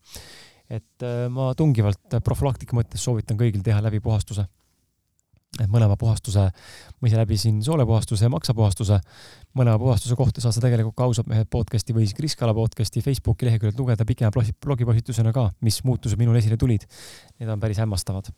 et 0.66 1.04
ma 1.30 1.52
tungivalt 1.54 2.16
profülaktika 2.26 2.74
mõttes 2.74 2.98
soovitan 2.98 3.38
kõigil 3.38 3.62
teha 3.62 3.78
läbipuhastuse 3.84 4.48
et 5.62 5.70
mõlema 5.72 5.96
puhastuse, 5.98 6.48
ma 7.00 7.08
ise 7.08 7.18
läbisin 7.18 7.62
soolepuhastuse 7.64 8.26
ja 8.26 8.32
maksapuhastuse. 8.32 8.98
Mõlema 9.56 9.78
puhastuse 9.80 10.16
kohta 10.18 10.42
saad 10.44 10.56
sa 10.56 10.62
tegelikult 10.64 10.96
ka 10.98 11.06
ausad 11.08 11.28
mehed 11.30 11.48
podcast'i 11.52 11.96
või 11.96 12.06
siis 12.06 12.16
Kris 12.18 12.36
Kala 12.38 12.54
podcast'i 12.56 13.02
Facebooki 13.04 13.48
leheküljelt 13.48 13.80
lugeda 13.80 14.06
pikema 14.08 14.32
blogipostitusena 14.34 15.32
ka, 15.36 15.48
mis 15.66 15.80
muutused 15.86 16.20
minul 16.20 16.36
esile 16.40 16.58
tulid. 16.60 16.86
Need 17.40 17.52
on 17.52 17.62
päris 17.62 17.80
hämmastavad. 17.82 18.30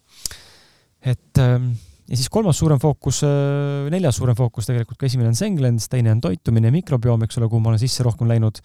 et 1.03 1.39
ähm, 1.43 1.73
ja 2.09 2.17
siis 2.17 2.29
kolmas 2.29 2.59
suurem 2.59 2.79
fookus, 2.79 3.23
äh, 3.27 3.91
neljas 3.91 4.17
suurem 4.17 4.37
fookus 4.37 4.67
tegelikult 4.67 4.99
ka 4.99 5.07
esimene 5.07 5.31
on 5.33 5.39
Senglens, 5.39 5.89
teine 5.89 6.13
on 6.15 6.21
toitumine, 6.21 6.71
mikrobioom, 6.71 7.23
eks 7.27 7.39
ole, 7.39 7.49
kuhu 7.49 7.61
ma 7.61 7.75
olen 7.75 7.83
sisse 7.83 8.07
rohkem 8.07 8.29
läinud 8.29 8.63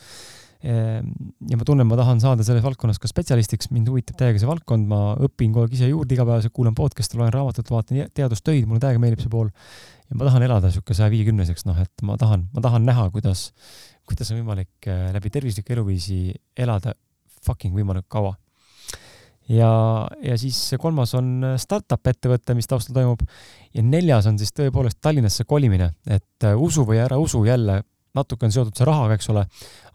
Ehm, 0.64 1.10
ja 1.52 1.58
ma 1.60 1.66
tunnen, 1.68 1.88
ma 1.90 1.98
tahan 2.00 2.22
saada 2.24 2.44
selles 2.48 2.64
valdkonnas 2.64 3.00
ka 3.02 3.10
spetsialistiks, 3.10 3.68
mind 3.76 3.90
huvitab 3.92 4.16
täiega 4.22 4.40
see 4.40 4.48
valdkond, 4.48 4.88
ma 4.88 5.00
õpin 5.28 5.52
kogu 5.52 5.68
aeg 5.68 5.74
ise 5.76 5.90
juurde 5.90 6.16
igapäevaselt, 6.16 6.54
kuulan 6.56 6.78
podcast'e, 6.78 7.20
loen 7.20 7.34
raamatut, 7.36 7.68
vaatan 7.68 8.08
teadustöid, 8.16 8.64
mulle 8.70 8.80
täiega 8.84 9.02
meeldib 9.04 9.26
see 9.26 9.34
pool. 9.34 9.52
Ja 10.10 10.20
ma 10.20 10.28
tahan 10.28 10.46
elada 10.46 10.70
niisugune 10.70 10.98
saja 10.98 11.12
viiekümneseks, 11.14 11.66
noh, 11.70 11.80
et 11.84 12.06
ma 12.06 12.18
tahan, 12.20 12.48
ma 12.54 12.64
tahan 12.66 12.86
näha, 12.88 13.10
kuidas, 13.14 13.52
kuidas 14.10 14.32
on 14.32 14.42
võimalik 14.42 14.90
äh, 14.90 15.10
läbi 15.16 15.32
tervisliku 15.34 15.78
eluviisi 15.78 16.34
elada 16.58 16.96
fucking 17.44 17.76
võimalikult 17.76 18.12
kaua. 18.12 18.34
ja, 19.52 19.72
ja 20.24 20.38
siis 20.40 20.60
kolmas 20.80 21.16
on 21.20 21.54
äh, 21.54 21.56
startup 21.62 22.12
ettevõte, 22.12 22.56
mis 22.58 22.70
taustal 22.70 23.00
toimub 23.00 23.24
ja 23.74 23.84
neljas 23.84 24.28
on 24.32 24.38
siis 24.40 24.54
tõepoolest 24.56 25.02
Tallinnasse 25.02 25.48
kolimine, 25.48 25.94
et 26.08 26.48
äh, 26.48 26.56
usu 26.58 26.86
või 26.88 27.02
ära 27.04 27.20
usu 27.20 27.46
jälle 27.46 27.82
natuke 28.14 28.46
on 28.46 28.54
seotud 28.54 28.78
see 28.78 28.88
rahaga, 28.88 29.18
eks 29.18 29.30
ole, 29.34 29.46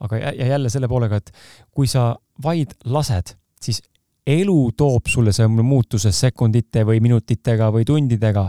aga 0.04 0.18
ja 0.18 0.48
jälle 0.54 0.70
selle 0.72 0.90
poolega, 0.90 1.20
et 1.20 1.30
kui 1.74 1.86
sa 1.90 2.10
vaid 2.42 2.74
lased, 2.90 3.36
siis 3.62 3.80
elu 4.28 4.58
toob 4.76 5.08
sulle 5.08 5.32
selle 5.32 5.64
muutuse 5.64 6.12
sekundite 6.12 6.84
või 6.88 7.00
minutitega 7.04 7.70
või 7.74 7.86
tundidega. 7.88 8.48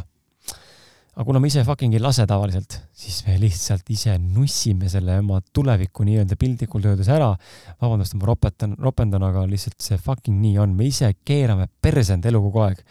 Aga 1.19 1.25
kuna 1.27 1.39
me 1.43 1.49
ise 1.51 1.65
fucking 1.67 1.97
ei 1.97 1.99
lase 1.99 2.23
tavaliselt, 2.23 2.77
siis 2.95 3.17
me 3.25 3.33
lihtsalt 3.41 3.89
ise 3.91 4.13
nussime 4.23 4.87
selle 4.87 5.17
oma 5.19 5.41
tuleviku 5.43 6.05
nii-öelda 6.07 6.37
piltlikult 6.39 6.85
öeldes 6.87 7.09
ära. 7.11 7.33
vabandust, 7.81 8.15
ma 8.15 8.29
ropetan, 8.29 8.77
ropendan, 8.79 9.25
aga 9.27 9.43
lihtsalt 9.49 9.75
see 9.83 9.99
fucking 9.99 10.39
nii 10.39 10.55
on, 10.63 10.77
me 10.79 10.87
ise 10.87 11.11
keerame 11.27 11.67
perse 11.83 12.15
enda 12.15 12.31
elu 12.31 12.39
kogu 12.47 12.63
aeg 12.63 12.85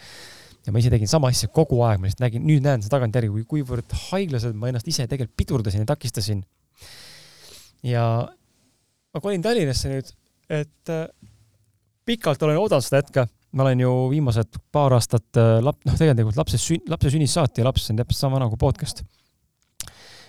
ja 0.67 0.75
ma 0.75 0.83
ise 0.83 0.93
tegin 0.93 1.09
sama 1.09 1.33
asja 1.33 1.49
kogu 1.49 1.81
aeg, 1.87 2.03
ma 2.03 2.11
lihtsalt 2.11 2.27
nägin, 2.27 2.45
nüüd 2.45 2.69
näen 2.69 2.85
seda 2.85 2.99
tagantjärgi, 2.99 3.33
kui, 3.33 3.47
kuivõrd 3.55 3.97
haiglaselt 4.11 4.61
ma 4.61 4.69
ennast 4.69 4.93
ise 4.93 5.09
tegelikult 5.09 5.39
pidurdasin 5.41 5.87
ja 5.87 5.89
takistasin 5.89 6.45
ja 7.89 8.05
ma 9.15 9.25
kolin 9.25 9.41
Tallinnasse 9.41 9.95
nüüd, 9.95 10.13
et 10.53 10.93
äh, 10.93 11.07
pikalt 12.05 12.45
olen 12.45 12.61
oodanud 12.61 12.85
seda 12.85 13.01
hetke. 13.01 13.25
Ma 13.53 13.65
olen 13.65 13.81
ju 13.81 13.93
viimased 14.13 14.59
paar 14.73 14.95
aastat 14.97 15.39
äh, 15.41 15.59
lap-, 15.65 15.85
noh, 15.89 15.97
tegelikult 15.97 16.37
lapsest 16.37 16.71
sün-, 16.71 16.85
lapse 16.91 17.13
sünnist 17.13 17.39
saati 17.39 17.63
ja 17.63 17.69
laps 17.69 17.89
on 17.93 18.01
täpselt 18.01 18.21
sama 18.21 18.41
nagu 18.43 18.57
podcast. 18.61 19.05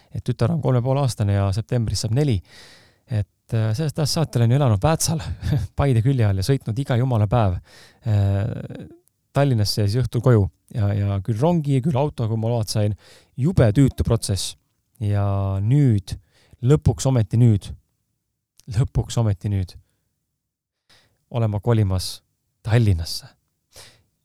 et 0.10 0.24
tütar 0.26 0.52
on 0.52 0.62
kolme 0.62 0.82
poole 0.82 1.04
aastane 1.04 1.36
ja 1.36 1.50
septembris 1.54 2.06
saab 2.06 2.16
neli. 2.16 2.40
et 3.08 3.58
äh, 3.58 3.74
sellest 3.76 4.00
ajast 4.00 4.20
saati 4.20 4.40
olen 4.40 4.52
ju 4.52 4.60
elanud 4.60 4.84
Väätsal 4.84 5.20
Paide 5.80 6.02
külje 6.06 6.26
all 6.26 6.40
ja 6.40 6.46
sõitnud 6.46 6.80
iga 6.80 6.98
jumala 7.00 7.28
päev 7.28 7.60
Tallinnasse 9.34 9.84
ja 9.84 9.90
siis 9.90 10.04
õhtul 10.04 10.24
koju 10.26 10.48
ja, 10.74 10.94
ja 10.94 11.20
küll 11.26 11.38
rongi, 11.40 11.82
küll 11.86 11.98
autoga, 11.98 12.32
kui 12.32 12.40
ma 12.40 12.50
load 12.50 12.72
sain. 12.72 12.96
jube 13.38 13.68
tüütu 13.76 14.06
protsess. 14.08 14.56
ja 15.00 15.60
nüüd 15.62 16.16
lõpuks 16.64 17.08
ometi 17.08 17.38
nüüd, 17.40 17.70
lõpuks 18.76 19.20
ometi 19.20 19.52
nüüd 19.52 19.76
olen 21.30 21.52
ma 21.52 21.60
kolimas 21.60 22.20
Tallinnasse. 22.64 23.28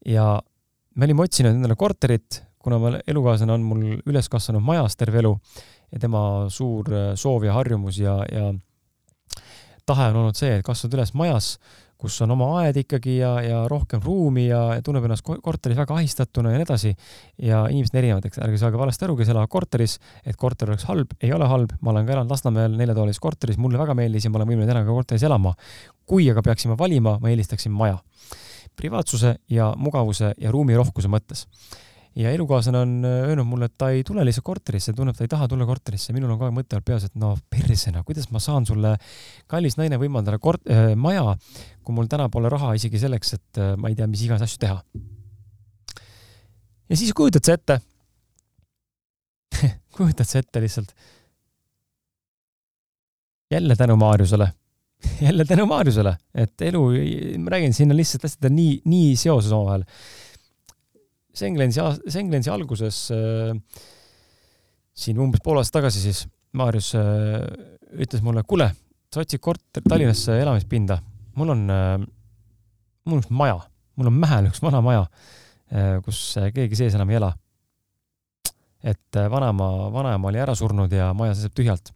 ja 0.07 0.41
me 0.95 1.07
olime 1.07 1.25
otsinud 1.25 1.55
endale 1.55 1.77
korterit, 1.77 2.43
kuna 2.59 2.79
ma, 2.81 2.93
elukaaslane 3.07 3.55
on 3.55 3.65
mul 3.65 3.85
üles 4.05 4.29
kasvanud 4.33 4.65
majas 4.65 4.97
terve 4.97 5.21
elu 5.23 5.33
ja 5.93 6.01
tema 6.03 6.23
suur 6.53 6.91
äh, 6.93 7.11
soov 7.19 7.47
ja 7.47 7.55
harjumus 7.57 7.99
ja, 8.03 8.19
ja 8.31 8.53
tahe 9.87 10.11
on 10.11 10.23
olnud 10.23 10.39
see, 10.39 10.59
et 10.59 10.67
kasvada 10.67 10.99
üles 10.99 11.15
majas, 11.17 11.55
kus 12.01 12.17
on 12.25 12.35
oma 12.35 12.49
aed 12.61 12.79
ikkagi 12.83 13.17
ja, 13.19 13.33
ja 13.45 13.61
rohkem 13.71 14.03
ruumi 14.05 14.47
ja, 14.49 14.61
ja 14.77 14.83
tunneb 14.85 15.07
ennast 15.07 15.25
korteris 15.25 15.79
väga 15.79 15.97
ahistatuna 15.99 16.53
ja 16.53 16.61
nii 16.61 16.67
edasi. 16.67 16.95
ja 17.43 17.65
inimesed 17.71 17.95
on 17.95 18.01
erinevad, 18.03 18.29
eks 18.29 18.43
ärge 18.45 18.61
saage 18.61 18.81
valesti 18.81 19.07
aru, 19.07 19.17
kes 19.21 19.31
elavad 19.33 19.53
korteris, 19.53 19.99
et 20.27 20.37
korter 20.37 20.71
oleks 20.73 20.89
halb, 20.91 21.15
ei 21.23 21.33
ole 21.33 21.49
halb, 21.51 21.77
ma 21.81 21.95
olen 21.95 22.07
ka 22.07 22.17
elanud 22.17 22.35
Lasnamäel 22.35 22.77
neljatoalises 22.81 23.23
korteris, 23.23 23.61
mulle 23.61 23.81
väga 23.81 23.97
meeldis 23.99 24.27
ja 24.27 24.33
ma 24.33 24.41
olen 24.41 24.53
võimeline 24.53 24.73
täna 24.73 24.85
ka 24.85 24.99
korteris 24.99 25.25
elama. 25.27 25.55
kui 26.05 26.29
aga 26.31 26.43
peaksime 26.45 26.77
valima, 26.79 27.19
ma 27.21 27.33
eelistaksin 27.33 27.73
maja. 27.73 27.99
privaatsuse 28.77 29.37
ja 29.49 29.73
mugavuse 29.79 30.35
ja 30.39 30.51
ruumirohkuse 30.51 31.09
mõttes 31.09 31.47
ja 32.17 32.31
elukaaslane 32.31 32.79
on 32.79 32.93
äh, 33.05 33.29
öelnud 33.29 33.47
mulle, 33.49 33.69
et 33.71 33.75
ta 33.79 33.89
ei 33.95 34.05
tule 34.07 34.25
lihtsalt 34.27 34.47
korterisse, 34.47 34.95
tunneb, 34.97 35.17
ta 35.19 35.25
ei 35.27 35.31
taha 35.31 35.49
tulla 35.51 35.67
korterisse. 35.67 36.15
minul 36.17 36.31
on 36.31 36.39
kogu 36.39 36.49
aeg 36.51 36.57
mõte 36.59 36.77
olnud 36.77 36.87
peas, 36.87 37.07
et 37.09 37.17
no 37.19 37.35
persena, 37.51 38.05
kuidas 38.07 38.31
ma 38.35 38.43
saan 38.43 38.67
sulle, 38.69 38.95
kallis 39.51 39.79
naine, 39.81 39.99
võimaldada 40.01 40.39
kort- 40.43 40.71
äh,, 40.71 40.95
maja, 40.97 41.35
kui 41.83 41.97
mul 41.97 42.11
täna 42.11 42.29
pole 42.33 42.53
raha 42.53 42.75
isegi 42.79 43.01
selleks, 43.03 43.35
et 43.39 43.63
äh, 43.63 43.75
ma 43.81 43.91
ei 43.91 43.99
tea, 43.99 44.09
mis 44.11 44.23
iganes 44.27 44.47
asju 44.47 44.63
teha. 44.63 44.79
ja 46.89 46.97
siis 47.01 47.13
kujutad 47.17 47.45
sa 47.47 47.59
ette 47.59 47.81
kujutad 49.97 50.29
sa 50.29 50.43
ette 50.43 50.63
lihtsalt? 50.63 50.95
jälle 53.55 53.77
tänu 53.77 53.97
Maarjusele 53.97 54.53
jälle 55.27 55.45
tänu 55.45 55.67
Maarjusele, 55.67 56.17
et 56.35 56.63
elu, 56.63 56.85
ma 57.39 57.51
räägin, 57.51 57.75
siin 57.75 57.91
on 57.93 57.99
lihtsalt 57.99 58.27
ta 58.39 58.49
on 58.49 58.57
nii, 58.57 58.79
nii 58.85 59.17
seoses 59.17 59.53
omavahel. 59.53 59.85
Senglensi, 61.35 61.83
Senglensi 62.09 62.51
alguses 62.53 63.09
äh, 63.15 63.55
siin 64.95 65.19
umbes 65.19 65.43
pool 65.45 65.59
aastat 65.59 65.81
tagasi 65.81 66.03
siis 66.05 66.25
Maarjus 66.55 66.93
äh, 66.99 67.43
ütles 67.99 68.23
mulle, 68.23 68.45
kuule, 68.47 68.69
sa 69.13 69.23
otsid 69.23 69.43
korter 69.43 69.83
Tallinnasse 69.83 70.37
elamispinda, 70.43 71.01
mul 71.39 71.55
on 71.55 71.65
äh,, 71.71 71.97
mul 73.05 73.19
on 73.19 73.25
üks 73.25 73.33
maja, 73.35 73.59
mul 73.99 74.11
on 74.11 74.21
Mähel 74.23 74.51
üks 74.53 74.63
vana 74.63 74.83
maja 74.85 75.03
äh,, 75.09 75.99
kus 76.07 76.21
äh, 76.39 76.53
keegi 76.55 76.79
sees 76.79 76.95
enam 76.99 77.11
ei 77.11 77.19
ela. 77.19 77.33
et 78.85 79.19
äh, 79.19 79.31
vanaema, 79.31 79.91
vanaema 79.95 80.31
oli 80.31 80.43
ära 80.43 80.55
surnud 80.55 80.93
ja 80.93 81.13
maja 81.17 81.35
seisab 81.35 81.55
tühjalt 81.59 81.91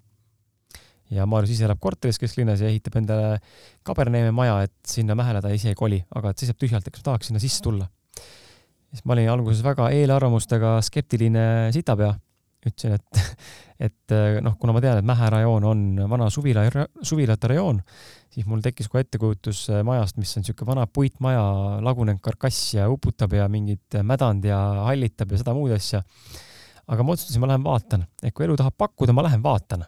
ja 1.15 1.27
Maarjus 1.29 1.55
ise 1.55 1.67
elab 1.69 1.81
korteris 1.81 2.19
kesklinnas 2.21 2.63
ja 2.63 2.71
ehitab 2.71 2.99
endale 3.01 3.39
Kaberneeme 3.87 4.33
maja, 4.35 4.61
et 4.67 4.75
sinna 4.87 5.17
Mähele 5.19 5.41
ta 5.45 5.53
ise 5.55 5.73
ei 5.73 5.79
koli, 5.79 6.01
aga 6.15 6.33
et 6.33 6.43
seisab 6.43 6.59
tühjalt, 6.61 6.85
et 6.87 6.95
kas 6.95 7.05
ma 7.05 7.13
tahaks 7.13 7.31
sinna 7.31 7.41
sisse 7.43 7.63
tulla. 7.65 7.89
Siis 8.93 9.05
ma 9.05 9.17
olin 9.17 9.31
alguses 9.33 9.63
väga 9.65 9.91
eelarvamustega 9.97 10.79
skeptiline 10.85 11.45
sitapea. 11.75 12.15
ütlesin, 12.69 12.97
et, 12.99 13.21
et 13.89 14.15
noh, 14.43 14.57
kuna 14.61 14.75
ma 14.75 14.83
tean, 14.83 14.99
et 15.01 15.07
Mähe 15.07 15.29
rajoon 15.31 15.67
on 15.71 15.83
vana 16.11 16.27
suvila, 16.35 16.65
suvilate 17.07 17.53
rajoon, 17.53 17.79
siis 18.35 18.49
mul 18.51 18.65
tekkis 18.65 18.91
kohe 18.91 19.05
ettekujutus 19.07 19.69
majast, 19.87 20.19
mis 20.19 20.35
on 20.37 20.45
niisugune 20.45 20.73
vana 20.73 20.87
puitmaja, 20.91 21.45
lagunenud 21.87 22.23
karkass 22.25 22.75
ja 22.75 22.89
uputab 22.91 23.37
ja 23.39 23.47
mingit 23.53 24.01
mädand 24.03 24.49
ja 24.49 24.59
hallitab 24.89 25.33
ja 25.33 25.45
seda 25.45 25.55
muud 25.57 25.77
asja. 25.77 26.03
aga 26.89 27.05
ma 27.05 27.15
otsustasin, 27.15 27.45
ma 27.45 27.53
lähen 27.53 27.65
vaatan, 27.65 28.09
et 28.23 28.35
kui 28.35 28.49
elu 28.49 28.57
tahab 28.59 28.75
pakkuda, 28.81 29.15
ma 29.15 29.29
lähen 29.29 29.45
vaatan 29.45 29.87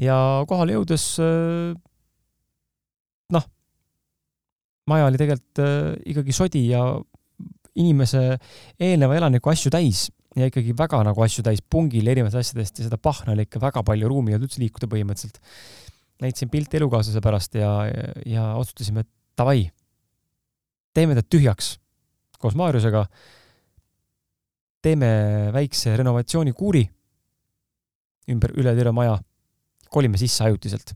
ja 0.00 0.16
kohale 0.48 0.76
jõudes 0.76 1.06
äh, 1.22 1.74
noh, 3.34 3.48
maja 4.90 5.08
oli 5.08 5.20
tegelikult 5.20 5.62
äh, 5.62 5.90
ikkagi 6.14 6.36
sodi 6.36 6.66
ja 6.72 6.84
inimese 7.80 8.22
eelneva 8.78 9.16
elaniku 9.18 9.50
asju 9.50 9.72
täis 9.74 10.08
ja 10.38 10.48
ikkagi 10.50 10.74
väga 10.78 11.00
nagu 11.06 11.22
asju 11.24 11.44
täis, 11.46 11.62
pungil 11.62 12.06
erinevatest 12.10 12.40
asjadest 12.50 12.80
ja 12.80 12.88
seda 12.88 12.98
pahna 12.98 13.34
oli 13.34 13.46
ikka 13.46 13.62
väga 13.62 13.84
palju, 13.86 14.10
ruumi 14.10 14.32
ei 14.32 14.38
olnud 14.38 14.48
üldse 14.48 14.62
liikuda 14.62 14.90
põhimõtteliselt. 14.90 15.38
näitasin 16.22 16.50
pilti 16.50 16.78
elukaaslase 16.78 17.22
pärast 17.22 17.54
ja, 17.58 17.70
ja, 18.26 18.50
otsustasime, 18.58 19.04
et 19.04 19.10
davai, 19.38 19.68
teeme 20.94 21.14
ta 21.18 21.22
tühjaks 21.22 21.76
koos 22.38 22.54
Maarjusega. 22.58 23.06
teeme 24.84 25.08
väikse 25.52 25.96
renovatsioonikuuri 25.96 26.84
ümber, 28.34 28.52
üle 28.58 28.74
terve 28.76 28.92
maja 28.92 29.16
kolime 29.94 30.18
sisse 30.18 30.44
ajutiselt. 30.44 30.94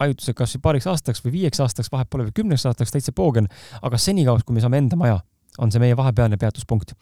ajutiselt 0.00 0.36
kas 0.36 0.56
või 0.56 0.62
paariks 0.64 0.88
aastaks 0.90 1.22
või 1.24 1.34
viieks 1.36 1.60
aastaks, 1.60 1.92
vahet 1.92 2.08
pole, 2.10 2.24
või 2.26 2.34
kümneks 2.40 2.64
aastaks, 2.66 2.90
täitsa 2.90 3.12
poogen, 3.12 3.46
aga 3.82 3.98
senikaua, 4.00 4.40
kui 4.46 4.56
me 4.56 4.64
saame 4.64 4.80
enda 4.82 4.96
maja, 4.98 5.20
on 5.58 5.72
see 5.72 5.82
meie 5.82 5.96
vahepealne 5.96 6.38
peatuspunkt. 6.40 6.94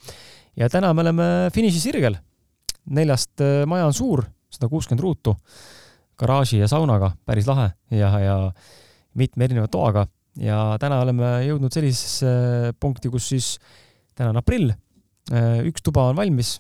ja 0.56 0.68
täna 0.68 0.92
me 0.94 1.04
oleme 1.04 1.24
finišisirgel. 1.54 2.16
neljast 2.90 3.40
äh, 3.40 3.66
maja 3.66 3.86
on 3.86 3.94
suur, 3.94 4.24
sada 4.50 4.68
kuuskümmend 4.68 5.02
ruutu, 5.02 5.36
garaaži 6.18 6.58
ja 6.58 6.68
saunaga, 6.68 7.12
päris 7.26 7.46
lahe 7.46 7.70
ja, 7.90 8.10
ja 8.18 8.36
mitme 9.14 9.44
erineva 9.44 9.68
toaga 9.68 10.06
ja 10.40 10.76
täna 10.80 11.00
oleme 11.02 11.38
jõudnud 11.46 11.72
sellisesse 11.72 12.72
punkti, 12.80 13.10
kus 13.10 13.28
siis 13.32 13.52
täna 14.14 14.30
on 14.34 14.40
aprill, 14.42 14.72
äh, 15.32 15.62
üks 15.68 15.82
tuba 15.82 16.08
on 16.10 16.18
valmis, 16.18 16.58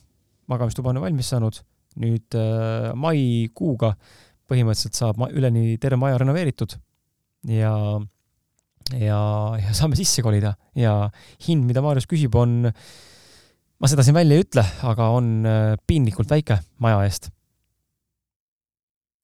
magamistuba 0.50 0.94
on 0.94 1.02
valmis 1.02 1.30
saanud 1.32 1.60
nüüd 2.00 2.36
äh, 2.38 2.90
maikuuga 2.94 3.94
põhimõtteliselt 4.50 4.98
saab 4.98 5.20
üleni 5.30 5.76
terve 5.82 5.98
maja 6.00 6.18
renoveeritud 6.20 6.76
ja, 7.50 7.72
ja, 8.98 9.20
ja 9.60 9.74
saame 9.76 9.98
sisse 9.98 10.22
kolida 10.24 10.54
ja 10.78 10.94
hind, 11.46 11.66
mida 11.68 11.82
Maarjus 11.84 12.08
küsib, 12.10 12.34
on, 12.38 12.64
ma 12.70 13.90
seda 13.90 14.04
siin 14.06 14.16
välja 14.16 14.38
ei 14.38 14.44
ütle, 14.44 14.64
aga 14.88 15.10
on 15.16 15.30
äh, 15.48 15.74
piinlikult 15.86 16.30
väike 16.30 16.60
maja 16.82 17.02
eest. 17.06 17.30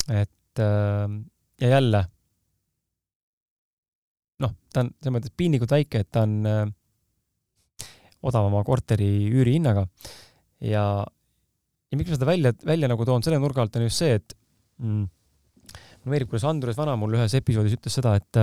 et 0.06 0.62
äh, 0.62 1.16
ja 1.62 1.72
jälle, 1.76 2.04
noh, 4.44 4.54
ta 4.72 4.84
on 4.84 4.92
selles 5.00 5.16
mõttes 5.18 5.36
piinlikult 5.36 5.74
väike, 5.74 6.04
et 6.04 6.12
ta 6.12 6.26
on 6.26 6.38
äh, 6.46 6.64
odavama 8.26 8.62
korteri 8.66 9.10
üürihinnaga 9.32 9.86
ja 10.64 10.86
ja 11.86 11.98
miks 11.98 12.10
ma 12.10 12.18
seda 12.18 12.28
välja, 12.28 12.52
välja 12.66 12.90
nagu 12.90 13.04
toon 13.06 13.22
selle 13.24 13.38
nurga 13.42 13.62
alt, 13.62 13.76
on 13.78 13.86
just 13.86 14.02
see, 14.02 14.18
et 14.18 14.34
mm, 14.82 15.06
mulle 16.02 16.12
meeldib, 16.12 16.30
kuidas 16.32 16.46
Andres 16.50 16.78
Vana 16.78 16.96
mul 16.98 17.14
ühes 17.18 17.34
episoodis 17.38 17.76
ütles 17.78 17.94
seda, 17.98 18.16
et 18.18 18.40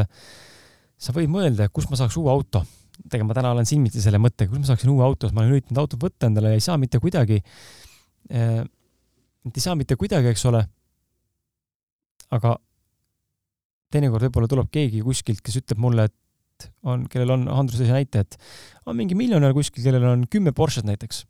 sa 1.04 1.16
võid 1.16 1.32
mõelda, 1.32 1.68
kus 1.74 1.90
ma 1.92 2.00
saaks 2.00 2.16
uue 2.22 2.32
auto. 2.32 2.64
tegelikult 3.04 3.32
ma 3.32 3.38
täna 3.40 3.52
olen 3.56 3.68
silmitsi 3.68 4.02
selle 4.04 4.22
mõttega, 4.22 4.52
kus 4.52 4.62
ma 4.62 4.70
saaksin 4.70 4.92
uue 4.94 5.04
auto, 5.04 5.28
sest 5.28 5.36
ma 5.36 5.44
olen 5.44 5.56
üritanud 5.56 5.82
autot 5.82 6.04
võtta 6.04 6.30
endale 6.30 6.54
ja 6.54 6.60
ei 6.60 6.64
saa 6.64 6.78
mitte 6.80 7.02
kuidagi 7.04 7.42
äh,, 8.32 8.62
ei 9.50 9.64
saa 9.64 9.76
mitte 9.76 9.98
kuidagi, 10.00 10.32
eks 10.32 10.46
ole. 10.52 10.64
aga 12.34 12.56
teinekord 13.94 14.28
võib-olla 14.28 14.50
tuleb 14.50 14.70
keegi 14.74 15.04
kuskilt, 15.06 15.42
kes 15.46 15.60
ütleb 15.60 15.82
mulle, 15.82 16.08
et 16.10 16.70
on, 16.88 17.04
kellel 17.12 17.36
on, 17.36 17.46
Andrus 17.52 17.82
tõi 17.82 17.92
näite, 17.92 18.24
et 18.24 18.38
on 18.88 18.98
mingi 18.98 19.18
miljonär 19.18 19.54
kuskil, 19.54 19.84
kellel 19.86 20.06
on 20.08 20.26
kümme 20.32 20.54
Porsche't 20.56 20.88
näiteks 20.88 21.26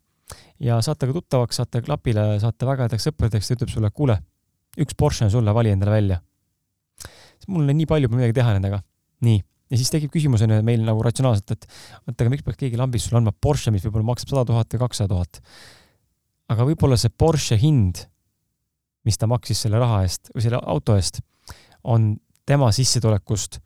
ja 0.64 0.78
saate 0.84 1.08
ka 1.08 1.16
tuttavaks, 1.16 1.58
saate 1.60 1.82
klapile, 1.84 2.26
saate 2.42 2.68
väga 2.68 2.86
headeks 2.86 3.08
sõpradeks, 3.08 3.48
ta 3.48 3.56
ütleb 3.58 3.72
sulle, 3.72 3.90
kuule, 3.90 4.18
üks 4.80 4.96
Porsche 4.98 5.26
on 5.26 5.32
sulle, 5.34 5.54
vali 5.54 5.72
endale 5.74 5.96
välja. 5.96 6.20
mul 7.48 7.68
on 7.68 7.76
nii 7.76 7.86
palju 7.86 8.08
midagi 8.08 8.38
teha 8.38 8.54
nendega. 8.56 8.80
nii, 9.24 9.42
ja 9.70 9.80
siis 9.80 9.90
tekib 9.92 10.12
küsimus 10.14 10.44
on 10.44 10.54
ju 10.54 10.60
meil 10.66 10.84
nagu 10.86 11.02
ratsionaalselt, 11.04 11.54
et 11.54 11.66
oota, 12.04 12.16
aga 12.18 12.32
miks 12.32 12.44
peaks 12.46 12.60
keegi 12.60 12.80
lambis 12.80 13.06
sulle 13.06 13.20
andma 13.20 13.32
Porsche, 13.32 13.72
mis 13.74 13.84
võib-olla 13.86 14.10
maksab 14.12 14.32
sada 14.32 14.44
tuhat 14.50 14.74
või 14.74 14.82
kakssada 14.84 15.14
tuhat. 15.14 15.40
aga 16.52 16.66
võib-olla 16.68 16.98
see 17.00 17.12
Porsche 17.12 17.58
hind, 17.60 18.04
mis 19.04 19.20
ta 19.20 19.28
maksis 19.30 19.64
selle 19.64 19.80
raha 19.80 20.02
eest 20.04 20.32
või 20.34 20.44
selle 20.44 20.60
auto 20.60 20.96
eest, 20.96 21.20
on 21.84 22.14
tema 22.46 22.70
sissetulekust, 22.72 23.60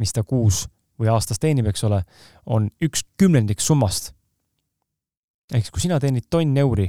mis 0.00 0.12
ta 0.12 0.24
kuus 0.24 0.64
või 1.00 1.10
aastas 1.12 1.40
teenib, 1.40 1.68
eks 1.68 1.84
ole, 1.84 2.02
on 2.46 2.68
üks 2.84 3.04
kümnendik 3.20 3.60
summast 3.60 4.12
ehk 5.52 5.66
siis, 5.66 5.72
kui 5.74 5.82
sina 5.84 6.00
teenid 6.00 6.26
tonn 6.32 6.56
euri, 6.60 6.88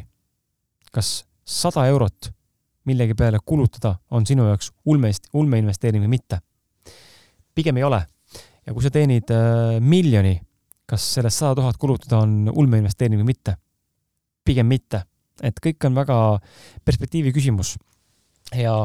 kas 0.96 1.26
sada 1.44 1.86
eurot 1.92 2.32
millegi 2.86 3.16
peale 3.18 3.40
kulutada 3.46 3.96
on 4.12 4.26
sinu 4.26 4.46
jaoks 4.48 4.72
ulme, 4.86 5.12
ulmeinvesteering 5.34 6.06
või 6.06 6.18
mitte? 6.18 6.40
pigem 7.56 7.78
ei 7.80 7.86
ole. 7.88 8.02
Ja 8.66 8.74
kui 8.74 8.86
sa 8.86 8.92
teenid 8.94 9.32
äh, 9.34 9.78
miljoni, 9.82 10.36
kas 10.90 11.06
sellest 11.18 11.42
sada 11.42 11.56
tuhat 11.60 11.78
kulutada 11.82 12.22
on 12.26 12.50
ulmeinvesteering 12.54 13.22
või 13.22 13.34
mitte? 13.34 13.58
pigem 14.46 14.68
mitte. 14.70 15.02
et 15.42 15.58
kõik 15.60 15.88
on 15.88 15.96
väga 15.98 16.18
perspektiivi 16.86 17.34
küsimus. 17.36 17.76
ja, 18.54 18.76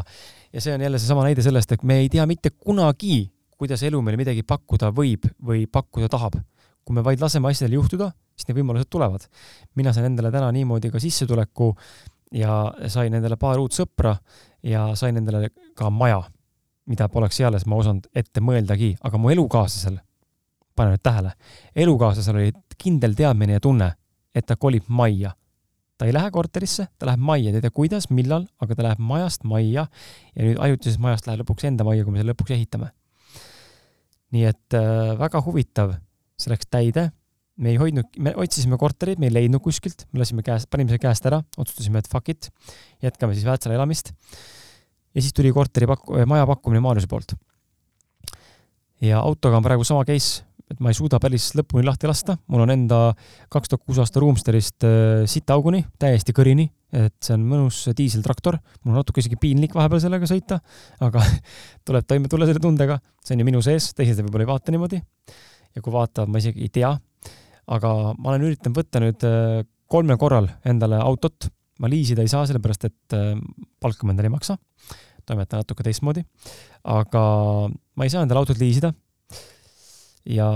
ja 0.53 0.61
see 0.61 0.75
on 0.75 0.81
jälle 0.81 0.99
seesama 0.99 1.27
näide 1.29 1.45
sellest, 1.45 1.73
et 1.73 1.83
me 1.83 2.01
ei 2.01 2.09
tea 2.09 2.27
mitte 2.27 2.51
kunagi, 2.51 3.31
kuidas 3.61 3.83
elu 3.85 4.01
meile 4.03 4.19
midagi 4.21 4.43
pakkuda 4.43 4.91
võib 4.97 5.29
või 5.47 5.67
pakkuda 5.67 6.09
tahab. 6.09 6.41
kui 6.85 6.97
me 6.97 7.05
vaid 7.05 7.21
laseme 7.21 7.51
asjadel 7.51 7.77
juhtuda, 7.77 8.11
siis 8.35 8.49
need 8.49 8.63
võimalused 8.63 8.89
tulevad. 8.91 9.27
mina 9.77 9.93
sain 9.93 10.09
endale 10.09 10.33
täna 10.33 10.51
niimoodi 10.53 10.91
ka 10.91 11.01
sissetuleku 11.01 11.75
ja 12.33 12.73
sain 12.89 13.15
endale 13.15 13.37
paar 13.37 13.61
uut 13.61 13.75
sõpra 13.77 14.17
ja 14.63 14.95
sain 14.95 15.17
endale 15.17 15.51
ka 15.75 15.91
maja, 15.91 16.23
mida 16.91 17.09
poleks 17.13 17.41
eales 17.41 17.67
ma 17.71 17.79
osanud 17.81 18.09
ette 18.17 18.43
mõeldagi, 18.43 18.95
aga 19.07 19.21
mu 19.21 19.31
elukaaslasel, 19.33 20.01
pane 20.77 20.95
nüüd 20.95 21.05
tähele, 21.05 21.35
elukaaslasel 21.79 22.41
oli 22.41 22.55
kindel 22.81 23.15
teadmine 23.19 23.59
ja 23.59 23.63
tunne, 23.63 23.93
et 24.35 24.47
ta 24.47 24.57
kolib 24.57 24.89
majja. 24.89 25.35
ta 26.01 26.07
ei 26.09 26.15
lähe 26.17 26.31
korterisse, 26.33 26.87
ta 26.97 27.11
läheb 27.11 27.21
majja, 27.21 27.51
ta 27.53 27.59
ei 27.61 27.65
tea 27.67 27.73
kuidas, 27.77 28.07
millal, 28.09 28.47
aga 28.65 28.75
ta 28.75 28.87
läheb 28.87 29.03
majast 29.05 29.43
majja 29.45 29.85
ja 30.35 30.47
nüüd 30.47 30.61
ajutisest 30.65 31.01
majast 31.03 31.27
läheb 31.29 31.43
lõpuks 31.43 31.67
enda 31.69 31.85
majja, 31.85 32.07
kui 32.07 32.15
me 32.15 32.23
selle 32.23 32.33
lõpuks 32.33 32.55
ehitame. 32.57 32.89
nii 34.33 34.45
et 34.49 34.79
äh, 34.79 35.19
väga 35.21 35.43
huvitav, 35.45 35.99
see 36.41 36.53
läks 36.55 36.71
täide 36.71 37.11
me 37.61 37.75
ei 37.75 37.81
hoidnud, 37.81 38.17
me 38.25 38.33
otsisime 38.41 38.79
korterit, 38.81 39.21
me 39.21 39.29
ei 39.29 39.35
leidnud 39.35 39.63
kuskilt, 39.65 40.07
me 40.15 40.23
lasime 40.23 40.45
käest, 40.47 40.71
panime 40.73 40.93
selle 40.93 41.03
käest 41.03 41.27
ära, 41.29 41.43
otsustasime, 41.61 42.01
et 42.01 42.09
fuck 42.11 42.33
it, 42.33 42.49
jätkame 43.05 43.37
siis 43.37 43.45
Väätsala 43.49 43.77
elamist. 43.77 44.15
Ja 45.15 45.23
siis 45.23 45.35
tuli 45.37 45.53
korteri 45.55 45.89
pakku-, 45.91 46.21
maja 46.29 46.47
pakkumine 46.51 46.83
Maarjuse 46.85 47.11
poolt. 47.11 47.35
ja 49.01 49.21
autoga 49.21 49.57
on 49.57 49.65
praegu 49.65 49.85
sama 49.85 50.05
case, 50.05 50.45
et 50.71 50.81
ma 50.83 50.93
ei 50.93 50.97
suuda 50.97 51.19
päris 51.23 51.51
lõpuni 51.59 51.85
lahti 51.87 52.09
lasta, 52.09 52.37
mul 52.51 52.63
on 52.67 52.73
enda 52.75 53.01
kaks 53.51 53.73
tuhat 53.73 53.83
kuus 53.83 53.99
aasta 54.03 54.21
Roomsterist 54.23 54.87
äh, 54.87 55.25
sitaauguni, 55.31 55.83
täiesti 55.99 56.35
kõrini, 56.37 56.69
et 56.95 57.17
see 57.23 57.35
on 57.35 57.47
mõnus 57.49 57.83
diiseltraktor, 57.97 58.59
mul 58.85 58.95
on 58.95 59.01
natuke 59.01 59.23
isegi 59.23 59.39
piinlik 59.41 59.75
vahepeal 59.75 60.03
sellega 60.05 60.29
sõita, 60.31 60.61
aga 61.03 61.25
tuleb 61.87 62.07
toime 62.07 62.31
tulla 62.31 62.49
selle 62.49 62.63
tundega, 62.63 63.01
see 63.25 63.35
on 63.37 63.43
ju 63.43 63.51
minu 63.51 63.63
sees, 63.67 63.91
teised 63.99 64.23
võib-olla 64.23 64.47
ei 64.47 64.53
vaata 64.53 64.75
niimoodi. 64.75 65.03
ja 65.75 65.83
kui 65.83 65.95
vaatavad, 65.95 66.31
ma 66.31 66.43
isegi 66.43 66.67
ei 66.67 66.73
tea, 66.75 66.93
aga 67.71 67.95
ma 68.19 68.33
olen 68.33 68.51
üritanud 68.51 68.83
võtta 68.83 69.03
nüüd 69.03 69.27
äh, 69.27 69.63
kolmel 69.91 70.19
korral 70.21 70.47
endale 70.67 71.01
autot, 71.03 71.51
ma 71.81 71.91
liisida 71.91 72.25
ei 72.25 72.31
saa, 72.31 72.47
sellepärast 72.49 72.89
et 72.89 73.17
äh, 73.17 73.37
palka 73.81 74.07
ma 74.07 74.15
endale 74.15 74.31
ei 74.31 74.37
maksa. 74.37 74.59
toimetan 75.27 75.63
natuke 75.63 75.85
teistmoodi. 75.87 76.25
aga 76.85 77.23
ma 77.71 78.05
ei 78.05 78.13
saa 78.13 78.25
endale 78.27 78.43
autot 78.43 78.61
liisida. 78.61 78.93
ja 80.27 80.51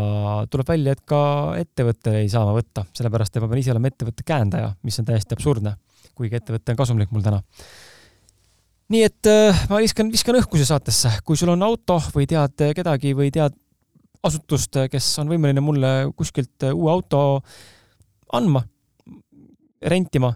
tuleb 0.50 0.68
välja, 0.68 0.92
et 0.92 1.02
ka 1.08 1.22
ettevõtte 1.56 2.18
ei 2.20 2.28
saa 2.28 2.44
ma 2.44 2.52
võtta, 2.56 2.84
sellepärast 2.92 3.36
et 3.36 3.42
ma 3.42 3.48
pean 3.48 3.62
ise 3.62 3.72
olema 3.72 3.88
ettevõtte 3.88 4.26
käendaja, 4.26 4.74
mis 4.82 4.98
on 5.00 5.08
täiesti 5.08 5.36
absurdne, 5.36 5.76
kuigi 6.14 6.36
ettevõte 6.36 6.74
on 6.74 6.80
kasumlik 6.84 7.12
mul 7.14 7.24
täna 7.24 7.42
nii 8.92 9.02
et 9.06 9.28
äh, 9.30 9.64
ma 9.70 9.80
viskan, 9.80 10.10
viskan 10.12 10.36
õhku 10.36 10.60
siia 10.60 10.74
saatesse, 10.74 11.10
kui 11.24 11.40
sul 11.40 11.54
on 11.54 11.64
auto 11.64 11.96
või 12.12 12.28
tead 12.28 12.68
kedagi 12.76 13.14
või 13.16 13.32
tead 13.32 13.56
asutust, 14.24 14.76
kes 14.90 15.08
on 15.20 15.30
võimeline 15.32 15.62
mulle 15.64 15.92
kuskilt 16.16 16.66
uue 16.70 16.92
auto 16.92 17.20
andma, 18.36 18.62
rentima, 19.84 20.32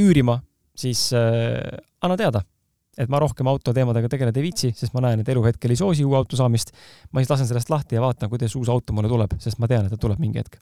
üürima, 0.00 0.38
siis 0.78 1.10
äh, 1.16 1.58
anna 2.02 2.16
teada. 2.20 2.44
et 2.92 3.08
ma 3.08 3.16
rohkem 3.22 3.48
autoteemadega 3.48 4.08
tegeleda 4.12 4.36
ei 4.36 4.50
viitsi, 4.50 4.68
sest 4.76 4.92
ma 4.92 5.00
näen, 5.00 5.22
et 5.22 5.28
elu 5.32 5.40
hetkel 5.46 5.72
ei 5.72 5.78
soosi 5.80 6.04
uue 6.04 6.16
auto 6.18 6.36
saamist. 6.36 6.74
ma 7.12 7.22
siis 7.22 7.30
lasen 7.30 7.48
sellest 7.48 7.70
lahti 7.72 7.96
ja 7.96 8.02
vaatan, 8.04 8.28
kuidas 8.28 8.56
uus 8.56 8.68
auto 8.68 8.92
mulle 8.92 9.08
tuleb, 9.08 9.38
sest 9.40 9.60
ma 9.62 9.68
tean, 9.70 9.86
et 9.86 9.94
ta 9.94 10.00
tuleb 10.00 10.20
mingi 10.20 10.42
hetk. 10.42 10.58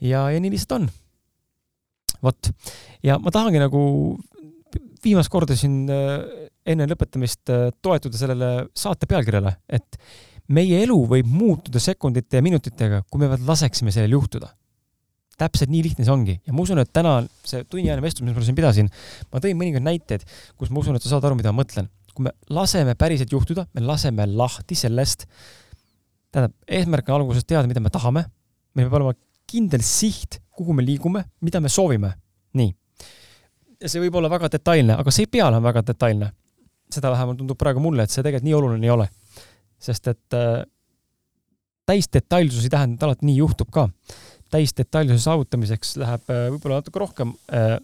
ja, 0.00 0.28
ja 0.30 0.40
nii 0.40 0.54
lihtsalt 0.54 0.78
on. 0.78 0.88
vot. 2.22 2.52
ja 3.02 3.18
ma 3.18 3.34
tahangi 3.34 3.62
nagu 3.62 3.82
viimast 5.04 5.30
korda 5.30 5.56
siin 5.58 5.84
äh, 5.90 6.48
enne 6.66 6.86
lõpetamist 6.90 7.50
äh, 7.52 7.68
toetuda 7.82 8.18
sellele 8.18 8.52
saate 8.76 9.08
pealkirjale, 9.10 9.56
et 9.68 9.98
meie 10.54 10.82
elu 10.84 10.96
võib 11.08 11.28
muutuda 11.30 11.80
sekundite 11.80 12.38
ja 12.38 12.44
minutitega, 12.44 13.02
kui 13.10 13.22
me 13.22 13.30
vaid 13.32 13.44
laseksime 13.48 13.92
sellel 13.94 14.18
juhtuda. 14.18 14.50
Täpselt 15.40 15.72
nii 15.72 15.82
lihtne 15.88 16.06
see 16.06 16.14
ongi 16.14 16.36
ja 16.38 16.54
ma 16.54 16.62
usun, 16.64 16.80
et 16.82 16.92
täna 16.94 17.16
see 17.46 17.64
tunniajane 17.70 18.04
vestlus, 18.04 18.26
mis 18.28 18.36
ma 18.36 18.46
siin 18.46 18.58
pidasin, 18.58 18.90
ma 19.32 19.42
tõin 19.42 19.58
mõningaid 19.58 19.86
näiteid, 19.86 20.24
kus 20.60 20.70
ma 20.70 20.82
usun, 20.82 20.98
et 20.98 21.04
sa 21.04 21.14
saad 21.14 21.26
aru, 21.28 21.38
mida 21.40 21.52
ma 21.52 21.62
mõtlen. 21.62 21.90
kui 22.14 22.28
me 22.28 22.30
laseme 22.54 22.94
päriselt 22.94 23.32
juhtuda, 23.34 23.66
me 23.74 23.82
laseme 23.82 24.26
lahti 24.30 24.76
sellest, 24.78 25.26
tähendab, 26.30 26.54
eesmärk 26.70 27.08
on 27.10 27.16
alguses 27.18 27.42
teada, 27.42 27.66
mida 27.66 27.82
me 27.82 27.90
tahame, 27.90 28.22
meil 28.74 28.86
peab 28.86 29.00
olema 29.00 29.16
kindel 29.50 29.82
siht, 29.82 30.38
kuhu 30.54 30.72
me 30.78 30.86
liigume, 30.86 31.24
mida 31.42 31.60
me 31.60 31.68
soovime. 31.68 32.14
nii 32.54 32.70
ja 33.84 33.90
see 33.90 34.02
võib 34.06 34.16
olla 34.20 34.30
väga 34.32 34.50
detailne, 34.54 34.96
aga 35.00 35.12
see 35.12 35.26
ei 35.26 35.32
pea 35.36 35.48
olema 35.48 35.70
väga 35.70 35.84
detailne. 35.92 36.32
seda 36.94 37.10
vähemalt 37.10 37.40
tundub 37.40 37.58
praegu 37.58 37.80
mulle, 37.82 38.04
et 38.04 38.12
see 38.12 38.22
tegelikult 38.22 38.46
nii 38.46 38.54
oluline 38.54 38.86
ei 38.86 38.92
ole. 38.94 39.08
sest 39.80 40.08
et 40.08 40.36
äh, 40.38 40.62
täisdetailsus 41.86 42.64
ei 42.64 42.72
tähenda, 42.72 42.96
et 42.96 43.02
alati 43.02 43.26
nii 43.28 43.36
juhtub 43.36 43.70
ka. 43.70 43.88
Täisdetailsuse 44.52 45.24
saavutamiseks 45.24 45.96
läheb 46.02 46.30
äh, 46.32 46.46
võib-olla 46.54 46.80
natuke 46.80 47.02
rohkem 47.02 47.34
äh, 47.52 47.78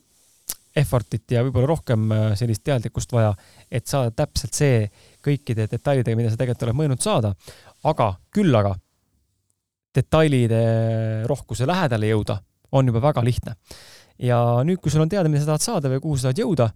effort'it 0.76 1.34
ja 1.34 1.44
võib-olla 1.46 1.70
rohkem 1.72 2.10
äh, 2.14 2.26
sellist 2.38 2.64
teadlikkust 2.66 3.12
vaja, 3.12 3.32
et 3.70 3.86
saada 3.90 4.12
täpselt 4.22 4.56
see 4.56 4.84
kõikide 5.24 5.66
detailidega, 5.70 6.18
mida 6.18 6.32
sa 6.32 6.40
tegelikult 6.40 6.68
oled 6.68 6.80
mõelnud 6.82 7.04
saada. 7.04 7.34
aga 7.84 8.12
küll 8.34 8.54
aga 8.54 8.74
detailide 9.94 10.60
rohkuse 11.26 11.66
lähedale 11.66 12.12
jõuda 12.12 12.38
on 12.72 12.86
juba 12.86 13.02
väga 13.02 13.24
lihtne 13.26 13.56
ja 14.20 14.38
nüüd, 14.66 14.78
kui 14.82 14.92
sul 14.92 15.02
on 15.02 15.10
teada, 15.10 15.28
mida 15.28 15.42
sa 15.42 15.54
tahad 15.54 15.64
saada 15.64 15.90
või 15.94 16.02
kuhu 16.04 16.18
sa 16.18 16.28
tahad 16.28 16.42
jõuda, 16.44 16.68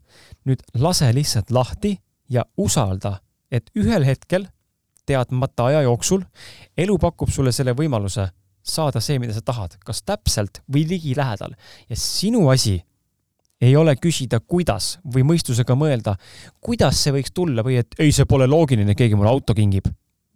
nüüd 0.49 0.65
lase 0.81 1.11
lihtsalt 1.15 1.53
lahti 1.55 1.95
ja 2.33 2.45
usalda, 2.57 3.19
et 3.53 3.71
ühel 3.79 4.07
hetkel, 4.07 4.49
teadmata 5.07 5.69
aja 5.69 5.83
jooksul, 5.85 6.25
elu 6.81 6.97
pakub 6.99 7.31
sulle 7.31 7.53
selle 7.53 7.75
võimaluse 7.77 8.27
saada 8.65 9.01
see, 9.05 9.21
mida 9.21 9.35
sa 9.37 9.43
tahad, 9.45 9.77
kas 9.85 10.03
täpselt 10.03 10.63
või 10.73 10.87
ligilähedal. 10.89 11.55
ja 11.89 11.97
sinu 11.97 12.49
asi 12.49 12.79
ei 13.61 13.77
ole 13.77 13.95
küsida, 13.97 14.41
kuidas 14.41 14.99
või 15.15 15.25
mõistusega 15.29 15.77
mõelda, 15.79 16.17
kuidas 16.61 16.99
see 17.03 17.15
võiks 17.15 17.33
tulla 17.35 17.65
või 17.65 17.79
et 17.81 17.97
ei, 17.99 18.13
see 18.13 18.27
pole 18.29 18.49
loogiline, 18.51 18.97
keegi 18.97 19.17
mulle 19.17 19.31
auto 19.31 19.55
kingib. 19.55 19.89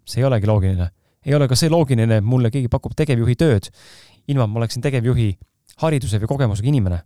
see 0.04 0.22
ei 0.22 0.28
olegi 0.28 0.46
loogiline. 0.46 0.90
ei 1.24 1.34
ole 1.34 1.48
ka 1.48 1.56
see 1.56 1.70
loogiline, 1.70 2.20
et 2.20 2.24
mulle 2.24 2.50
keegi 2.50 2.68
pakub 2.68 2.94
tegevjuhi 2.96 3.36
tööd, 3.36 3.70
ilma 4.28 4.44
et 4.44 4.50
ma 4.50 4.60
oleksin 4.60 4.82
tegevjuhi 4.82 5.30
hariduse 5.82 6.20
või 6.20 6.28
kogemusega 6.28 6.68
inimene. 6.68 7.02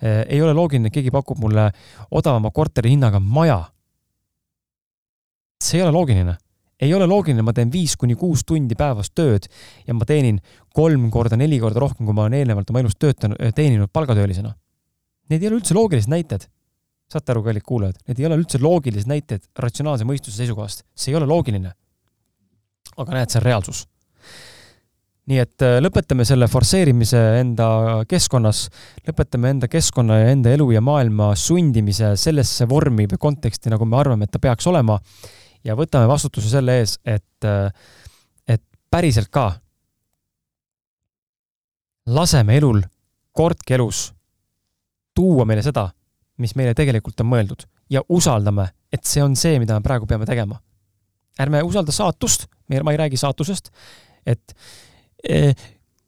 Eh, 0.00 0.24
ei 0.28 0.42
ole 0.42 0.52
loogiline, 0.52 0.88
et 0.88 0.94
keegi 0.94 1.10
pakub 1.10 1.38
mulle 1.40 1.70
odavama 2.10 2.50
korteri 2.50 2.90
hinnaga 2.90 3.20
maja. 3.20 3.62
see 5.64 5.78
ei 5.78 5.82
ole 5.82 5.92
loogiline. 5.92 6.36
Ei 6.84 6.92
ole 6.94 7.08
loogiline, 7.10 7.44
ma 7.44 7.54
teen 7.56 7.72
viis 7.72 7.96
kuni 8.00 8.16
kuus 8.18 8.44
tundi 8.46 8.76
päevas 8.78 9.10
tööd 9.16 9.48
ja 9.86 9.96
ma 9.96 10.06
teenin 10.08 10.40
kolm 10.74 11.08
korda, 11.14 11.38
neli 11.40 11.60
korda 11.62 11.82
rohkem, 11.82 12.06
kui 12.06 12.16
ma 12.16 12.26
olen 12.26 12.40
eelnevalt 12.40 12.70
oma 12.72 12.82
elus 12.84 12.98
töötanud, 13.00 13.40
teeninud 13.56 13.92
palgatöölisena. 13.92 14.54
Need 15.32 15.42
ei 15.44 15.50
ole 15.50 15.60
üldse 15.62 15.76
loogilised 15.76 16.12
näited. 16.12 16.50
saate 17.14 17.30
aru, 17.34 17.42
kallid 17.44 17.62
kuulajad, 17.62 17.98
need 18.08 18.18
ei 18.18 18.26
ole 18.26 18.38
üldse 18.40 18.58
loogilised 18.58 19.06
näited 19.06 19.44
ratsionaalse 19.60 20.06
mõistuse 20.08 20.40
seisukohast, 20.40 20.86
see 20.96 21.12
ei 21.12 21.18
ole 21.18 21.28
loogiline. 21.28 21.74
aga 22.96 23.12
näed, 23.12 23.30
see 23.30 23.38
on 23.40 23.44
reaalsus 23.44 23.84
nii 25.30 25.40
et 25.40 25.64
lõpetame 25.80 26.24
selle 26.28 26.48
forsseerimise 26.52 27.20
enda 27.40 27.68
keskkonnas, 28.08 28.66
lõpetame 29.08 29.54
enda 29.54 29.70
keskkonna 29.72 30.18
ja 30.20 30.34
enda 30.34 30.52
elu 30.52 30.66
ja 30.74 30.82
maailma 30.84 31.30
sundimise 31.38 32.12
sellesse 32.20 32.68
vormi 32.68 33.08
või 33.08 33.20
konteksti, 33.20 33.72
nagu 33.72 33.88
me 33.88 33.96
arvame, 34.00 34.28
et 34.28 34.34
ta 34.34 34.42
peaks 34.42 34.68
olema. 34.68 34.98
Ja 35.64 35.76
võtame 35.78 36.08
vastutuse 36.10 36.50
selle 36.52 36.78
ees, 36.80 36.98
et, 37.04 37.46
äh, 37.48 37.70
et 38.48 38.62
päriselt 38.90 39.30
ka 39.32 39.50
laseme 42.06 42.56
elul, 42.56 42.82
kordki 43.32 43.74
elus 43.74 44.10
tuua 45.14 45.44
meile 45.44 45.62
seda, 45.62 45.88
mis 46.38 46.54
meile 46.58 46.74
tegelikult 46.74 47.20
on 47.22 47.30
mõeldud 47.30 47.66
ja 47.90 48.02
usaldame, 48.08 48.68
et 48.92 49.04
see 49.06 49.22
on 49.22 49.36
see, 49.38 49.58
mida 49.62 49.76
me 49.78 49.84
praegu 49.84 50.06
peame 50.06 50.26
tegema. 50.26 50.60
ärme 51.40 51.62
usalda 51.62 51.92
saatust, 51.92 52.46
ma 52.68 52.92
ei 52.92 52.98
räägi 52.98 53.16
saatusest, 53.16 53.70
et 54.26 54.54
Eh, 55.28 55.54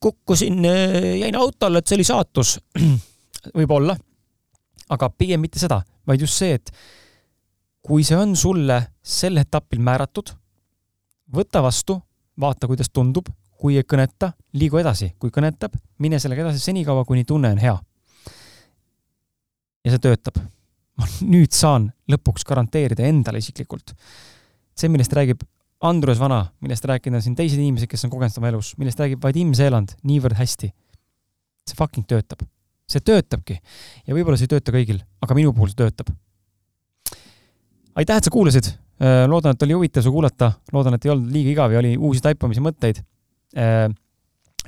kukkusin, 0.01 0.65
eh, 0.65 1.19
jäin 1.19 1.37
autole, 1.37 1.79
et 1.79 1.87
see 1.87 1.97
oli 1.97 2.05
saatus. 2.05 2.59
võib-olla, 3.57 3.97
aga 4.93 5.09
pigem 5.11 5.41
mitte 5.41 5.59
seda, 5.59 5.81
vaid 6.07 6.21
just 6.21 6.37
see, 6.37 6.59
et 6.59 6.73
kui 7.87 8.03
see 8.03 8.19
on 8.19 8.35
sulle 8.37 8.81
sel 9.07 9.39
etapil 9.39 9.79
määratud, 9.85 10.33
võta 11.33 11.63
vastu, 11.63 12.01
vaata, 12.41 12.67
kuidas 12.67 12.91
tundub, 12.91 13.29
kui 13.57 13.79
ei 13.79 13.87
kõneta, 13.87 14.33
liigu 14.59 14.81
edasi, 14.81 15.13
kui 15.23 15.31
kõnetab, 15.33 15.77
mine 16.03 16.19
sellega 16.21 16.49
edasi 16.49 16.65
senikaua, 16.65 17.07
kuni 17.07 17.25
tunne 17.25 17.55
on 17.55 17.63
hea. 17.63 17.77
ja 19.87 19.93
see 19.93 20.03
töötab. 20.03 20.41
ma 20.97 21.07
nüüd 21.21 21.53
saan 21.53 21.93
lõpuks 22.11 22.43
garanteerida 22.49 23.07
endale 23.07 23.39
isiklikult. 23.39 23.95
see, 24.75 24.89
millest 24.89 25.13
räägib 25.13 25.47
Andrus 25.81 26.19
Vana, 26.19 26.47
millest 26.61 26.85
rääkida 26.85 27.21
siin 27.21 27.37
teised 27.37 27.59
inimesed, 27.59 27.87
kes 27.87 28.05
on 28.05 28.11
kogenud 28.11 28.33
seda 28.33 28.43
oma 28.43 28.49
elus, 28.49 28.75
millest 28.81 28.99
räägib 28.99 29.23
Vadim 29.23 29.55
Seeland 29.55 29.95
niivõrd 30.03 30.37
hästi. 30.37 30.73
see 31.67 31.77
fucking 31.79 32.07
töötab. 32.07 32.43
see 32.89 33.01
töötabki. 33.01 33.61
ja 34.07 34.15
võib-olla 34.15 34.37
see 34.37 34.51
ei 34.51 34.57
tööta 34.59 34.73
kõigil, 34.73 35.05
aga 35.23 35.35
minu 35.35 35.53
puhul 35.53 35.71
see 35.71 35.85
töötab. 35.85 36.11
Aitäh, 37.97 38.19
et 38.19 38.29
sa 38.29 38.33
kuulasid. 38.33 38.73
Äh, 39.03 39.25
loodan, 39.29 39.57
et 39.57 39.63
oli 39.67 39.77
huvitav 39.77 40.05
su 40.05 40.13
kuulata, 40.13 40.53
loodan, 40.73 40.97
et 40.97 41.05
ei 41.05 41.13
olnud 41.13 41.33
liiga 41.33 41.53
igav 41.53 41.75
ja 41.75 41.81
oli 41.83 41.97
uusi 41.97 42.23
taipamise 42.25 42.65
mõtteid. 42.65 43.03
Äh, 43.57 43.87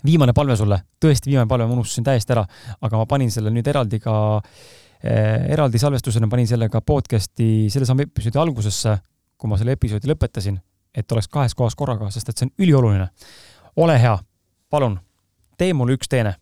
viimane 0.04 0.34
palve 0.36 0.56
sulle, 0.56 0.82
tõesti 1.00 1.32
viimane 1.32 1.48
palve, 1.48 1.66
ma 1.66 1.78
unustasin 1.78 2.06
täiesti 2.06 2.36
ära, 2.36 2.44
aga 2.80 3.00
ma 3.00 3.08
panin 3.08 3.32
selle 3.34 3.52
nüüd 3.54 3.66
eraldi 3.68 4.00
ka 4.04 4.14
äh, 4.38 5.48
eraldi 5.54 5.80
salvestusena 5.80 6.28
panin 6.30 6.48
selle 6.50 6.68
ka 6.72 6.84
podcast'i 6.84 7.68
sellesama 7.72 8.04
episoodi 8.06 8.40
algusesse, 8.42 8.98
kui 9.38 9.50
ma 9.50 9.58
selle 9.58 9.78
episoodi 9.78 10.10
lõpetasin 10.12 10.60
et 10.98 11.12
oleks 11.12 11.28
kahes 11.28 11.54
kohas 11.54 11.76
korraga, 11.78 12.10
sest 12.10 12.28
et 12.28 12.38
see 12.38 12.48
on 12.48 12.52
ülioluline. 12.64 13.08
ole 13.76 13.94
hea, 14.02 14.16
palun, 14.70 14.98
tee 15.58 15.72
mulle 15.74 15.94
üks 15.98 16.08
teene. 16.08 16.34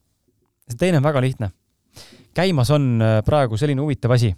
see 0.68 0.78
teene 0.78 0.99
on 0.99 1.05
väga 1.05 1.20
lihtne. 1.20 1.51
käimas 2.34 2.70
on 2.70 3.01
praegu 3.24 3.57
selline 3.57 3.80
huvitav 3.80 4.11
asi. 4.11 4.34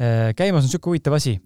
Äh, 0.00 0.34
käimas 0.36 0.64
on 0.64 0.68
niisugune 0.68 0.90
huvitav 0.90 1.14
asi. 1.14 1.36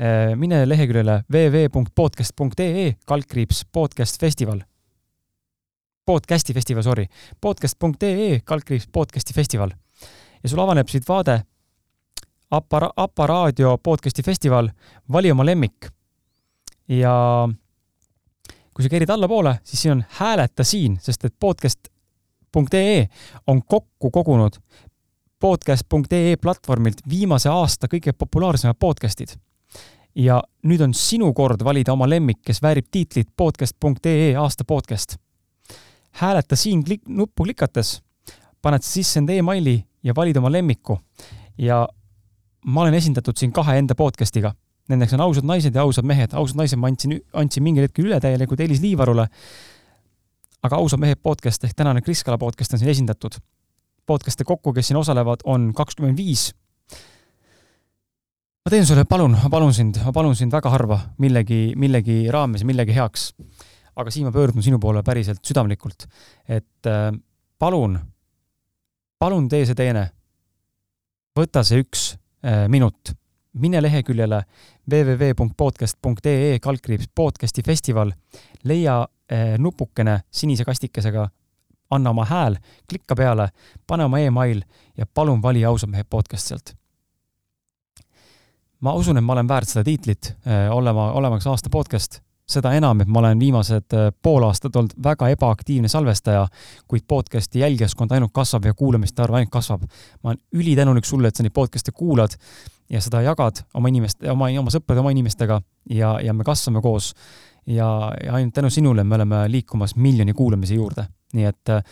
Äh, 0.00 0.36
mine 0.36 0.68
leheküljele 0.68 1.22
www.podcast.ee 1.32 2.94
kaldkriips 3.06 3.64
podcast 3.72 4.20
festival. 4.20 4.60
Podcasti 6.06 6.54
festival, 6.54 6.82
sorry. 6.82 7.06
podcast.ee 7.40 8.40
kaldkriips 8.44 8.88
podcasti 8.92 9.34
festival. 9.34 9.70
ja 10.42 10.48
sul 10.48 10.60
avaneb 10.60 10.88
siit 10.88 11.08
vaade 11.08 11.40
Apara-, 12.50 12.92
Aparaadio 12.96 13.78
podcasti 13.78 14.22
festival, 14.22 14.68
vali 15.12 15.30
oma 15.30 15.46
lemmik 15.46 15.88
ja 16.88 17.48
kui 18.74 18.84
sa 18.84 18.90
kerid 18.92 19.10
allapoole, 19.10 19.56
siis 19.64 19.82
siin 19.82 19.92
on 19.92 20.04
hääleta 20.18 20.64
siin, 20.64 20.98
sest 21.00 21.24
et 21.24 21.34
podcast.ee 21.40 23.06
on 23.46 23.62
kokku 23.62 24.10
kogunud 24.10 24.58
podcast.ee 25.40 26.36
platvormilt 26.36 27.02
viimase 27.08 27.48
aasta 27.48 27.88
kõige 27.90 28.12
populaarsemad 28.12 28.76
podcast'id. 28.80 29.36
ja 30.14 30.42
nüüd 30.62 30.80
on 30.80 30.94
sinu 30.94 31.32
kord 31.34 31.64
valida 31.64 31.92
oma 31.92 32.06
lemmik, 32.08 32.38
kes 32.46 32.62
väärib 32.62 32.86
tiitlit 32.90 33.28
podcast.ee 33.36 34.36
aasta 34.36 34.64
podcast. 34.64 35.16
hääleta 36.10 36.56
siin 36.56 36.84
klik-, 36.84 37.08
nuppu 37.08 37.44
klikates, 37.44 38.02
paned 38.62 38.82
sisse 38.82 39.18
enda 39.18 39.32
emaili 39.32 39.84
ja 40.02 40.14
valid 40.16 40.36
oma 40.36 40.52
lemmiku. 40.52 40.98
ja 41.58 41.88
ma 42.64 42.82
olen 42.82 42.94
esindatud 42.94 43.36
siin 43.36 43.52
kahe 43.52 43.78
enda 43.78 43.94
podcast'iga. 43.94 44.54
Nendeks 44.88 45.14
on 45.14 45.20
Ausad 45.20 45.44
naised 45.44 45.74
ja 45.74 45.82
Ausad 45.82 46.04
mehed. 46.04 46.32
ausad 46.32 46.56
naised 46.56 46.78
ma 46.78 46.86
andsin, 46.86 47.20
andsin 47.32 47.62
mingil 47.62 47.82
hetkel 47.82 48.04
üle 48.04 48.20
täielikult 48.20 48.60
Elis 48.60 48.80
Liivarule. 48.80 49.26
aga 50.62 50.76
Ausad 50.76 51.00
mehed 51.00 51.20
podcast 51.22 51.64
ehk 51.64 51.74
tänane 51.76 52.00
Kris 52.00 52.24
Kala 52.24 52.38
podcast 52.38 52.72
on 52.72 52.78
siin 52.78 52.90
esindatud. 52.90 53.40
Podcast'e 54.06 54.44
kokku, 54.44 54.72
kes 54.76 54.90
siin 54.90 55.00
osalevad, 55.00 55.44
on 55.44 55.72
kakskümmend 55.76 56.16
viis 56.16 56.50
ma 58.64 58.72
teen 58.72 58.86
sulle, 58.88 59.04
palun, 59.04 59.34
ma 59.36 59.50
palun 59.52 59.74
sind, 59.76 59.98
ma 60.00 60.12
palun 60.16 60.36
sind 60.38 60.54
väga 60.54 60.70
harva 60.72 60.96
millegi, 61.20 61.74
millegi 61.76 62.22
raames, 62.32 62.62
millegi 62.64 62.94
heaks. 62.96 63.32
aga 63.94 64.10
siin 64.10 64.24
ma 64.26 64.32
pöördun 64.32 64.64
sinu 64.64 64.80
poole 64.80 65.04
päriselt 65.06 65.44
südamlikult, 65.44 66.06
et 66.48 66.88
äh, 66.88 67.10
palun, 67.60 67.98
palun 69.20 69.50
tee 69.52 69.66
see 69.68 69.76
teene. 69.76 70.08
võta 71.36 71.60
see 71.62 71.84
üks 71.84 72.14
äh, 72.40 72.64
minut, 72.72 73.12
mine 73.60 73.82
leheküljele 73.84 74.40
www.podcast.ee 74.88 76.58
kaldkriips 76.64 77.12
podcasti 77.14 77.62
festival, 77.62 78.16
leia 78.64 79.02
äh, 79.04 79.58
nupukene 79.60 80.22
sinise 80.32 80.64
kastikesega, 80.64 81.28
anna 81.94 82.10
oma 82.10 82.24
hääl, 82.28 82.56
klikka 82.88 83.16
peale, 83.18 83.48
pane 83.86 84.04
oma 84.04 84.18
email 84.18 84.62
ja 84.96 85.06
palun 85.06 85.42
vali 85.42 85.64
ausad 85.64 85.90
mehed 85.90 86.10
podcast 86.10 86.52
sealt 86.52 86.74
ma 88.84 88.92
usun, 88.98 89.18
et 89.18 89.24
ma 89.24 89.32
olen 89.36 89.48
väärt 89.48 89.70
seda 89.70 89.84
tiitlit, 89.86 90.34
äh, 90.48 90.68
olema, 90.72 91.10
olemaks 91.16 91.46
aasta 91.48 91.72
podcast, 91.72 92.20
seda 92.48 92.74
enam, 92.76 93.00
et 93.00 93.08
ma 93.08 93.22
olen 93.22 93.40
viimased 93.40 93.96
äh, 93.96 94.10
pool 94.22 94.44
aastat 94.44 94.76
olnud 94.76 94.92
väga 95.02 95.30
ebaaktiivne 95.32 95.88
salvestaja, 95.88 96.44
kuid 96.90 97.06
podcasti 97.08 97.64
jälgijaskond 97.64 98.12
ainult 98.12 98.34
kasvab 98.36 98.68
ja 98.68 98.74
kuulamiste 98.76 99.24
arv 99.24 99.38
ainult 99.38 99.52
kasvab. 99.52 99.86
ma 100.22 100.30
olen 100.30 100.42
ülitänulik 100.52 101.08
sulle, 101.08 101.28
et 101.28 101.36
sa 101.36 101.46
neid 101.46 101.56
podcast'e 101.56 101.96
kuulad 101.96 102.36
ja 102.90 103.00
seda 103.00 103.22
jagad 103.24 103.64
oma 103.74 103.88
inimeste, 103.88 104.28
oma, 104.30 104.50
oma 104.60 104.72
sõprade, 104.74 105.00
oma 105.00 105.14
inimestega 105.14 105.60
ja, 105.90 106.18
ja 106.20 106.36
me 106.36 106.44
kasvame 106.44 106.84
koos. 106.84 107.14
ja, 107.66 108.12
ja 108.24 108.34
ainult 108.36 108.54
tänu 108.54 108.70
sinule 108.70 109.04
me 109.04 109.14
oleme 109.14 109.46
liikumas 109.48 109.96
miljoni 109.96 110.32
kuulamise 110.32 110.74
juurde, 110.74 111.06
nii 111.34 111.48
et 111.50 111.72
äh, 111.72 111.82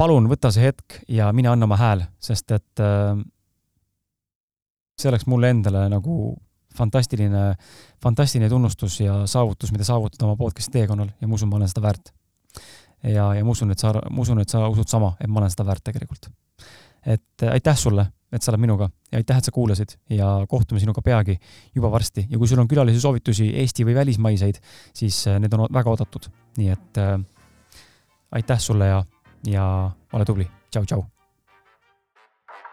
palun 0.00 0.28
võta 0.30 0.52
see 0.54 0.70
hetk 0.70 1.02
ja 1.08 1.30
mine 1.36 1.52
anna 1.52 1.68
oma 1.68 1.78
hääl, 1.80 2.04
sest 2.22 2.52
et 2.56 2.82
äh, 2.84 3.16
see 5.00 5.10
oleks 5.10 5.26
mulle 5.30 5.50
endale 5.52 5.86
nagu 5.92 6.36
fantastiline, 6.76 7.54
fantastiline 8.02 8.48
tunnustus 8.48 9.00
ja 9.00 9.24
saavutus, 9.26 9.72
mida 9.72 9.84
saavutada 9.84 10.28
oma 10.28 10.38
podcast'i 10.38 10.78
teekonnal 10.78 11.10
ja 11.20 11.28
ma 11.28 11.36
usun, 11.36 11.50
ma 11.50 11.58
olen 11.58 11.70
seda 11.70 11.82
väärt. 11.84 12.12
ja, 13.02 13.32
ja 13.34 13.44
ma 13.44 13.50
usun, 13.50 13.72
et 13.72 13.82
sa, 13.82 13.92
ma 14.10 14.22
usun, 14.22 14.40
et 14.40 14.48
sa 14.48 14.66
usud 14.68 14.88
sama, 14.88 15.14
et 15.20 15.30
ma 15.30 15.42
olen 15.42 15.52
seda 15.52 15.66
väärt 15.68 15.84
tegelikult. 15.84 16.30
et 17.06 17.46
aitäh 17.48 17.76
sulle, 17.76 18.04
et 18.32 18.42
sa 18.42 18.52
oled 18.52 18.60
minuga 18.60 18.90
ja 19.10 19.18
aitäh, 19.18 19.38
et 19.40 19.44
sa 19.44 19.52
kuulasid 19.52 19.96
ja 20.12 20.28
kohtume 20.48 20.80
sinuga 20.80 21.02
peagi 21.02 21.38
juba 21.74 21.90
varsti 21.90 22.26
ja 22.30 22.38
kui 22.38 22.48
sul 22.48 22.60
on 22.60 22.68
külalisi 22.68 23.00
soovitusi, 23.00 23.48
Eesti 23.62 23.86
või 23.88 23.96
välismaiseid, 23.96 24.60
siis 24.94 25.26
äh, 25.28 25.40
need 25.40 25.54
on 25.56 25.66
väga 25.72 25.90
oodatud. 25.90 26.30
nii 26.58 26.68
et 26.76 27.00
äh, 27.00 27.18
aitäh 28.32 28.58
sulle 28.58 28.86
ja, 28.86 29.04
ja 29.46 29.90
ole 30.12 30.24
tubli, 30.24 30.50
tšau-tšau 30.70 31.02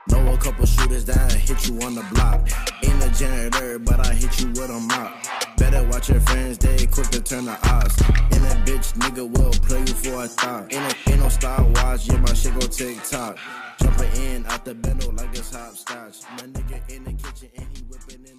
Know 0.10 0.34
a 0.34 0.38
couple 0.38 0.66
shooters 0.66 1.03
that 1.05 1.34
hit 1.34 1.68
you 1.68 1.76
on 1.86 1.93
the 1.93 2.03
block. 2.14 2.47
Ain't 2.82 3.03
a 3.03 3.10
janitor, 3.20 3.78
but 3.78 3.99
I 3.99 4.14
hit 4.14 4.39
you 4.39 4.47
with 4.47 4.70
a 4.70 4.80
mop. 4.80 5.12
Better 5.58 5.84
watch 5.89 6.08
your 6.10 6.22
friends, 6.22 6.58
they 6.60 6.88
quick 6.88 7.10
to 7.10 7.20
turn 7.20 7.43
the 7.43 7.58
odds. 7.68 7.99
And 8.32 8.41
that 8.45 8.66
bitch 8.66 8.93
nigga 8.93 9.28
will 9.30 9.51
play 9.68 9.80
you 9.80 9.95
for 10.03 10.24
a 10.24 10.28
thought. 10.28 10.72
Ain't 10.74 10.82
no, 10.82 11.12
ain't 11.12 11.20
no 11.20 11.30
Star 11.30 11.62
Wars, 11.62 12.08
yeah, 12.08 12.20
my 12.20 12.34
shit 12.34 12.53
go 12.53 12.68
tick 12.68 13.03
tock. 13.03 13.38
Jumping 13.82 14.12
in 14.24 14.45
out 14.45 14.64
the 14.64 14.76
bendo 14.76 15.12
like 15.18 15.38
it's 15.38 15.53
hopscotch. 15.53 16.24
My 16.38 16.47
nigga 16.55 16.89
in 16.89 17.03
the 17.03 17.12
kitchen 17.12 17.49
and 17.58 17.68
he 17.76 17.84
whipping 17.89 18.24
in 18.32 18.36